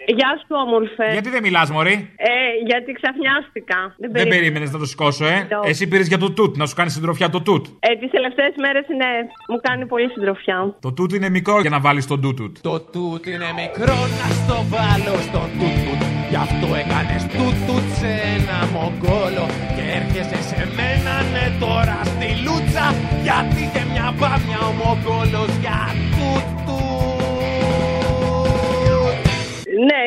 Γεια 0.07 0.31
σου, 0.39 0.47
όμορφε. 0.65 1.05
Γιατί 1.11 1.29
δεν 1.29 1.41
μιλάς, 1.41 1.71
μωρή; 1.71 1.95
Ε, 2.15 2.31
γιατί 2.65 2.91
ξαφνιάστηκα. 2.99 3.79
Δεν, 3.97 4.11
Δεν 4.11 4.27
περίμενες 4.27 4.71
να 4.71 4.79
το 4.79 4.85
σηκώσω, 4.85 5.25
ε; 5.25 5.47
Το- 5.49 5.61
Εσύ 5.65 5.87
πήρες 5.87 6.07
για 6.07 6.17
το 6.17 6.31
τούτ, 6.31 6.57
να 6.57 6.65
σου 6.65 6.75
κάνει 6.75 6.89
συντροφιά 6.89 7.29
το 7.29 7.41
τούτ. 7.41 7.65
Ε, 7.79 7.95
τις 8.01 8.11
τελευταίες 8.11 8.53
μέρες 8.63 8.85
είναι. 8.93 9.05
Μου 9.49 9.59
κάνει 9.67 9.85
πολύ 9.85 10.09
συντροφιά. 10.09 10.75
Το 10.79 10.93
τούτ 10.93 11.13
είναι 11.13 11.29
μικρό 11.29 11.59
για 11.61 11.69
να 11.69 11.79
βάλεις 11.79 12.07
τον 12.07 12.21
τούτουτ. 12.21 12.57
Το 12.61 12.79
τούτ 12.93 13.25
είναι 13.25 13.49
μικρό 13.63 13.97
να 14.19 14.27
στο 14.41 14.57
βάλω 14.73 15.15
στο 15.27 15.41
τούτουτ 15.59 16.01
Γι' 16.29 16.41
αυτό 16.47 16.67
έκανες 16.81 17.23
τούτουτ 17.35 17.85
σε 17.99 18.11
ένα 18.35 18.57
μογκόλο 18.75 19.45
Και 19.75 19.83
έρχεσαι 19.99 20.39
σε 20.49 20.61
μένα 20.77 21.13
ναι 21.33 21.45
τώρα 21.63 21.97
στη 22.13 22.29
λούτσα 22.45 22.85
Γιατί 23.27 23.63
και 23.73 23.81
μια 23.91 24.07
μπάμια 24.17 24.59
ο 24.69 24.71
μογκόλος 24.81 25.51
για 25.63 25.79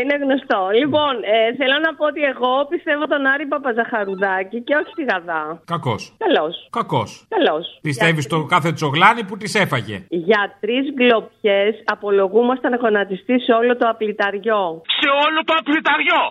είναι 0.02 0.16
γνωστό. 0.22 0.61
Λοιπόν, 0.80 1.12
ε, 1.35 1.54
θέλω 1.59 1.76
να 1.87 1.90
πω 1.94 2.04
ότι 2.12 2.22
εγώ 2.32 2.52
πιστεύω 2.72 3.04
τον 3.06 3.26
Άρη 3.26 3.46
Παπαζαχαρουδάκη 3.46 4.59
και 4.66 4.74
όχι 4.80 4.92
τη 4.98 5.04
Γαδά. 5.11 5.42
Κακός. 5.64 6.02
Καλώ. 6.24 6.46
Κακός. 6.78 7.11
Καλώ. 7.35 7.56
Πιστεύεις 7.88 8.24
στο 8.24 8.38
κάθε 8.44 8.72
τσογλάνι 8.72 9.22
που 9.24 9.37
της 9.37 9.54
έφαγε; 9.54 9.96
Για 10.09 10.42
τρεις 10.61 10.85
γκλοπιέ 10.94 11.61
απολογούμασταν 11.85 12.72
γονατιστή 12.82 13.40
σε 13.40 13.52
όλο 13.52 13.76
το 13.76 13.88
απληταριό. 13.88 14.62
Σε 15.00 15.09
όλο 15.24 15.40
το 15.48 15.54
απληταριό. 15.61 16.22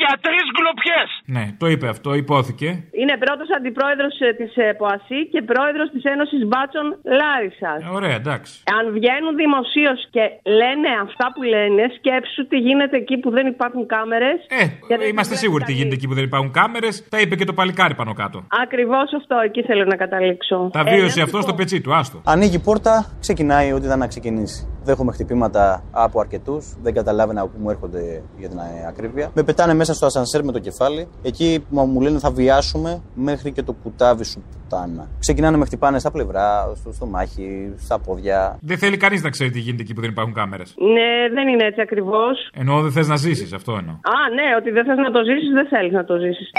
Για 0.00 0.12
τρεις 0.26 0.44
γκλοπιέ. 0.54 1.00
Ναι, 1.36 1.44
το 1.60 1.66
είπε 1.72 1.86
αυτό, 1.94 2.08
υπόθηκε. 2.24 2.68
Είναι 3.00 3.14
πρώτος 3.24 3.48
αντιπρόεδρος 3.56 4.14
της 4.40 4.50
ΠΟΑΣΥ 4.78 5.20
και 5.32 5.40
πρόεδρος 5.50 5.88
της 5.94 6.02
Ένωσης 6.12 6.42
Μπάτσων 6.48 6.86
Λάρισας. 7.20 7.78
Ε, 7.86 7.88
ωραία, 7.98 8.14
εντάξει. 8.22 8.52
Αν 8.78 8.84
βγαίνουν 8.96 9.32
δημοσίως 9.42 9.98
και 10.14 10.24
λένε 10.60 10.90
αυτά 11.06 11.26
που 11.34 11.42
λένε, 11.54 11.82
σκέψου 11.98 12.40
τι 12.50 12.56
γίνεται 12.66 12.96
εκεί 13.02 13.16
που 13.22 13.30
δεν 13.36 13.46
υπάρχουν 13.54 13.82
κάμερες. 13.94 14.38
Ε, 14.60 15.06
είμαστε 15.10 15.34
σίγουροι 15.42 15.62
τι 15.68 15.72
γίνεται 15.78 15.94
εκεί 15.98 16.06
που 16.10 16.14
δεν 16.18 16.24
υπάρχουν 16.30 16.50
κάμερες. 16.60 16.94
Τα 17.14 17.18
είπε 17.22 17.34
και 17.38 17.44
το 17.50 17.54
παλικάρι 17.60 17.94
πάνω 18.00 18.12
κάτω. 18.22 18.38
Ακριβώς 18.64 19.08
αυτό, 19.20 19.36
εκεί 19.48 19.62
θέλω 19.68 19.84
να 19.84 19.96
καταλήξω. 19.96 20.56
Τα 20.72 20.80
Ε, 20.86 20.90
βίωσε 20.94 21.18
να 21.18 21.24
αυτός 21.26 21.38
σου 21.40 21.46
στο 21.46 21.50
πω. 21.54 21.56
πετσί 21.60 21.80
του, 21.80 21.94
άστο. 21.94 22.16
Ανοίγει 22.24 22.56
η 22.56 22.64
πόρτα, 22.68 22.94
ξεκινάει 23.20 23.72
ό,τι 23.72 23.84
ήταν 23.86 23.98
να 23.98 24.06
ξεκινήσει. 24.06 24.60
Δέχομαι 24.82 25.12
χτυπήματα 25.12 25.82
από 25.90 26.20
αρκετούς, 26.20 26.76
δεν 26.82 26.94
καταλάβαινα 26.94 27.40
από 27.40 27.50
πού 27.50 27.58
μου 27.62 27.70
έρχονται 27.70 28.22
για 28.38 28.48
την 28.48 28.58
ε, 28.58 28.86
ακρίβεια. 28.88 29.30
Με 29.34 29.42
πετάνε 29.42 29.74
μέσα 29.80 29.92
στο 29.94 30.06
ασανσέρ 30.06 30.44
με 30.44 30.52
το 30.52 30.58
κεφάλι. 30.58 31.08
Εκεί 31.22 31.64
που 31.68 31.80
μου 31.92 32.00
λένε 32.00 32.18
θα 32.18 32.30
βιάσουμε 32.30 32.90
μέχρι 33.14 33.52
και 33.52 33.62
το 33.62 33.72
κουτάβι 33.82 34.24
σου 34.24 34.38
πουτάνα. 34.50 35.04
Ξεκινάνε 35.18 35.56
με 35.56 35.64
χτυπάνε 35.64 35.98
στα 35.98 36.10
πλευρά, 36.10 36.72
στο 36.74 36.92
στομάχι, 36.92 37.48
στα 37.78 37.98
πόδια. 37.98 38.58
Δεν 38.60 38.78
θέλει 38.78 38.96
κανείς 38.96 39.22
να 39.22 39.30
ξέρει 39.30 39.50
τι 39.50 39.60
γίνεται 39.60 39.82
εκεί 39.82 39.94
που 39.94 40.00
δεν 40.00 40.10
υπάρχουν 40.10 40.34
κάμερες. 40.34 40.74
Ναι, 40.96 41.34
δεν 41.34 41.48
είναι 41.48 41.64
έτσι 41.64 41.80
ακριβώς. 41.80 42.50
Ενώ 42.54 42.82
δεν 42.82 42.92
θες 42.92 43.08
να 43.08 43.16
ζήσεις, 43.16 43.52
αυτό 43.52 43.72
εννοώ. 43.72 43.94
Α, 43.94 44.16
ναι, 44.38 44.48
ότι 44.60 44.70
δεν 44.70 44.84
θες 44.84 44.96
να 44.96 45.10
το 45.10 45.20
ζήσεις, 45.28 45.52
δεν 45.58 45.66
θέλεις 45.68 45.92
να 45.92 46.04
το 46.04 46.14
ζήσεις. 46.24 46.50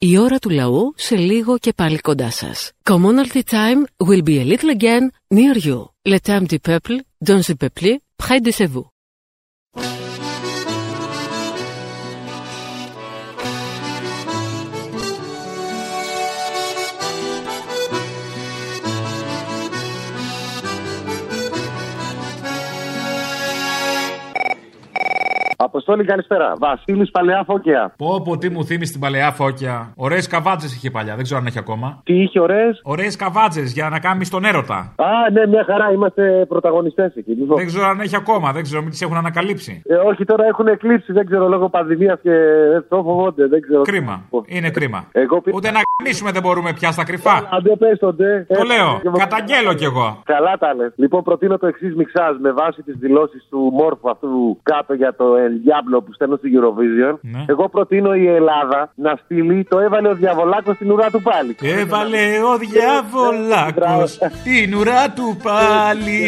Η 0.00 0.18
ώρα 0.18 0.38
του 0.38 0.50
λαού 0.50 0.92
σε 0.96 1.16
λίγο 1.16 1.58
και 1.58 1.72
πάλι 1.76 1.98
κοντά 1.98 2.30
σας. 2.30 2.72
Commonalty 2.90 3.42
time 3.50 4.06
will 4.08 4.22
be 4.22 4.36
a 4.42 4.44
little 4.52 4.70
again 4.78 5.04
near 5.34 5.56
you. 5.66 5.78
Le 6.12 6.18
temps 6.28 6.46
du 6.52 6.58
peuple, 6.68 6.96
dans 7.28 7.40
le 7.48 7.54
peuple, 7.62 7.90
près 8.22 8.40
de 8.46 8.50
chez 8.58 8.68
vous. 8.74 8.86
Αποστόλη, 25.90 26.08
καλησπέρα. 26.12 26.52
Βασίλης 26.58 27.10
Παλαιά 27.10 27.42
Φώκια. 27.46 27.94
Πω, 27.96 28.22
πω, 28.24 28.38
τι 28.38 28.48
μου 28.50 28.64
θύμισε 28.64 28.92
την 28.92 29.00
παλαιά 29.00 29.30
φώκια. 29.30 29.92
Ωραίες 29.96 30.26
καβάτζες 30.26 30.74
είχε 30.74 30.90
παλιά, 30.90 31.14
δεν 31.14 31.24
ξέρω 31.24 31.40
αν 31.40 31.46
έχει 31.46 31.58
ακόμα. 31.58 32.00
Τι 32.04 32.14
είχε 32.22 32.40
ωραίες; 32.40 32.80
Ωραίες 32.84 33.16
καβάτζες 33.16 33.72
για 33.72 33.88
να 33.88 33.98
κάνεις 34.00 34.30
τον 34.30 34.44
έρωτα. 34.44 34.78
Α, 34.96 35.30
ναι, 35.32 35.46
μια 35.46 35.64
χαρά. 35.64 35.92
Είμαστε 35.92 36.44
πρωταγωνιστές 36.48 37.16
εκεί. 37.16 37.30
Λοιπόν. 37.32 37.56
Δεν 37.56 37.66
ξέρω 37.66 37.86
αν 37.86 38.00
έχει 38.00 38.16
ακόμα, 38.16 38.52
δεν 38.52 38.62
ξέρω, 38.62 38.80
μην 38.82 38.90
τις 38.90 39.02
έχουν 39.02 39.16
ανακαλύψει. 39.16 39.82
Ε, 39.88 39.94
όχι, 39.94 40.24
τώρα 40.24 40.44
έχουν 40.46 40.66
εκλείψει, 40.66 41.12
δεν 41.12 41.26
ξέρω, 41.26 41.48
λόγω 41.48 41.68
πανδημίας 41.68 42.18
και 42.22 42.32
το 42.88 42.96
φοβόνται. 43.02 43.46
Δεν 43.46 43.60
ξέρω. 43.60 43.82
Κρίμα. 43.82 44.22
Είναι 44.46 44.70
κρίμα. 44.70 45.04
Εγώ 45.12 45.40
πι... 45.40 45.50
Ούτε 45.54 45.70
να 45.70 45.80
κνήσουμε 46.02 46.30
δεν 46.32 46.42
μπορούμε 46.42 46.72
πια 46.72 46.90
στα 46.90 47.04
κρυφά. 47.04 47.48
Αντέ, 47.56 47.76
πες 47.76 47.98
το, 47.98 48.12
ντε. 48.12 48.46
Το 48.48 48.60
Ε, 48.62 48.64
λέω. 48.64 49.00
και- 49.02 49.18
Καταγγέλω 49.18 49.72
κι 49.74 49.84
εγώ. 49.84 50.22
Καλά 50.24 50.56
τα 50.58 50.74
λες. 50.74 50.92
Λοιπόν, 50.96 51.22
προτείνω 51.22 51.58
το 51.58 51.66
εξής 51.66 51.94
μιξάζ 51.94 52.36
με 52.40 52.50
βάση 52.52 52.82
τις 52.82 52.96
δηλώσεις 52.98 53.46
του 53.50 53.70
Μόρφου 53.72 54.10
αυτού 54.10 54.58
κάτω 54.62 54.94
για 54.94 55.14
το 55.14 55.24
El 55.46 55.52
Diablo 55.78 56.04
που 56.04 56.12
στέλνω 56.12 56.36
στη 56.36 56.48
Eurovision. 56.56 57.18
Ναι. 57.20 57.44
Εγώ 57.46 57.68
προτείνω 57.68 58.14
η 58.14 58.26
Ελλάδα 58.26 58.90
να 58.94 59.18
στείλει 59.24 59.64
το 59.64 59.78
έβαλε 59.78 60.08
ο 60.08 60.14
Διαβολάκος 60.14 60.74
στην 60.74 60.90
ουρά 60.90 61.10
του 61.10 61.22
πάλι. 61.22 61.56
Έβαλε 61.62 62.24
ο 62.52 62.58
διαβολάκος 62.58 64.18
την 64.44 64.74
ουρά 64.74 65.10
του 65.10 65.36
πάλι. 65.42 66.18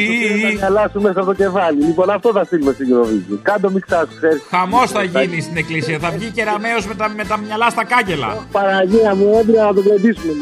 Να 0.54 0.60
χαλάσουμε 0.60 1.08
μέσα 1.08 1.20
από 1.20 1.28
το 1.28 1.34
κεφάλι. 1.34 1.82
Λοιπόν, 1.82 2.10
αυτό 2.10 2.32
θα 2.32 2.44
στείλουμε 2.44 2.72
στην 2.72 2.86
Eurovision. 2.94 3.38
Κάντο 3.42 3.70
μιξάζ, 3.70 4.06
ξέρεις. 4.16 4.46
Χαμός 4.50 4.90
θα 4.90 5.02
γίνει 5.02 5.40
στην 5.40 5.56
εκκλησία. 5.56 5.98
Θα 5.98 6.10
βγει 6.10 6.30
και 6.30 6.44
ραμαίος 6.44 6.86
με 6.86 6.94
τα, 6.94 7.08
με 7.16 7.24
τα 7.24 7.38
μυαλά 7.38 7.70
στα 7.70 7.84
κάγκελα. 7.84 8.28
Παναγία 8.52 9.14
μου, 9.14 9.36
έντρα 9.40 9.64
να 9.64 9.74
το 9.74 9.82
κρατήσουμε. 9.82 10.32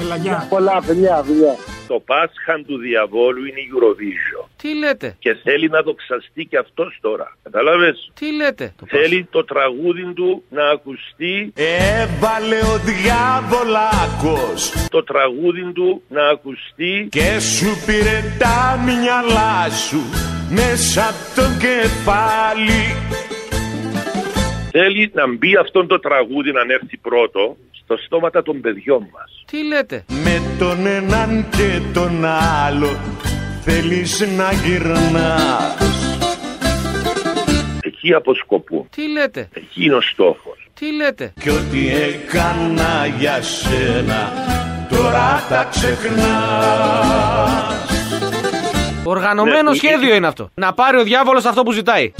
Έλα, 0.00 0.16
γεια. 0.16 0.46
Πολλά, 0.48 0.82
παιδιά, 0.86 1.24
παιδιά. 1.26 1.54
Το 1.88 2.00
Πάσχαν 2.06 2.64
του 2.66 2.78
διαβόλου 2.78 3.44
είναι 3.44 3.60
η 3.60 3.68
Eurovision. 3.74 4.46
Τι 4.56 4.74
λέτε; 4.74 5.16
Και 5.18 5.34
θέλει 5.42 5.68
να 5.68 5.82
δοξαστεί 5.82 6.44
και 6.44 6.58
αυτός 6.58 6.98
τώρα. 7.00 7.36
Κατάλαβες; 7.42 8.10
Τι 8.14 8.32
λέτε; 8.32 8.74
Θέλει 8.86 9.28
το 9.30 9.44
τραγούδι 9.44 10.12
του 10.14 10.42
να 10.50 10.68
ακουστεί. 10.68 11.52
Έβαλε 12.02 12.56
ο 12.56 12.76
διάβολάκος 12.90 14.88
Το 14.90 15.02
τραγούδι 15.04 15.72
του 15.72 16.02
να 16.08 16.28
ακουστεί. 16.28 17.08
και 17.10 17.40
σου 17.40 17.70
πήρε 17.86 18.18
τα 18.38 18.80
μυαλά 18.84 19.70
σου 19.70 20.00
μέσα 20.50 21.02
από 21.08 21.24
το 21.40 21.46
κεφάλι. 21.64 22.84
Θέλει 24.70 25.10
να 25.14 25.26
μπει 25.36 25.56
αυτό 25.56 25.86
το 25.86 25.98
τραγούδι 26.00 26.52
να 26.52 26.60
έρθει 26.60 26.96
πρώτο 26.96 27.56
στο 27.86 27.96
στόματα 27.96 28.42
των 28.42 28.60
παιδιών 28.60 28.98
μας. 29.12 29.44
Τι 29.50 29.64
λέτε; 29.64 30.04
Με 30.08 30.42
τον 30.58 30.86
έναν 30.86 31.48
και 31.50 31.80
τον 31.92 32.24
άλλο 32.64 32.98
θέλεις 33.60 34.20
να 34.36 34.52
γυρνάς. 34.52 35.76
Εκεί 37.80 38.14
αποσκοπούν. 38.14 38.88
Τι 38.90 39.08
λέτε; 39.08 39.48
Εκεί 39.52 39.84
είναι 39.84 39.94
ο 39.94 40.00
στόχος. 40.00 40.70
Τι 40.74 40.92
λέτε; 40.94 41.32
Και 41.40 41.50
ό,τι 41.50 41.88
έκανα 41.88 43.06
για 43.18 43.42
σένα 43.42 44.32
τώρα 44.88 45.44
τα 45.48 45.68
ξεχνάς. 45.70 46.26
Οργανωμένο 49.04 49.70
Ναι, 49.70 49.76
σχέδιο 49.76 50.14
είναι 50.14 50.26
αυτό. 50.26 50.50
Να 50.54 50.72
πάρει 50.72 50.98
ο 50.98 51.02
διάβολος 51.02 51.44
αυτό 51.44 51.62
που 51.62 51.72
ζητάει. 51.72 52.12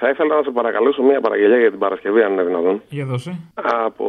Θα 0.00 0.06
Θα 0.10 0.14
ήθελα 0.14 0.36
να 0.40 0.42
σε 0.42 0.50
παρακαλέσω 0.50 1.02
μια 1.02 1.20
παραγγελία 1.20 1.60
για 1.64 1.70
την 1.74 1.78
Παρασκευή, 1.78 2.20
αν 2.22 2.32
είναι 2.32 2.42
δυνατόν. 2.50 2.76
Για 2.88 3.04
δώσε. 3.04 3.32
Από 3.86 4.06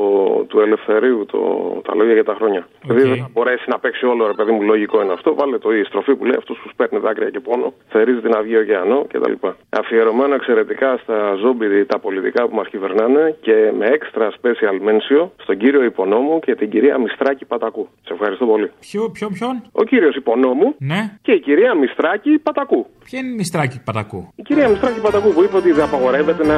του 0.49 0.59
Ελευθερίου 0.59 1.25
το, 1.31 1.39
τα 1.87 1.95
λόγια 1.95 2.13
για 2.13 2.23
τα 2.23 2.35
χρόνια. 2.39 2.67
Δηλαδή 2.87 3.07
δεν 3.07 3.17
θα 3.17 3.29
μπορέσει 3.33 3.65
να 3.73 3.79
παίξει 3.79 4.05
όλο, 4.05 4.27
ρε 4.27 4.33
παιδί 4.33 4.51
μου, 4.51 4.61
λογικό 4.61 5.01
είναι 5.03 5.13
αυτό. 5.13 5.35
Βάλε 5.35 5.57
το 5.57 5.69
η 5.79 5.83
στροφή 5.83 6.15
που 6.15 6.25
λέει 6.25 6.37
αυτός 6.37 6.57
που 6.61 6.69
σπέρνει 6.73 6.99
δάκρυα 6.99 7.29
και 7.29 7.39
πόνο, 7.39 7.73
θερίζει 7.93 8.21
την 8.25 8.33
αυγή 8.35 8.55
ωκεανό 8.57 8.99
κτλ. 9.11 9.33
Αφιερωμένο 9.69 10.33
εξαιρετικά 10.33 10.97
στα 11.03 11.17
ζόμπι 11.41 11.85
τα 11.85 11.99
πολιτικά 11.99 12.47
που 12.47 12.55
μας 12.55 12.67
κυβερνάνε 12.67 13.35
και 13.41 13.55
με 13.77 13.85
έξτρα 13.85 14.25
special 14.39 14.75
mention 14.87 15.27
στον 15.43 15.57
κύριο 15.57 15.83
Υπονόμου 15.83 16.39
και 16.39 16.55
την 16.55 16.69
κυρία 16.69 16.97
Μιστράκη 16.99 17.45
Πατακού. 17.45 17.87
Σε 18.07 18.13
ευχαριστώ 18.13 18.45
πολύ. 18.45 18.71
Ποιο, 18.79 19.09
ποιον, 19.09 19.31
ποιον; 19.33 19.55
Ο 19.71 19.83
κύριος 19.83 20.15
Υπονόμου 20.15 20.75
Ναι. 20.77 21.01
και 21.21 21.31
η 21.31 21.39
κυρία 21.39 21.75
Μιστράκη 21.75 22.39
Πατακού. 22.43 22.85
Ποια 23.03 23.19
είναι 23.19 23.31
η 23.31 23.35
μιστράκη 23.35 23.81
πατακού; 23.85 24.27
Η 24.35 24.41
κυρία 24.41 24.67
Μιστράκη 24.69 24.99
Πατακού 25.01 25.29
που 25.33 25.43
είπε 25.43 25.55
ότι 25.55 25.71
δεν 25.71 25.78
απαγορεύεται 25.81 26.43
να 26.45 26.57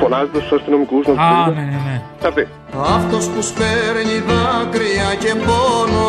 φωνάζετε 0.00 0.38
στους 0.38 0.52
αστυνομικούς. 0.58 1.06
Να 1.06 1.12
Α, 1.12 1.44
τους 1.44 1.54
ναι, 1.54 1.60
ναι, 1.60 1.80
ναι. 1.86 2.02
Αυτή. 2.28 2.48
Αυτός 2.96 3.28
που 3.28 3.42
σπέρνει 3.42 4.18
δάκρυα 4.28 5.14
και 5.18 5.34
πόνο 5.46 6.08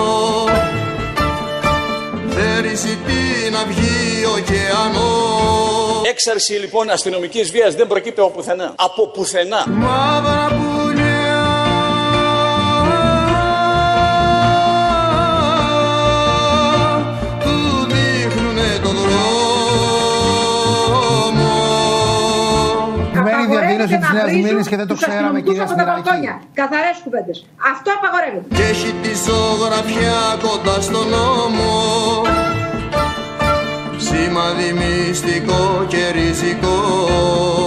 Θέρisi 2.29 2.97
την 3.07 3.55
αυγή 3.55 4.25
ωκεανό 4.37 5.09
Έξαρση 6.09 6.53
λοιπόν 6.53 6.89
αστυνομικής 6.89 7.51
βίας 7.51 7.75
δεν 7.75 7.87
προκύπτει 7.87 8.21
από 8.21 8.29
πουθενά. 8.29 8.73
Από 8.75 9.07
πουθενά. 9.07 9.65
Μαύρα 9.67 10.47
πουλιά 10.47 10.76
Μένη 23.77 23.89
διαδήλωση 23.89 23.97
της 23.99 24.09
Νέας 24.17 24.31
Μήνης 24.51 24.67
και 24.67 24.75
δεν 24.75 24.87
το 24.87 24.95
ξέραμε, 24.95 25.41
κυρία 25.41 25.67
Σπυράκη. 25.67 26.09
Καθαρές 26.53 26.97
κουβέντες. 27.03 27.45
Αυτό 27.73 27.89
απαγορεύεται. 27.97 28.55
και 28.55 28.63
έχει 28.73 28.91
τη 29.03 29.11
ζωγραφιά 29.25 30.19
κοντά 30.45 30.81
στον 30.81 31.07
νόμο 31.15 31.71
Σημάδι 33.97 34.73
μυστικό 34.73 35.85
και 35.87 36.09
ριζικό 36.11 36.75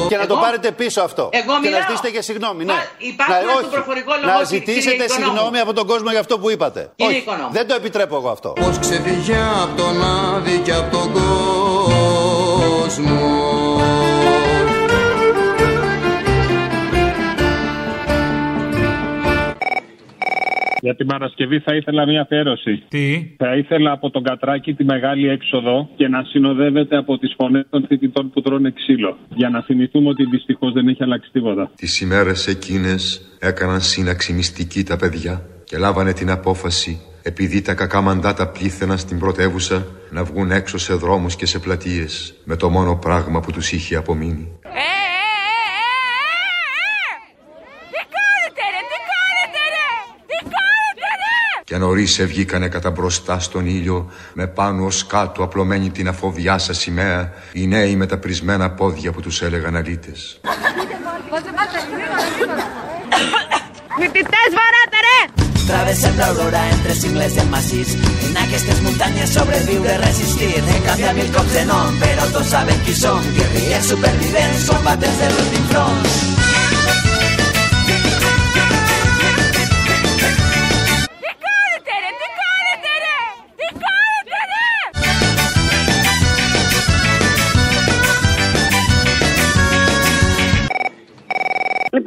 Και 0.09 0.17
να 0.17 0.27
το 0.27 0.37
πάρετε 0.37 0.71
πίσω 0.71 1.01
αυτό. 1.01 1.29
Εγώ 1.33 1.43
και 1.45 1.51
να 1.53 1.59
μιλάω. 1.59 1.81
ζητήσετε 1.81 2.11
και 2.11 2.23
συγγνώμη. 2.23 2.65
Ναι. 2.65 2.73
Υπάρχει 2.99 3.33
να, 3.33 3.39
ένα 3.39 3.53
όχι. 3.59 3.69
προφορικό 3.71 4.13
λόγο, 4.23 4.39
να 4.39 4.45
κύριε 4.45 4.59
ζητήσετε 4.59 5.05
Οικονόμου. 5.05 5.25
συγγνώμη 5.25 5.59
από 5.59 5.73
τον 5.73 5.87
κόσμο 5.87 6.11
για 6.11 6.21
αυτό 6.21 6.39
που 6.39 6.51
είπατε. 6.51 6.91
Κύριε 6.97 7.13
όχι, 7.13 7.21
Οικονόμου. 7.23 7.53
δεν 7.53 7.67
το 7.69 7.75
επιτρέπω 7.75 8.17
εγώ 8.17 8.29
αυτό. 8.31 8.53
Πως 8.61 8.79
ξεφύγε 8.79 9.37
από 9.63 9.83
τον 9.83 10.05
άδει 10.05 10.59
και 10.65 10.73
από 10.73 10.91
τον 10.97 11.13
κόσμο 11.13 11.19
Για 20.81 20.95
την 20.95 21.07
Παρασκευή 21.07 21.59
θα 21.59 21.75
ήθελα 21.77 22.07
μια 22.07 22.21
αφιέρωση. 22.21 22.83
Τι; 22.89 23.35
Θα 23.37 23.57
ήθελα 23.57 23.93
από 23.93 24.11
τον 24.11 24.23
Κατράκη 24.23 24.75
τη 24.75 24.85
μεγάλη 24.85 25.29
έξοδο 25.29 25.89
και 25.97 26.09
να 26.09 26.23
συνοδεύεται 26.23 26.97
από 26.97 27.19
τις 27.19 27.35
φωνές 27.37 27.67
των 27.71 27.85
φοιτητών 27.89 28.31
που 28.31 28.41
τρώνε 28.41 28.71
ξύλο. 28.71 29.19
Για 29.29 29.49
να 29.49 29.63
θυμηθούμε 29.63 30.09
ότι 30.09 30.25
δυστυχώς 30.25 30.73
δεν 30.73 30.89
έχει 30.89 31.03
αλλάξει 31.03 31.31
τίποτα. 31.33 31.71
Τις 31.77 32.01
ημέρες 32.01 32.47
εκείνες 32.47 33.21
έκαναν 33.41 33.81
σύναξη 33.81 34.33
μυστική 34.33 34.83
τα 34.83 34.97
παιδιά 34.97 35.43
και 35.65 35.79
λάβανε 35.79 36.13
την 36.13 36.31
απόφαση 36.31 37.01
επειδή 37.23 37.63
τα 37.63 37.75
κακά 37.75 38.01
μαντάτα 38.01 38.49
πλήθαιναν 38.49 38.99
στην 38.99 39.19
πρωτεύουσα 39.19 39.87
να 40.11 40.25
βγουν 40.25 40.51
έξω 40.51 40.79
σε 40.79 40.95
δρόμους 40.95 41.37
και 41.37 41.47
σε 41.47 41.59
πλατείες 41.59 42.35
με 42.45 42.57
το 42.57 42.71
μόνο 42.71 42.97
πράγμα 42.97 43.41
που 43.41 43.53
τους 43.53 43.73
είχε 43.73 43.97
απομείνει. 43.97 44.59
Τι 47.93 48.01
κάνετε 48.15 48.63
ρε, 48.73 48.81
τι 48.91 48.99
κάνετε 49.11 49.63
ρε, 49.75 49.89
τι 50.29 50.37
κάνετε 50.55 51.09
ρε. 51.21 51.60
Και 51.71 51.77
νωρίς 51.77 52.23
βγήκανε 52.23 52.69
κατά 52.69 52.91
μπροστά 52.91 53.41
στον 53.41 53.67
ήλιο 53.67 54.11
με 54.33 54.47
πάνω 54.47 54.85
ως 54.85 55.07
κάτω 55.07 55.43
απλωμένη 55.43 55.91
την 55.91 56.09
αφοβιά 56.09 56.59
σας 56.59 56.79
σημαία 56.79 57.33
οι 57.53 57.67
νέοι 57.67 57.97
με 57.97 58.07
τα 58.07 58.19
πρισμένα 58.19 58.71
πόδια 58.71 59.13
που 59.13 59.21
τους 59.21 59.43
έλεγαν 59.43 59.77
αλήτες. 59.77 60.41
Φοιτητές 63.99 64.51
βαράτε 64.59 64.99
ρε. 65.07 65.19
Travessem 65.69 66.15
l'aurora 66.21 66.63
entre 66.75 66.93
cingles 67.03 67.33
del 67.39 67.49
massís. 67.55 67.89
En 68.27 68.35
aquestes 68.45 68.79
muntanyes 68.87 69.29
sobreviure, 69.37 69.93
resistir. 70.07 70.59
He 70.71 70.79
canviat 70.87 71.15
mil 71.19 71.31
cops 71.37 71.53
de 71.57 71.65
nom, 71.71 71.89
però 72.03 72.25
tots 72.35 72.51
saben 72.55 72.79
qui 72.85 72.95
som. 73.03 73.23
Guerrillers 73.37 73.87
supervivents, 73.93 74.61
combatents 74.71 75.19
de 75.23 75.29
l'últim 75.33 75.65
front. 75.71 76.30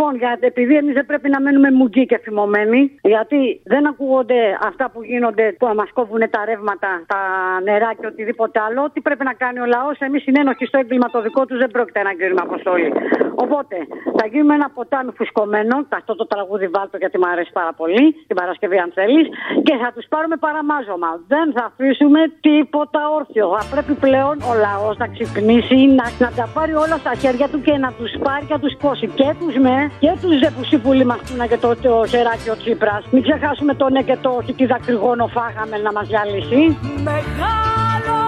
Λοιπόν, 0.03 0.21
γιατί 0.25 0.45
επειδή 0.45 0.75
εμείς 0.75 0.93
δεν 0.93 1.05
πρέπει 1.05 1.29
να 1.29 1.39
μένουμε 1.41 1.71
μουτζί 1.71 2.05
και 2.05 2.17
θυμωμένοι, 2.25 2.81
γιατί 3.13 3.39
δεν 3.73 3.87
ακούγονται 3.91 4.39
αυτά 4.69 4.85
που 4.91 5.03
γίνονται 5.03 5.45
που 5.59 5.65
μας 5.79 5.89
κόβουν 5.93 6.23
τα 6.35 6.41
ρεύματα, 6.45 6.89
τα 7.13 7.21
νερά 7.67 7.91
και 7.99 8.05
οτιδήποτε 8.11 8.59
άλλο, 8.67 8.81
τι 8.93 8.99
πρέπει 9.01 9.23
να 9.23 9.33
κάνει 9.33 9.59
ο 9.59 9.67
λαός. 9.75 9.95
Εμείς 9.99 10.21
συνένοχοι 10.23 10.65
στο 10.65 10.77
έγκλημα 10.81 11.07
το 11.15 11.21
δικό 11.21 11.45
τους 11.45 11.57
δεν 11.63 11.71
πρόκειται 11.75 12.01
να 12.07 12.11
γίνουμε 12.19 12.41
αποστόλη. 12.47 12.89
Οπότε 13.35 13.75
θα 14.17 14.25
γίνουμε 14.31 14.53
ένα 14.59 14.69
ποτάμι 14.77 15.11
φουσκωμένο, 15.17 15.75
αυτό 15.99 16.15
το 16.15 16.25
τραγούδι 16.27 16.67
βάλτο 16.67 16.97
γιατί 16.97 17.17
μου 17.17 17.27
αρέσει 17.33 17.51
πάρα 17.59 17.73
πολύ, 17.79 18.05
την 18.27 18.35
Παρασκευή 18.35 18.77
αν 18.77 18.91
θέλεις, 18.97 19.27
και 19.67 19.75
θα 19.81 19.89
τους 19.95 20.05
πάρουμε 20.13 20.35
παραμάζωμα. 20.45 21.11
Δεν 21.33 21.45
θα 21.55 21.63
αφήσουμε 21.71 22.21
τίποτα 22.47 23.01
όρθιο. 23.17 23.45
Θα 23.59 23.65
πρέπει 23.73 23.93
πλέον 24.05 24.35
ο 24.49 24.53
λαός 24.65 24.95
να 24.97 25.07
ξυπνήσει, 25.13 25.79
να, 25.99 26.05
να 26.23 26.29
τα 26.37 26.45
πάρει 26.55 26.73
όλα 26.83 26.97
στα 27.03 27.13
χέρια 27.21 27.47
του 27.51 27.61
και 27.61 27.75
να 27.83 27.89
τους 27.97 28.11
πάρει 28.25 28.45
και 28.45 28.53
να 28.57 28.59
τους 28.59 28.71
σηκώσει 28.71 29.07
και 29.19 29.29
τους 29.39 29.55
με 29.65 29.75
και 29.99 30.17
τους 30.21 30.37
ζεπουσίπουλοι 30.43 31.05
μα 31.05 31.15
που 31.15 31.33
είναι 31.33 31.47
και 31.47 31.57
το, 31.57 31.75
το 31.75 32.03
σεράκι 32.05 32.49
ο 32.49 32.57
Τσίπρας. 32.57 33.03
Μην 33.11 33.23
ξεχάσουμε 33.23 33.73
το 33.73 33.89
ναι 33.89 34.01
και 34.01 34.17
το 34.21 34.29
όχι, 34.29 34.53
τι 34.53 34.65
δακρυγόνο 34.65 35.27
φάγαμε 35.27 35.77
να 35.77 35.91
μας 35.91 36.07
διαλύσει. 36.07 36.77
Μεγάλο 37.09 38.19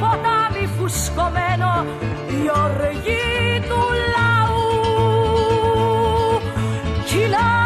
ποτάμι 0.00 0.64
φουσκωμένο 0.76 1.70
η 2.38 2.42
οργή 2.64 3.60
του 3.68 3.80
λαού 4.14 4.60
κυλάει 7.04 7.59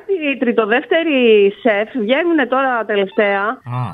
Κάτι 0.00 0.12
οι 0.28 0.36
τριτοδεύτεροι 0.42 1.20
σεφ 1.62 1.88
βγαίνουν 2.04 2.40
τώρα 2.54 2.84
τελευταία 2.92 3.42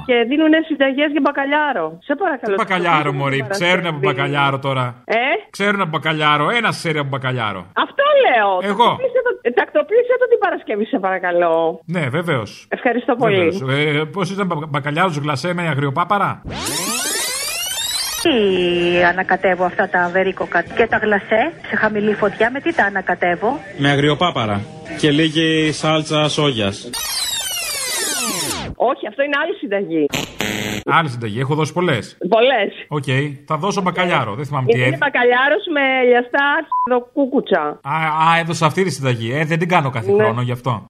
και 0.07 0.15
δίνουν 0.29 0.53
συνταγές 0.69 1.11
για 1.15 1.21
μπακαλιάρο. 1.25 1.87
Σε 2.07 2.15
παρακαλώ. 2.15 2.55
Τι 2.57 2.63
μπακαλιάρο, 2.63 3.11
Την 3.11 3.19
Μωρή. 3.21 3.39
Παρασκευή. 3.39 3.65
Ξέρουν 3.65 3.87
από 3.93 3.99
μπακαλιάρο 4.05 4.59
τώρα. 4.59 4.87
Ε, 5.05 5.17
Ξέρουν 5.51 5.81
από 5.81 5.91
μπακαλιάρο. 5.95 6.47
Ένα 6.59 6.69
ξέρει 6.79 6.99
από 6.99 7.09
μπακαλιάρο. 7.09 7.61
αυτό 7.85 8.05
λέω. 8.25 8.49
Εγώ. 8.71 8.85
Τακτοποίησε 8.91 9.21
το- 9.27 9.39
ε, 9.49 9.51
Τακτοποίησε 9.51 10.15
το 10.21 10.27
την 10.33 10.39
Παρασκευή, 10.45 10.85
σε 10.85 10.99
παρακαλώ. 10.99 11.81
Ναι, 11.95 12.05
βεβαίως. 12.09 12.51
Ευχαριστώ 12.71 13.13
πολύ. 13.17 13.47
Ε, 13.71 14.03
Πώς 14.13 14.31
ήταν 14.31 14.47
μπα- 14.47 14.67
μπακαλιάρο 14.73 15.11
γλασέ 15.23 15.55
με 15.55 15.63
αγριοπάπαρα; 15.69 16.43
Τι 18.27 19.03
ανακατεύω 19.05 19.65
αυτά 19.65 19.89
τα 19.89 20.11
βερίκοκα 20.13 20.63
και 20.63 20.87
τα 20.87 20.97
γλασέ 20.97 21.53
σε 21.69 21.77
χαμηλή 21.77 22.15
φωτιά. 22.15 22.51
Με 22.51 22.61
τι 22.61 22.75
τα 22.75 22.85
ανακατεύω; 22.85 23.59
Με 23.79 23.91
αγριοπάπαρα 23.91 24.61
και 24.99 25.11
λίγη 25.11 25.73
σάλτσα 25.73 26.29
σόγιας. 26.29 26.91
Όχι, 28.77 29.07
αυτό 29.09 29.23
είναι 29.23 29.37
άλλη 29.43 29.55
συνταγή. 29.61 30.07
Άλλη 30.85 31.09
συνταγή, 31.09 31.41
έχω 31.41 31.55
δώσει 31.55 31.73
πολλές. 31.73 32.17
Πολλές. 32.29 32.73
Οκ, 32.89 33.35
θα 33.47 33.57
δώσω 33.57 33.81
μπακαλιάρο. 33.83 34.35
Δεν 34.35 34.45
θυμάμαι 34.47 34.67
τι 34.73 34.79
Είναι 34.79 34.87
έδι. 34.87 34.97
μπακαλιάρος 34.97 35.65
με 35.73 36.09
λιαστά 36.09 36.47
κούκουτσα. 37.13 37.81
Α, 37.83 37.97
α, 38.31 38.39
έδωσα 38.39 38.67
αυτή 38.67 38.83
τη 38.85 38.91
συνταγή. 38.91 39.33
Ε, 39.35 39.45
δεν 39.45 39.59
την 39.59 39.69
κάνω 39.69 39.91
κάθε 39.91 40.11
Ναι. 40.13 40.23
χρόνο 40.23 40.41
γι' 40.43 40.53
αυτό. 40.53 40.85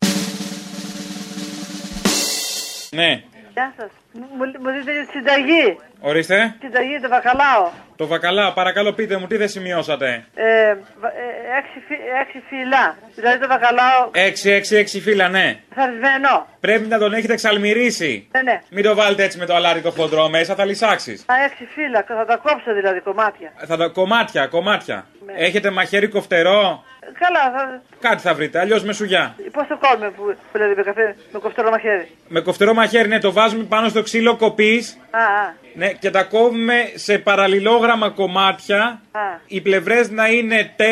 Ναι. 2.91 3.23
Γεια 3.57 3.73
σας. 3.77 3.91
Μου, 4.13 4.45
μου 4.63 4.71
δείτε 4.71 4.93
τη 5.01 5.11
συνταγή. 5.13 5.79
Ορίστε. 6.01 6.55
Συνταγή, 6.61 7.01
το 7.01 7.09
βακαλάο. 7.09 7.71
Το 7.97 8.07
βακαλά, 8.07 8.53
παρακαλώ 8.53 8.93
πείτε 8.93 9.17
μου, 9.17 9.27
τι 9.27 9.37
δεν 9.37 9.49
σημειώσατε; 9.49 10.25
Ε, 10.35 10.75
βα- 11.01 11.09
ε, 11.09 11.59
έξι, 11.59 11.79
φυ- 11.89 12.01
έξι 12.21 12.43
φύλλα. 12.49 12.97
Δηλαδή 13.15 13.39
το 13.39 13.47
βακαλάο 13.49 14.11
6-6-6 14.13 15.01
φύλλα, 15.01 15.29
ναι. 15.29 15.57
θαρισμένο. 15.75 16.47
Πρέπει 16.61 16.87
να 16.87 16.99
τον 16.99 17.13
έχετε 17.15 17.33
εξαλμυρίσει. 17.33 18.29
Ναι, 18.33 18.43
ναι. 18.43 18.61
Μην 18.71 18.85
το 18.85 18.95
βάλετε 18.95 19.23
έτσι 19.23 19.39
με 19.39 19.47
το 19.47 19.55
αλάτι 19.55 19.81
το 19.81 19.91
χοντρό 19.91 20.29
μέσα, 20.29 20.55
θα 20.55 20.65
λυσάξεις. 20.65 21.25
Α, 21.27 21.35
έξι 21.45 21.65
φύλλα. 21.75 22.05
Θα 22.09 22.25
τα 22.25 22.37
κόψω 22.37 22.75
δηλαδή 22.75 23.01
κομμάτια. 23.01 23.53
Θα 23.67 23.77
τα... 23.77 23.89
Κομμάτια, 23.89 24.47
κομμάτια. 24.47 25.07
Ναι. 25.27 25.33
Έχετε 25.37 25.71
μαχαίρι 25.71 26.09
κοφτερό; 26.09 26.85
Καλά, 27.19 27.59
θα... 27.59 27.83
Κάτι 28.01 28.23
θα 28.23 28.35
βρείτε, 28.35 28.59
αλλιώς 28.59 28.83
με 28.85 28.93
σουγιά. 28.93 29.35
πώς 29.53 29.67
το 29.67 29.79
κόβουμε 29.81 30.11
που, 30.11 30.23
που 30.25 30.37
δηλαδή 30.53 30.75
με 30.77 30.83
καφέ, 30.83 31.17
με 31.33 31.39
κοφτερό 31.39 31.71
μαχαίρι; 31.71 32.09
Με 32.29 32.41
κοφτερό 32.41 32.75
μαχαίρι, 32.75 33.09
ναι, 33.09 33.19
το 33.19 33.33
βάζουμε 33.33 33.65
πάνω 33.65 33.89
στο 33.89 34.03
ξύλο 34.03 34.37
κοπής. 34.37 34.99
Α, 35.11 35.19
α, 35.19 35.55
Ναι, 35.75 35.93
και 35.93 36.11
τα 36.11 36.23
κόβουμε 36.23 36.75
σε 36.95 37.19
παραλληλόγραμμα 37.19 38.11
κομμάτια. 38.11 39.01
α, 39.13 39.21
Οι 39.47 39.61
πλευρές 39.61 40.11
να 40.11 40.29
είναι 40.29 40.75
4 40.77 40.83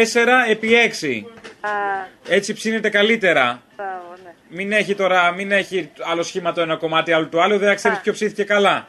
επί 0.51 0.74
6. 0.74 1.26
α, 1.61 1.68
Έτσι 2.29 2.53
ψήνεται 2.53 2.89
καλύτερα. 2.91 3.62
μπράβο, 3.77 4.14
ναι. 4.25 4.31
Μην 4.49 4.72
έχει 4.72 4.95
τώρα, 4.95 5.31
μην 5.33 5.53
έχει 5.53 5.91
άλλο 6.11 6.22
σχήμα 6.22 6.53
το 6.53 6.61
ένα 6.61 6.77
κομμάτι, 6.77 7.12
άλλο 7.12 7.29
το 7.29 7.41
άλλο, 7.41 7.59
δεν 7.59 7.68
θα 7.68 7.75
ξέρεις 7.75 7.99
ποιο 8.01 8.12
ψήθηκε 8.12 8.45
καλά. 8.45 8.70
Α, 8.70 8.83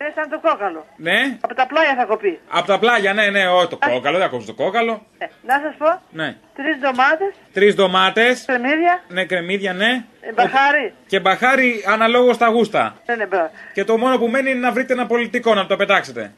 είναι 0.00 0.12
σαν 0.14 0.28
το 0.30 0.40
κόκαλο. 0.48 0.86
Ναι, 0.96 1.36
Από 1.40 1.54
τα 1.54 1.66
πλάγια 1.66 1.94
θα 1.98 2.04
κοπεί. 2.04 2.38
από 2.50 2.66
τα 2.66 2.78
πλάγια, 2.78 3.12
ναι, 3.12 3.26
ναι, 3.30 3.48
όχι 3.48 3.68
το 3.68 3.78
κόκαλο, 3.90 4.18
δεν 4.18 4.26
ακούς 4.26 4.44
το 4.46 4.54
κόκαλο. 4.54 5.06
Ε, 5.18 5.26
να 5.46 5.54
σας 5.62 5.74
πω, 5.78 6.00
Ναι. 6.10 6.36
τρεις 6.56 6.76
ντομάτες, 6.80 7.32
Τρεις 7.52 7.74
ντομάτες, 7.74 8.44
κρεμμύδια, 8.46 9.02
ναι, 9.08 9.24
κρεμμύδια, 9.24 9.72
ναι. 9.72 10.04
ε, 10.20 10.32
μπαχάρι. 10.34 10.92
Και 11.06 11.20
μπαχάρι 11.20 11.84
αναλόγως 11.86 12.34
στα 12.34 12.46
γούστα. 12.48 12.96
Ναι, 13.06 13.14
ναι, 13.14 13.26
μπράβο. 13.26 13.50
Και 13.72 13.84
το 13.84 13.96
μόνο 13.96 14.18
που 14.18 14.26
μένει 14.28 14.50
είναι 14.50 14.58
να 14.60 14.72
βρείτε 14.72 14.92
ένα 14.92 15.06
πολιτικό 15.06 15.54
να 15.54 15.66
το 15.66 15.76
πετάξετε. 15.76 16.32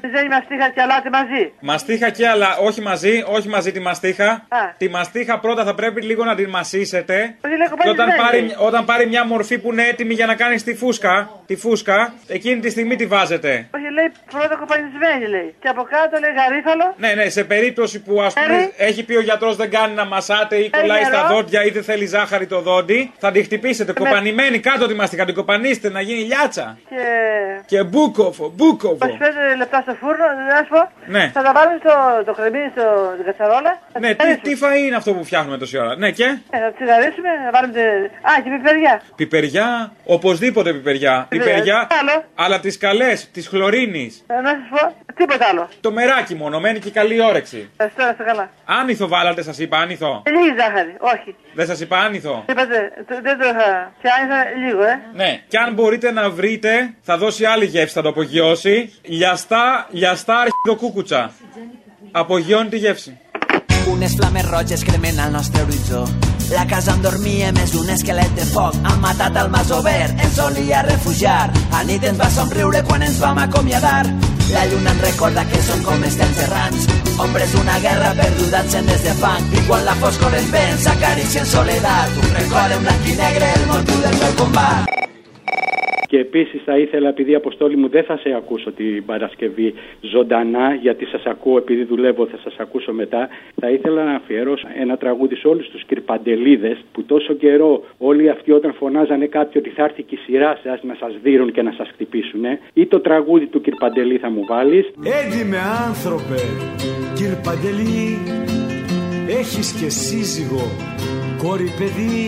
Δεν 0.00 0.24
είμαστε 0.26 0.54
είχα 0.54 0.70
και 0.70 0.80
αλάτι 0.80 1.08
μαζί. 1.10 1.52
Μαστίχα 1.60 2.10
και 2.10 2.28
αλλά 2.28 2.56
όχι 2.56 2.80
μαζί, 2.80 3.24
όχι 3.26 3.48
μαζί 3.48 3.72
τη 3.72 3.80
μαστίχα. 3.80 4.30
Α. 4.30 4.74
Τη 4.76 4.88
μαστίχα 4.88 5.38
πρώτα 5.38 5.64
θα 5.64 5.74
πρέπει 5.80 6.00
λίγο 6.02 6.24
να 6.24 6.34
την 6.34 6.48
μασίσετε. 6.48 7.14
Όχι, 7.44 7.56
λέει, 7.56 7.68
Και 7.82 7.88
όταν 7.88 8.06
κοπανισμένη. 8.08 8.46
πάρει, 8.48 8.66
όταν 8.68 8.84
πάρει 8.84 9.06
μια 9.06 9.24
μορφή 9.26 9.58
που 9.58 9.72
είναι 9.72 9.82
έτοιμη 9.92 10.14
για 10.14 10.26
να 10.26 10.34
κάνει 10.34 10.56
τη 10.60 10.74
φούσκα, 10.74 11.30
τη 11.46 11.56
φούσκα, 11.56 12.12
εκείνη 12.26 12.60
τη 12.60 12.70
στιγμή 12.70 12.96
τη 12.96 13.06
βάζετε. 13.06 13.52
Όχι, 13.76 13.88
λέει 13.96 14.08
πρώτα 14.30 14.54
κοπανισμένη, 14.56 15.26
λέει. 15.34 15.54
Και 15.62 15.68
από 15.68 15.82
κάτω 15.82 16.14
λέει 16.22 16.30
γαρίφαλο. 16.40 16.94
Ναι, 16.96 17.12
ναι, 17.14 17.28
σε 17.28 17.44
περίπτωση 17.44 18.00
που 18.02 18.22
ας 18.22 18.32
πούμε 18.34 18.54
Έρη. 18.56 18.72
έχει 18.76 19.04
πει 19.04 19.14
ο 19.16 19.20
γιατρός 19.20 19.56
δεν 19.56 19.70
κάνει 19.70 19.94
να 19.94 20.04
μασάτε 20.04 20.56
ή 20.56 20.58
Έρη 20.60 20.70
κολλάει 20.80 21.04
στα 21.04 21.22
νερό. 21.22 21.34
δόντια 21.34 21.64
ή 21.64 21.70
δεν 21.70 21.82
θέλει 21.82 22.06
ζάχαρη 22.06 22.46
το 22.46 22.60
δόντι, 22.60 23.12
θα 23.18 23.30
τη 23.32 23.42
χτυπήσετε 23.42 23.92
κοπανημένη 23.92 24.58
κάτω 24.60 24.86
τη 24.86 24.94
μαστίχα, 24.94 25.24
την 25.24 25.34
κοπανίστε 25.34 25.90
να 25.90 26.00
γίνει 26.00 26.22
λιάτσα. 26.22 26.78
Και. 26.88 26.96
Και 27.66 27.82
μπούκοβο, 27.84 28.52
μπούκοβο. 28.56 28.96
25 29.06 29.56
λεπτά 29.56 29.80
στο 29.80 29.94
φούρνο, 30.00 30.24
να 30.50 30.56
σου 30.64 30.68
πω. 30.68 30.90
Ναι. 31.06 31.30
Θα 31.34 31.42
τα 31.42 31.52
βάλουμε 31.52 31.78
στο 31.84 31.92
το 32.24 32.32
κρεμμύδι 32.32 32.70
στο 32.74 32.84
την 33.16 33.24
κατσαρόλα. 33.24 33.78
Θα 33.92 33.98
Ναι, 34.00 34.14
τις, 34.14 34.38
τι 34.42 34.52
φαΐ 34.62 34.86
είναι 34.86 34.96
αυτό 34.96 35.12
που 35.12 35.24
φτιάχνουμε 35.24 35.58
τόση 35.70 35.78
ώρα. 35.84 35.96
Ναι, 35.96 36.10
και; 36.10 36.24
Ε, 36.50 36.58
θα 36.58 36.72
τσιγαρίσουμε, 36.76 37.28
να 37.44 37.50
βάλουμε. 37.50 37.72
τε- 37.72 38.04
Α, 38.30 38.42
και 38.44 38.50
πιπεριά. 38.56 39.00
πιπεριά, 39.16 39.92
οπωσδήποτε 40.04 40.72
πιπεριά. 40.72 41.26
Πιπεριά. 41.28 41.52
Πιπεριά, 41.54 41.86
Άλλο; 42.00 42.24
αλλά 42.34 42.60
τις 42.60 42.78
καλές, 42.78 43.30
τη 43.30 43.42
χλωρίνη. 43.42 44.12
Ε, 44.26 44.40
να 44.40 44.48
σας 44.48 44.58
πω, 44.70 45.12
τίποτα 45.14 45.46
άλλο. 45.50 45.68
Το 45.80 45.92
μεράκι 45.92 46.34
μόνο, 46.34 46.60
μένει 46.60 46.78
και 46.78 46.90
καλή 46.90 47.20
όρεξη. 47.22 47.68
Ευχαριστώ, 47.76 48.02
να 48.02 48.10
είστε 48.10 48.22
καλά. 48.24 48.50
Άνηθο 48.64 49.08
βάλατε, 49.08 49.42
σας 49.42 49.58
είπα 49.58 49.78
άνηθο. 49.78 50.22
Ε, 50.26 50.30
Λίγη 50.30 50.54
ζάχαρη, 50.58 50.94
όχι. 50.98 51.36
Δεν 51.54 51.66
σας 51.66 51.80
είπα 51.80 51.98
άνηθο. 51.98 52.44
Είπατε, 52.48 52.92
το- 53.08 53.20
δεν 53.22 53.38
το 53.38 53.44
είχα. 53.48 53.92
Και 54.02 54.08
άνοιξα 54.20 54.44
λίγο, 54.66 54.82
ε. 54.82 55.00
Ναι, 55.14 55.40
και 55.48 55.58
αν 55.58 55.74
μπορείτε 55.74 56.10
να 56.12 56.30
βρείτε, 56.30 56.94
θα 57.02 57.16
δώσει 57.18 57.44
άλλη 57.44 57.64
γεύση, 57.64 57.94
θα 57.94 58.02
το 58.02 58.08
απογειώσει. 58.08 58.92
Λιαστά, 59.02 59.86
λιαστά 59.90 60.34
αρχιδοκούκουτσα. 60.38 61.30
Απογειώνει 62.12 62.68
τη 62.68 62.76
γεύση. 62.76 63.18
Unes 63.90 64.16
flames 64.16 64.46
roges 64.48 64.84
cremen 64.84 65.18
al 65.18 65.32
nostre 65.32 65.62
horitzó. 65.62 66.04
La 66.50 66.66
casa 66.66 66.94
on 66.94 67.02
dormia 67.02 67.50
més 67.54 67.72
d'un 67.74 67.90
esquelet 67.90 68.30
de 68.38 68.46
foc. 68.46 68.76
Han 68.86 69.00
matat 69.02 69.36
el 69.38 69.50
mas 69.50 69.70
obert, 69.74 70.14
ens 70.22 70.38
solia 70.38 70.84
refugiar. 70.86 71.50
A 71.74 71.82
nit 71.86 72.06
ens 72.06 72.18
va 72.18 72.30
somriure 72.30 72.82
quan 72.86 73.02
ens 73.06 73.18
vam 73.22 73.38
acomiadar. 73.42 74.06
La 74.50 74.64
lluna 74.70 74.94
ens 74.94 75.04
recorda 75.04 75.44
que 75.50 75.62
són 75.66 75.82
com 75.86 76.06
els 76.06 76.18
temps 76.22 76.42
errants. 76.46 76.86
Ombres 77.20 77.52
d'una 77.54 77.78
guerra 77.82 78.14
perduda 78.22 78.62
encendes 78.64 79.04
de 79.06 79.14
fang. 79.20 79.50
I 79.58 79.66
quan 79.66 79.84
la 79.84 79.98
foscor 80.02 80.38
ens 80.38 80.50
ven, 80.54 80.78
s'acaricia 80.86 81.44
en 81.44 81.52
soledat. 81.54 82.16
Un 82.24 82.34
record 82.38 82.78
en 82.78 82.88
blanc 82.88 83.10
i 83.10 83.18
negre, 83.18 83.52
el 83.58 83.68
motiu 83.74 84.02
del 84.06 84.18
meu 84.24 84.34
combat. 84.44 85.00
Και 86.10 86.18
επίσης 86.18 86.62
θα 86.64 86.78
ήθελα, 86.78 87.08
επειδή 87.08 87.34
Αποστόλη 87.34 87.76
μου 87.76 87.88
δεν 87.88 88.04
θα 88.04 88.16
σε 88.16 88.34
ακούσω 88.36 88.72
την 88.72 89.04
Παρασκευή 89.04 89.74
ζωντανά, 90.00 90.74
γιατί 90.74 91.04
σας 91.06 91.24
ακούω, 91.24 91.56
επειδή 91.56 91.84
δουλεύω, 91.84 92.26
θα 92.26 92.38
σας 92.44 92.54
ακούσω 92.58 92.92
μετά. 92.92 93.28
Θα 93.60 93.70
ήθελα 93.70 94.04
να 94.04 94.14
αφιερώσω 94.14 94.66
ένα 94.80 94.96
τραγούδι 94.96 95.36
σε 95.36 95.48
όλους 95.48 95.68
τους 95.68 95.84
κυρπαντελίδε 95.84 96.76
που 96.92 97.02
τόσο 97.02 97.32
καιρό 97.34 97.84
όλοι 97.98 98.30
αυτοί 98.30 98.52
όταν 98.52 98.72
φωνάζανε 98.72 99.26
κάποιοι 99.26 99.62
ότι 99.64 99.70
θα 99.70 99.84
έρθει 99.84 100.02
και 100.02 100.14
η 100.14 100.18
σειρά 100.18 100.58
σας 100.62 100.82
να 100.82 100.94
σας 101.00 101.12
δίνουν 101.22 101.52
και 101.52 101.62
να 101.62 101.72
σας 101.72 101.88
χτυπήσουν. 101.92 102.44
Ή 102.72 102.86
το 102.86 103.00
τραγούδι 103.00 103.46
του 103.46 103.60
Κυρπαντελή 103.60 104.16
θα 104.16 104.30
μου 104.30 104.44
βάλεις. 104.48 104.86
Έντιμε 105.20 105.58
άνθρωπε, 105.88 106.40
κύρ 107.14 107.34
Παντελή, 107.44 108.18
έχεις 109.38 109.72
και 109.80 109.88
σύζυγο, 109.88 110.64
κόρη 111.42 111.68
παιδί, 111.78 112.24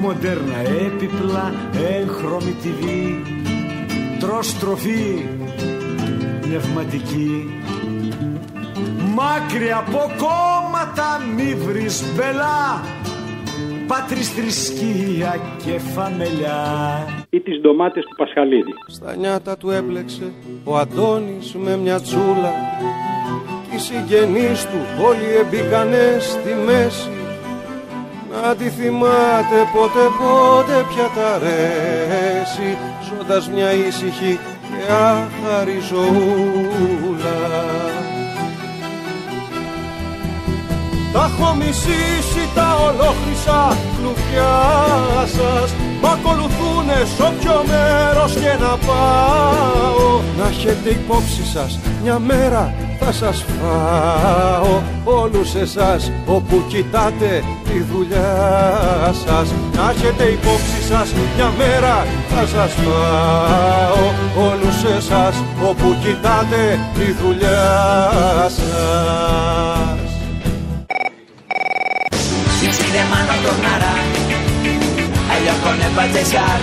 μοντέρνα 0.00 0.58
έπιπλα, 0.58 1.52
έγχρωμη 1.72 2.56
TV, 2.62 2.84
τρως 4.18 4.58
τροφή, 4.58 5.24
πνευματική. 6.40 7.60
Μάκρυ 9.14 9.72
από 9.72 9.98
κόμματα 9.98 11.20
μη 11.36 11.54
βρεις 11.54 12.04
μπελά, 12.14 12.84
πάτρις 13.86 14.28
θρησκεία 14.28 15.40
και 15.64 15.78
φαμελιά. 15.78 16.64
Ή 17.30 17.40
τις 17.40 17.60
ντομάτες 17.60 18.04
του 18.04 18.14
Πασχαλίδη. 18.16 18.74
Στα 18.86 19.16
νιάτα 19.16 19.56
του 19.56 19.70
έπλεξε 19.70 20.32
ο 20.64 20.76
Αντώνης 20.78 21.54
με 21.54 21.76
μια 21.76 22.00
τσούλα 22.00 22.52
Κι 23.70 23.76
οι 23.76 23.78
συγγενείς 23.78 24.64
του 24.64 25.04
όλοι 25.06 25.36
εμπήκανε 25.40 26.16
στη 26.20 26.54
μέση 26.66 27.19
Να 28.30 28.54
τη 28.56 28.68
θυμάται 28.68 29.58
πότε 29.74 30.04
πότε 30.18 30.84
πια 30.88 31.08
τα 31.14 31.34
αρέσει 31.34 32.78
Ζώντας 33.08 33.50
μια 33.50 33.72
ήσυχη 33.72 34.38
και 34.62 34.92
άχαρη 34.92 35.78
ζωούλα 35.88 37.09
Τα 41.12 41.30
έχω 41.32 41.54
μισήσει 41.54 42.48
τα 42.54 42.74
ολόχρυσα 42.74 43.76
κλουβιά 43.96 44.58
σας. 45.36 45.74
Μ' 46.02 46.06
ακολουθούνε 46.06 46.98
σ' 47.16 47.20
όποιο 47.20 47.64
μέρος 47.70 48.32
και 48.32 48.52
να 48.60 48.76
πάω. 48.86 50.20
Να 50.38 50.46
έχετε 50.48 50.88
υπόψη 50.90 51.44
σας 51.54 51.78
μια 52.02 52.18
μέρα 52.18 52.74
θα 53.00 53.12
σας 53.12 53.44
φάω. 53.60 54.82
Όλους 55.04 55.54
εσάς 55.54 56.12
όπου 56.26 56.64
κοιτάτε 56.68 57.44
τη 57.64 57.82
δουλειά 57.92 59.14
σας. 59.26 59.54
Να 59.76 59.90
έχετε 59.90 60.24
υπόψη 60.24 60.82
σας 60.88 61.12
μια 61.36 61.52
μέρα 61.58 62.06
θα 62.28 62.46
σας 62.46 62.72
φάω. 62.72 64.04
Όλους 64.50 64.96
εσάς 64.96 65.34
όπου 65.68 65.96
κοιτάτε 66.02 66.78
τη 66.94 67.12
δουλειά 67.12 68.48
σας 68.48 69.99
tornarà 73.44 73.94
al 75.34 75.44
lloc 75.46 75.66
on 75.70 75.82
et 75.86 75.94
vaig 75.98 76.12
deixar. 76.16 76.58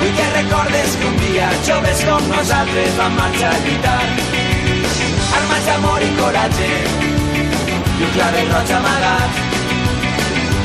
Vull 0.00 0.14
que 0.18 0.26
recordes 0.34 0.96
que 1.00 1.08
un 1.08 1.16
dia, 1.22 1.48
joves 1.68 2.04
com 2.08 2.28
nosaltres, 2.30 2.94
vam 3.00 3.18
marxar 3.18 3.50
a 3.54 3.62
lluitar. 3.64 4.04
Armats 5.40 5.66
d'amor 5.70 6.06
i 6.06 6.12
coratge, 6.20 6.70
i 7.98 8.06
un 8.06 8.14
clavel 8.18 8.54
roig 8.54 8.72
amagat. 8.78 9.42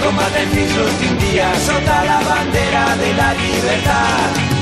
Combatem 0.03 0.55
fins 0.55 0.77
l'últim 0.77 1.19
dia 1.25 1.49
sota 1.65 1.99
la 2.11 2.21
bandera 2.29 2.85
de 3.03 3.11
la 3.19 3.33
llibertat. 3.41 4.58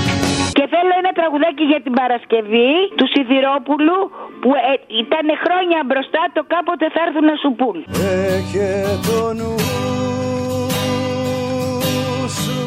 Και 0.67 0.75
θέλω 0.75 0.93
ένα 1.03 1.11
τραγουδάκι 1.19 1.63
για 1.63 1.81
την 1.81 1.93
Παρασκευή 1.93 2.71
του 2.97 3.07
Σιδηρόπουλου 3.11 3.99
που 4.41 4.49
ε, 4.53 4.73
ήταν 5.03 5.27
χρόνια 5.43 5.79
μπροστά 5.85 6.21
το 6.33 6.41
κάποτε 6.53 6.85
θα 6.93 6.99
έρθουν 7.05 7.25
να 7.31 7.35
σου 7.41 7.51
πούν. 7.59 7.77
Έχε 8.35 8.69
το 9.07 9.33
νου 9.37 9.55
σου 12.39 12.59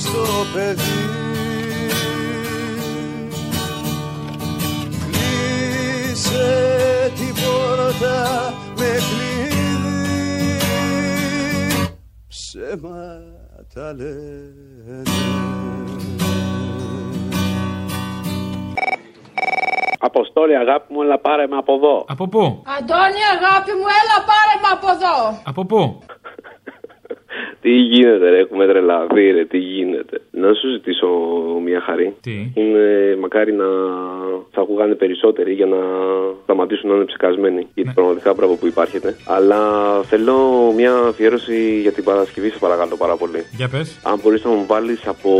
στο 0.00 0.24
παιδί. 0.52 0.98
Κλείσε 5.04 6.48
την 7.18 7.34
πόρτα 7.42 8.18
με 8.78 8.90
κλειδί. 9.06 10.56
Ψέματα 12.28 13.86
λένε 13.98 15.55
Αποστόλη, 20.06 20.56
αγάπη 20.56 20.92
μου, 20.92 21.02
έλα 21.02 21.18
πάρε 21.18 21.46
με 21.46 21.56
από 21.56 21.72
εδώ. 21.74 22.04
Από 22.08 22.28
πού; 22.28 22.42
Αντώνη, 22.78 23.22
αγάπη 23.36 23.72
μου, 23.78 23.86
έλα 24.00 24.18
πάρε 24.30 24.54
με 24.62 24.68
από 24.76 24.88
εδώ. 24.96 25.16
Από 25.50 25.64
πού; 25.64 25.80
Τι 27.62 27.70
γίνεται, 27.70 28.30
ρε, 28.30 28.38
έχουμε 28.38 28.66
τρελαθεί, 28.66 29.30
ρε, 29.30 29.44
τι 29.44 29.58
γίνεται. 29.58 30.20
Να 30.42 30.52
σου 30.54 30.68
ζητήσω 30.70 31.06
μια 31.64 31.80
χαρή. 31.80 32.14
Τι; 32.20 32.50
Είναι 32.54 33.16
μακάρι 33.20 33.52
να 33.52 33.68
θα 34.50 34.60
ακούγανε 34.60 34.94
περισσότεροι 34.94 35.52
για 35.52 35.66
να 35.66 35.76
σταματήσουν 36.42 36.88
να 36.90 36.94
είναι 36.94 37.04
ψεκασμένοι. 37.04 37.66
Γιατί 37.74 37.90
πραγματικά 37.94 38.34
μπράβο 38.34 38.54
που 38.54 38.66
υπάρχετε. 38.66 39.16
Αλλά 39.26 39.60
θέλω 40.02 40.36
μια 40.76 40.94
αφιέρωση 40.94 41.80
για 41.80 41.92
την 41.92 42.04
Παρασκευή, 42.04 42.50
σε 42.50 42.58
παρακαλώ 42.58 42.96
πάρα 42.96 43.16
πολύ. 43.16 43.40
Για 43.56 43.68
πες. 43.68 43.98
Αν 44.02 44.20
μπορείς 44.22 44.44
να 44.44 44.50
μου 44.50 44.64
βάλεις 44.66 45.06
από 45.06 45.30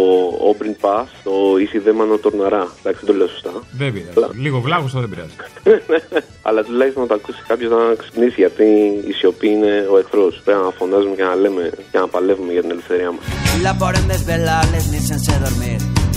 Open 0.50 0.72
Pass 0.84 1.04
το 1.24 1.32
Ίση 1.60 1.78
Δέμανο 1.78 2.16
Τορναρά. 2.18 2.68
Εντάξει, 2.80 3.04
δεν 3.04 3.06
το 3.06 3.12
λέω 3.12 3.26
σωστά. 3.26 3.50
Δεν 3.78 3.92
πειράζει. 3.92 4.40
Λίγο 4.40 4.60
βλάγος 4.60 4.92
θα 4.92 5.00
δεν 5.00 5.08
πειράζει. 5.08 5.36
Αλλά 6.48 6.64
τουλάχιστον 6.64 7.02
να 7.02 7.08
το 7.08 7.14
ακούσει 7.14 7.42
κάποιος 7.48 7.70
να 7.70 7.94
ξυπνήσει 7.94 8.34
γιατί 8.40 8.64
η 9.06 9.12
σιωπή 9.12 9.48
είναι 9.48 9.86
ο 9.90 9.98
εχθρός. 9.98 10.40
Πρέπει 10.44 10.60
να 10.64 10.70
φωνάζουμε 10.70 11.14
και 11.14 11.22
να 11.22 11.34
λέμε 11.34 11.70
και 11.90 11.98
να 11.98 12.08
παλεύουμε 12.08 12.52
για 12.52 12.60
την 12.60 12.70
ελευθερία 12.70 13.10
μας. 13.10 13.45
La 13.62 13.72
podem 13.74 14.06
desvelar 14.08 14.64
les 14.70 14.88
nits 14.92 15.08
sense 15.10 15.32
dormir. 15.42 15.76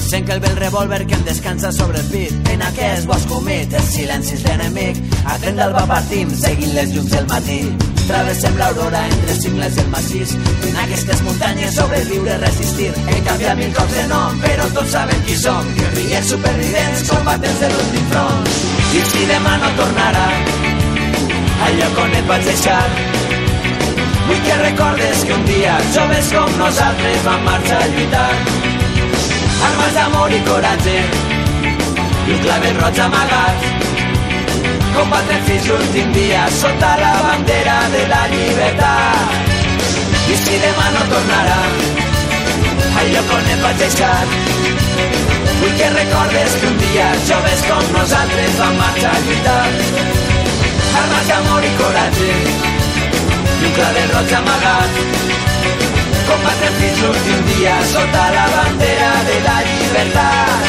Sent 0.09 0.25
que 0.25 0.33
el 0.35 0.41
bel 0.43 0.55
revòlver 0.57 1.05
que 1.07 1.15
em 1.15 1.23
descansa 1.25 1.71
sobre 1.71 1.99
el 1.99 2.07
pit. 2.11 2.49
En 2.53 2.61
aquest 2.65 3.07
bosc 3.09 3.31
humit, 3.31 3.73
els 3.73 3.91
silencis 3.93 4.43
d'enemic. 4.43 4.99
A 5.25 5.37
tren 5.41 5.57
d'alba 5.59 5.85
partim, 5.89 6.29
seguint 6.35 6.73
les 6.75 6.93
llums 6.93 7.11
del 7.13 7.27
matí. 7.31 7.59
Travessem 8.07 8.57
l'aurora 8.57 9.03
entre 9.07 9.37
cingles 9.41 9.75
del 9.77 9.89
massís. 9.93 10.33
En 10.69 10.81
aquestes 10.85 11.21
muntanyes 11.27 11.77
sobreviure, 11.77 12.39
resistir. 12.43 12.89
He 13.07 13.21
canviat 13.27 13.61
mil 13.61 13.71
cops 13.77 13.95
de 13.97 14.07
nom, 14.11 14.41
però 14.45 14.67
tots 14.73 14.97
saben 14.97 15.23
qui 15.27 15.37
som. 15.37 15.71
Guerrillers 15.79 16.33
supervivents, 16.33 17.07
combatents 17.09 17.63
de 17.65 17.71
l'últim 17.75 18.11
front. 18.15 18.51
I 18.97 19.05
si 19.13 19.29
demà 19.29 19.55
no 19.63 19.71
tornarà 19.79 20.27
al 21.65 21.81
lloc 21.81 22.03
on 22.03 22.19
et 22.19 22.29
vaig 22.29 22.45
deixar. 22.51 23.18
Vull 24.29 24.41
que 24.45 24.55
recordes 24.61 25.23
que 25.25 25.33
un 25.33 25.45
dia 25.45 25.75
joves 25.93 26.27
com 26.29 26.51
nosaltres 26.59 27.23
vam 27.25 27.39
marxar 27.47 27.79
a 27.81 27.87
lluitar. 27.93 28.27
Armes 29.67 29.95
d'amor 29.95 30.35
i 30.37 30.41
coratge 30.45 30.93
i 30.99 32.35
un 32.35 32.43
clavel 32.43 32.77
roig 32.77 32.99
amagat. 33.07 33.65
Combatre 34.93 35.39
fins 35.47 35.65
l'últim 35.71 36.13
dia 36.13 36.45
sota 36.59 36.91
la 37.01 37.11
bandera 37.25 37.79
de 37.95 38.05
la 38.13 38.21
llibertat. 38.35 39.51
I 40.29 40.39
si 40.45 40.61
demà 40.61 40.87
no 40.93 41.05
tornarà 41.15 41.59
al 43.01 43.13
lloc 43.15 43.35
on 43.39 43.53
et 43.55 43.63
vaig 43.65 43.81
deixar. 43.81 44.15
Vull 45.59 45.77
que 45.81 45.93
recordes 45.95 46.59
que 46.61 46.69
un 46.69 46.83
dia 46.85 47.13
joves 47.31 47.65
com 47.71 47.93
nosaltres 47.97 48.59
vam 48.61 48.77
marxar 48.83 49.15
a 49.15 49.23
lluitar. 49.25 49.63
Armes 51.01 51.33
d'amor 51.33 51.65
i 51.71 51.79
coratge 51.81 52.78
Nunca 53.61 53.91
derrocha 53.93 54.41
Magat. 54.41 54.91
Combate 56.27 56.67
sin 56.79 56.95
surtir 56.95 57.45
día, 57.57 57.75
sota 57.83 58.31
la 58.31 58.47
bandera 58.55 59.23
de 59.29 59.41
la 59.41 59.61
libertad. 59.61 60.68